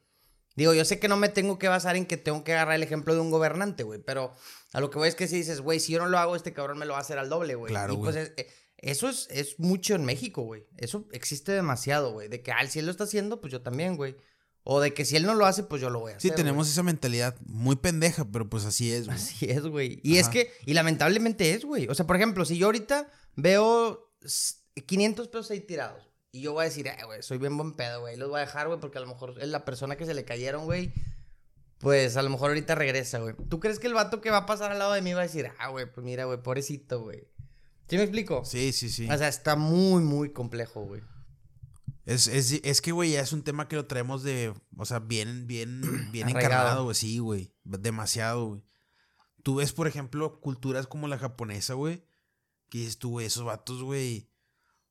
[0.56, 2.84] Digo, yo sé que no me tengo que basar en que tengo que agarrar el
[2.84, 4.34] ejemplo de un gobernante, güey, pero
[4.74, 6.54] a lo que voy es que si dices, güey, si yo no lo hago, este
[6.54, 7.72] cabrón me lo va a hacer al doble, güey.
[7.72, 8.12] Claro, y güey.
[8.14, 8.48] pues es- eh,
[8.78, 10.68] Eso es, es mucho en México, güey.
[10.78, 12.28] Eso existe demasiado, güey.
[12.28, 14.18] De que, ah, si él lo está haciendo, pues yo también, güey.
[14.66, 16.32] O de que si él no lo hace, pues yo lo voy a hacer.
[16.32, 19.18] Sí, tenemos esa mentalidad muy pendeja, pero pues así es, güey.
[19.18, 20.00] Así es, güey.
[20.04, 21.88] Y es que, y lamentablemente es, güey.
[21.90, 24.16] O sea, por ejemplo, si yo ahorita veo
[24.86, 28.02] 500 pesos ahí tirados y yo voy a decir, eh, güey, soy bien buen pedo,
[28.02, 30.14] güey, los voy a dejar, güey, porque a lo mejor es la persona que se
[30.14, 30.94] le cayeron, güey.
[31.80, 33.36] Pues a lo mejor ahorita regresa, güey.
[33.50, 35.24] ¿Tú crees que el vato que va a pasar al lado de mí va a
[35.24, 37.28] decir, ah, güey, pues mira, güey, pobrecito, güey?
[37.90, 38.46] ¿Sí me explico?
[38.46, 39.10] Sí, sí, sí.
[39.12, 41.02] O sea, está muy, muy complejo, güey.
[42.06, 45.00] Es, es, es que, güey, ya es un tema que lo traemos de, o sea,
[45.00, 46.96] bien, bien, bien encarnado, güey.
[46.96, 47.56] Sí, güey.
[47.64, 48.64] Demasiado, güey.
[49.42, 52.06] Tú ves, por ejemplo, culturas como la japonesa, güey.
[52.70, 54.30] Que dices tú, güey, esos vatos, güey.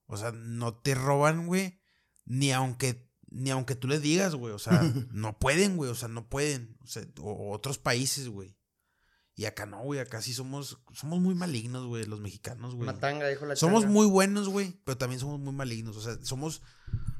[0.07, 1.81] O sea, no te roban, güey.
[2.25, 4.55] Ni aunque, ni aunque tú les digas, güey.
[4.55, 5.91] O sea, no pueden, güey.
[5.91, 6.77] O sea, no pueden.
[6.81, 8.57] O sea, otros países, güey.
[9.35, 12.87] Y acá no, güey, acá sí somos, somos muy malignos, güey, los mexicanos, güey.
[12.87, 15.97] Matanga, dijo la Somos muy buenos, güey, pero también somos muy malignos.
[15.97, 16.63] O sea, somos,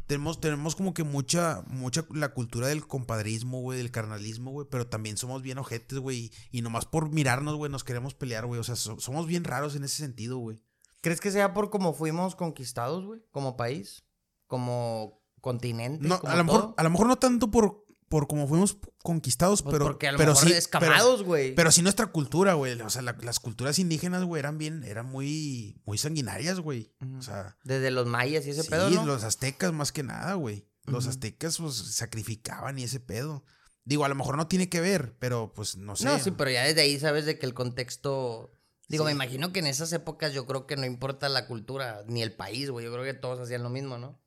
[0.07, 4.87] tenemos, tenemos como que mucha, mucha la cultura del compadrismo, güey, del carnalismo, güey, pero
[4.87, 6.31] también somos bien ojetes, güey.
[6.51, 8.61] Y, nomás por mirarnos, güey, nos queremos pelear, güey.
[8.61, 10.61] O sea, somos bien raros en ese sentido, güey.
[11.01, 13.21] ¿Crees que sea por cómo fuimos conquistados, güey?
[13.31, 14.05] Como país,
[14.47, 16.07] como continente.
[16.07, 19.73] No, a lo mejor, a lo mejor no tanto por por como fuimos conquistados, pues
[19.73, 19.87] pero.
[19.87, 20.53] Porque a lo pero mejor sí.
[20.53, 21.55] Escamados, güey.
[21.55, 22.79] Pero, sí nuestra cultura, güey.
[22.83, 26.93] O sea, las culturas indígenas, güey, eran bien, eran muy, muy sanguinarias, güey.
[27.17, 27.57] O sea.
[27.65, 28.91] Desde los mayas y ese pedo.
[28.91, 30.69] Sí, los aztecas más que nada, güey.
[30.85, 33.47] Los aztecas, pues, sacrificaban y ese pedo.
[33.87, 36.05] Digo, a lo mejor no tiene que ver, pero pues no sé.
[36.05, 38.53] No, sí, pero ya desde ahí sabes de que el contexto.
[38.89, 42.21] Digo, me imagino que en esas épocas yo creo que no importa la cultura ni
[42.21, 42.85] el país, güey.
[42.85, 44.22] Yo creo que todos hacían lo mismo, ¿no?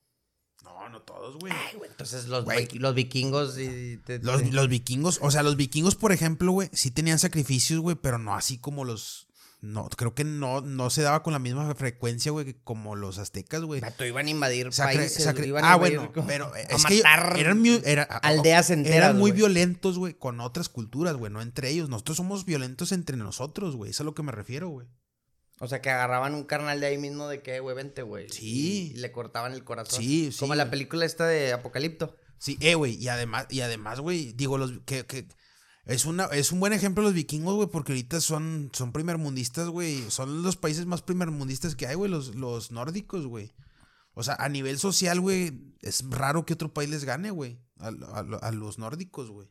[0.65, 1.53] No, no todos, güey.
[1.87, 4.01] Entonces los, los vikingos y...
[4.21, 8.35] los, vikingos, o sea, los vikingos, por ejemplo, güey, sí tenían sacrificios, güey, pero no
[8.35, 9.27] así como los...
[9.61, 13.61] No, creo que no, no se daba con la misma frecuencia, güey, como los aztecas,
[13.61, 13.81] güey.
[14.05, 15.25] iban a invadir países,
[15.63, 17.01] ah, bueno, pero es que
[17.35, 17.63] eran
[18.21, 21.89] aldeas enteras, Eran muy violentos, güey, con otras culturas, güey, no entre ellos.
[21.89, 23.89] Nosotros somos violentos entre nosotros, güey.
[23.89, 24.87] Eso es a lo que me refiero, güey.
[25.59, 28.29] O sea, que agarraban un carnal de ahí mismo de que, güey, vente, güey.
[28.29, 28.91] Sí.
[28.93, 30.01] Y le cortaban el corazón.
[30.01, 30.39] Sí, sí.
[30.39, 32.15] Como la película esta de Apocalipto.
[32.37, 32.95] Sí, eh, güey.
[32.95, 35.27] Y además, y además, güey, digo, los que, que
[35.85, 40.09] es, una, es un buen ejemplo los vikingos, güey, porque ahorita son, son primermundistas, güey.
[40.11, 43.53] Son los países más primermundistas que hay, güey, los, los nórdicos, güey.
[44.13, 47.59] O sea, a nivel social, güey, es raro que otro país les gane, güey.
[47.79, 49.47] a los nórdicos, güey.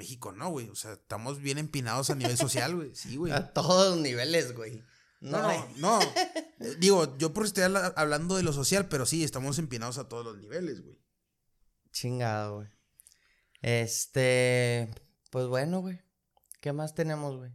[0.00, 0.70] México no, güey.
[0.70, 2.94] O sea, estamos bien empinados a nivel social, güey.
[2.94, 3.32] Sí, güey.
[3.34, 4.82] A todos los niveles, güey.
[5.20, 6.00] No, no, no.
[6.62, 7.64] Eh, digo, yo por estoy
[7.96, 11.00] hablando de lo social, pero sí, estamos empinados a todos los niveles, güey.
[11.90, 12.68] Chingado, güey.
[13.62, 14.90] Este,
[15.30, 16.02] pues bueno, güey.
[16.60, 17.50] ¿Qué más tenemos, güey?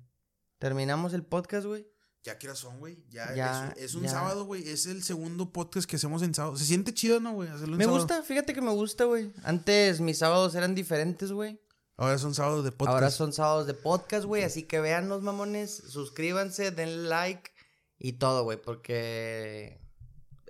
[0.57, 1.87] ¿Terminamos el podcast, güey?
[2.23, 3.05] Ya qué son, güey.
[3.11, 4.67] Ya, es, un sábado, güey.
[4.67, 6.57] Es el segundo podcast que hacemos en sábado.
[6.57, 7.47] Se siente chido, ¿no, güey?
[7.67, 9.31] Me gusta, fíjate que me gusta, güey.
[9.43, 11.61] Antes mis sábados eran diferentes, güey.
[11.97, 12.93] Ahora son sábados de podcast.
[12.93, 14.43] Ahora son sábados de podcast, güey.
[14.43, 17.51] Así que vean los mamones, suscríbanse, denle like
[17.97, 18.61] y todo, güey.
[18.61, 19.79] Porque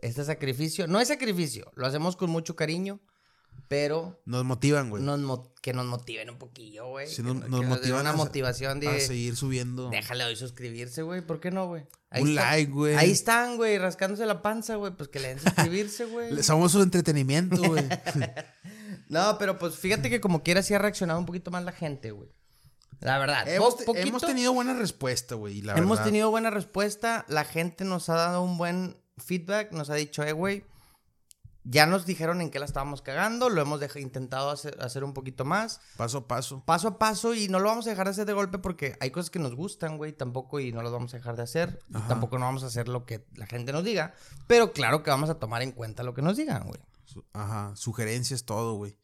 [0.02, 3.00] este sacrificio, no es sacrificio, lo hacemos con mucho cariño,
[3.68, 4.22] pero...
[4.26, 5.04] Nos motivan, güey.
[5.62, 7.08] que nos motiven un poquillo, güey.
[7.20, 8.88] Nos, motivan una motivación de...
[8.88, 9.90] A seguir subiendo.
[9.90, 11.22] Déjale hoy suscribirse, güey.
[11.22, 11.86] ¿Por qué no, güey?
[12.12, 12.96] Un like, güey.
[12.96, 14.94] Ahí están, güey, rascándose la panza, güey.
[14.94, 16.44] Pues que le den suscribirse, güey.
[16.44, 17.88] Somos su entretenimiento, güey.
[19.10, 22.12] No, pero pues fíjate que como quiera sí ha reaccionado un poquito más la gente,
[22.12, 22.30] güey.
[23.02, 23.48] La verdad.
[23.48, 23.78] Hemos,
[24.22, 25.64] tenido buena respuesta, güey.
[25.76, 27.26] Hemos tenido buena respuesta.
[27.28, 29.72] La gente nos ha dado un buen feedback.
[29.72, 30.64] Nos ha dicho, eh, güey.
[31.68, 33.50] Ya nos dijeron en qué la estábamos cagando.
[33.50, 35.82] Lo hemos intentado hacer, un poquito más.
[35.98, 36.64] Paso a paso.
[36.64, 37.34] Paso a paso.
[37.34, 39.56] Y no lo vamos a dejar de hacer de golpe porque hay cosas que nos
[39.56, 40.14] gustan, güey.
[40.14, 41.80] Tampoco y no las vamos a dejar de hacer.
[41.90, 44.14] Y tampoco no vamos a hacer lo que la gente nos diga.
[44.48, 46.80] Pero claro que vamos a tomar en cuenta lo que nos digan, güey.
[47.34, 48.98] Ajá, sugerencias, todo, güey.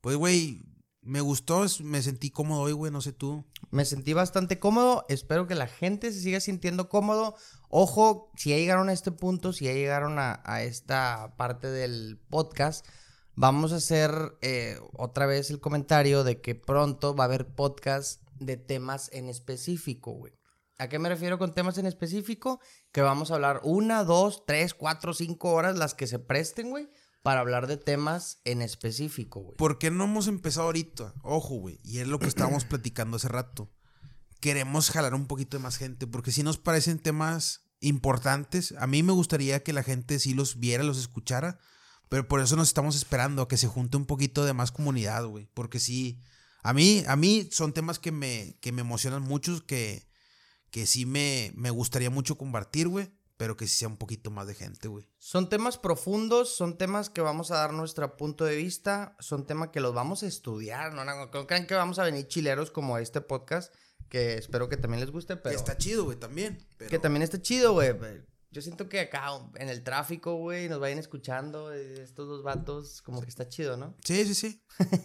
[0.00, 0.62] Pues, güey,
[1.02, 3.44] me gustó, me sentí cómodo hoy, güey, no sé tú.
[3.70, 7.34] Me sentí bastante cómodo, espero que la gente se siga sintiendo cómodo.
[7.68, 12.86] Ojo, si ya llegaron a este punto, si ya llegaron a, esta parte del podcast,
[13.34, 14.12] vamos a hacer
[14.42, 19.28] eh, otra vez el comentario de que pronto va a haber podcast de temas en
[19.28, 20.32] específico, güey.
[20.78, 22.60] ¿A qué me refiero con temas en específico?
[22.92, 26.88] Que vamos a hablar una, dos, tres, cuatro, cinco horas, las que se presten, güey
[27.22, 29.56] para hablar de temas en específico, güey.
[29.56, 31.14] ¿Por qué no hemos empezado ahorita?
[31.22, 31.80] Ojo, güey.
[31.82, 33.70] Y es lo que estábamos platicando hace rato.
[34.40, 38.74] Queremos jalar un poquito de más gente, porque si nos parecen temas importantes.
[38.78, 41.58] A mí me gustaría que la gente sí los viera, los escuchara,
[42.08, 45.26] pero por eso nos estamos esperando a que se junte un poquito de más comunidad,
[45.26, 45.48] güey.
[45.52, 46.20] Porque sí,
[46.62, 50.08] a mí, a mí son temas que me, que me emocionan mucho, que,
[50.70, 53.10] que sí me, me gustaría mucho compartir, güey.
[53.36, 55.08] Pero que sí sea un poquito más de gente, güey.
[55.18, 59.70] Son temas profundos, son temas que vamos a dar nuestro punto de vista, son temas
[59.70, 62.98] que los vamos a estudiar, no, no, no crean que vamos a venir chileros como
[62.98, 63.74] este podcast,
[64.08, 65.50] que espero que también les guste, pero...
[65.50, 66.66] Que está chido, güey, también.
[66.88, 67.92] Que también está chido, güey.
[68.52, 73.00] Yo siento que acá en el tráfico, güey, nos vayan escuchando eh, estos dos vatos,
[73.00, 73.96] como que está chido, ¿no?
[74.04, 74.62] Sí, sí, sí.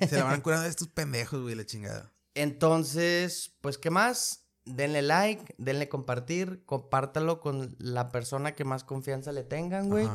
[0.10, 2.14] Se la van a curar de estos pendejos, güey, la chingada.
[2.36, 4.47] Entonces, pues, ¿qué más?
[4.68, 10.08] Denle like, denle compartir, compártalo con la persona que más confianza le tengan, güey.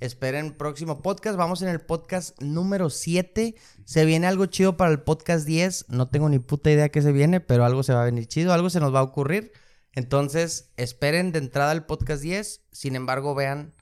[0.00, 1.36] Esperen próximo podcast.
[1.36, 3.54] Vamos en el podcast número 7.
[3.84, 5.90] Se viene algo chido para el podcast 10.
[5.90, 8.52] No tengo ni puta idea qué se viene, pero algo se va a venir chido,
[8.52, 9.52] algo se nos va a ocurrir.
[9.92, 12.64] Entonces, esperen de entrada el podcast 10.
[12.72, 13.74] Sin embargo, vean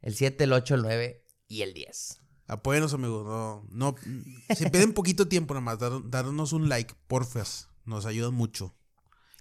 [0.00, 2.18] el 7, el 8, el 9 y el 10.
[2.48, 3.24] Apóyenos, amigos.
[3.24, 3.94] No, no,
[4.54, 5.78] se piden poquito tiempo nomás.
[5.78, 7.68] darnos un like, porfas.
[7.84, 8.74] Nos ayudan mucho.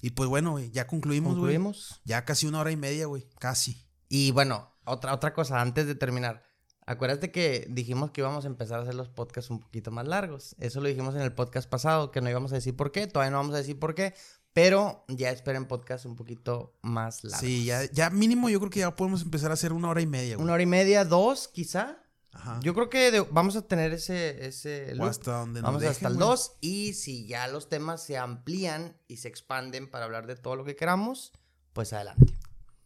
[0.01, 1.55] Y pues bueno, güey, ya concluimos, güey.
[1.55, 2.01] Concluimos.
[2.03, 3.27] Ya casi una hora y media, güey.
[3.39, 3.85] Casi.
[4.09, 6.43] Y bueno, otra, otra cosa, antes de terminar.
[6.85, 10.55] Acuérdate que dijimos que íbamos a empezar a hacer los podcasts un poquito más largos.
[10.59, 13.07] Eso lo dijimos en el podcast pasado, que no íbamos a decir por qué.
[13.07, 14.13] Todavía no vamos a decir por qué.
[14.53, 17.39] Pero ya esperen podcasts un poquito más largos.
[17.39, 20.07] Sí, ya, ya mínimo yo creo que ya podemos empezar a hacer una hora y
[20.07, 20.37] media.
[20.37, 22.00] Una hora y media, dos quizá.
[22.33, 22.59] Ajá.
[22.63, 24.45] Yo creo que vamos a tener ese...
[24.45, 26.53] ese hasta donde Vamos hasta el dos.
[26.61, 30.63] Y si ya los temas se amplían y se expanden para hablar de todo lo
[30.63, 31.33] que queramos,
[31.73, 32.33] pues adelante.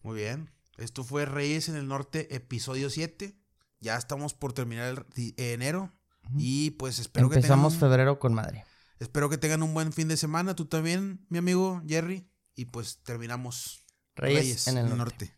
[0.02, 0.52] Muy bien.
[0.78, 3.38] Esto fue Reyes en el Norte, episodio 7.
[3.80, 5.92] Ya estamos por terminar el enero.
[6.38, 8.66] Y pues espero que Empezamos febrero con madre.
[9.00, 10.56] Espero que tengan un buen fin de semana.
[10.56, 12.28] Tú también, mi amigo Jerry.
[12.56, 13.86] Y pues terminamos
[14.16, 15.36] Reyes, en el, norte.